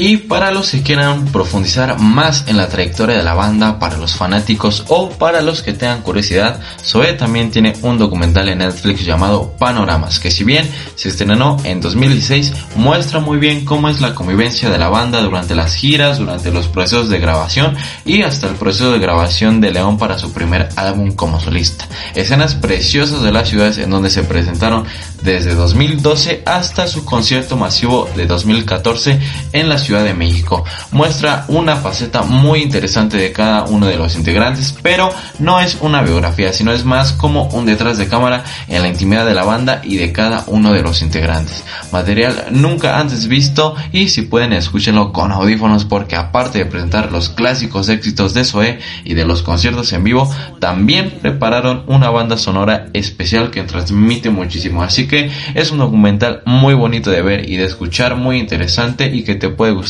[0.04, 4.16] Y para los que quieran profundizar más en la trayectoria de la banda, para los
[4.16, 9.56] fanáticos o para los que tengan curiosidad, Zoe también tiene un documental en Netflix llamado
[9.60, 14.72] Panoramas, que si bien se estrenó en 2016, muestra muy bien cómo es la convivencia
[14.72, 18.92] de la banda durante las giras, durante los procesos de grabación y hasta el proceso
[18.92, 21.88] de grabación de León para su primer álbum como solista.
[22.16, 24.84] Escenas preciosas de las ciudades en donde se presentaron
[25.22, 29.20] desde 2012 hasta su concierto masivo de 2014
[29.54, 30.64] en la Ciudad de México.
[30.92, 35.10] Muestra una faceta muy interesante de cada uno de los integrantes, pero
[35.40, 39.26] no es una biografía, sino es más como un detrás de cámara en la intimidad
[39.26, 41.64] de la banda y de cada uno de los integrantes.
[41.92, 47.30] Material nunca antes visto y si pueden escúchenlo con audífonos porque aparte de presentar los
[47.30, 52.88] clásicos éxitos de Zoe y de los conciertos en vivo, también prepararon una banda sonora
[52.94, 54.84] especial que transmite muchísimo.
[54.84, 59.24] Así que es un documental muy bonito de ver y de escuchar, muy interesante y
[59.24, 59.81] que te puede gustar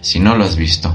[0.00, 0.94] si no lo has visto.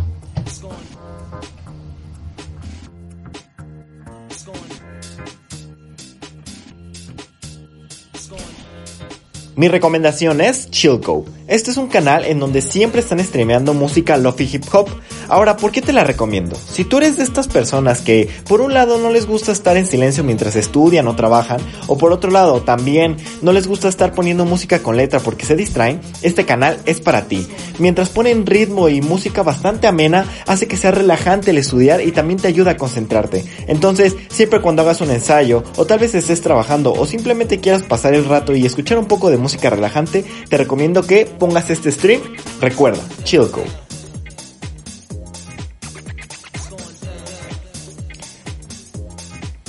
[9.55, 11.25] Mi recomendación es Chillco.
[11.47, 14.87] Este es un canal en donde siempre están streameando música lofi hip hop.
[15.27, 16.55] Ahora, ¿por qué te la recomiendo?
[16.55, 19.85] Si tú eres de estas personas que por un lado no les gusta estar en
[19.85, 24.45] silencio mientras estudian o trabajan, o por otro lado también no les gusta estar poniendo
[24.45, 27.45] música con letra porque se distraen, este canal es para ti.
[27.77, 32.39] Mientras ponen ritmo y música bastante amena, hace que sea relajante el estudiar y también
[32.39, 33.43] te ayuda a concentrarte.
[33.67, 38.13] Entonces, siempre cuando hagas un ensayo, o tal vez estés trabajando, o simplemente quieras pasar
[38.13, 42.21] el rato y escuchar un poco de música relajante, te recomiendo que pongas este stream.
[42.61, 43.63] Recuerda, Chillco.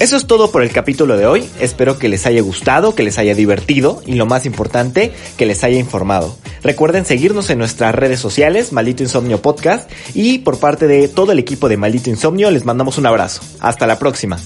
[0.04, 1.48] Eso es todo por el capítulo de hoy.
[1.60, 5.64] Espero que les haya gustado, que les haya divertido y lo más importante, que les
[5.64, 6.36] haya informado.
[6.62, 11.38] Recuerden seguirnos en nuestras redes sociales, Maldito Insomnio Podcast, y por parte de todo el
[11.38, 13.40] equipo de Maldito Insomnio les mandamos un abrazo.
[13.60, 14.38] Hasta la próxima.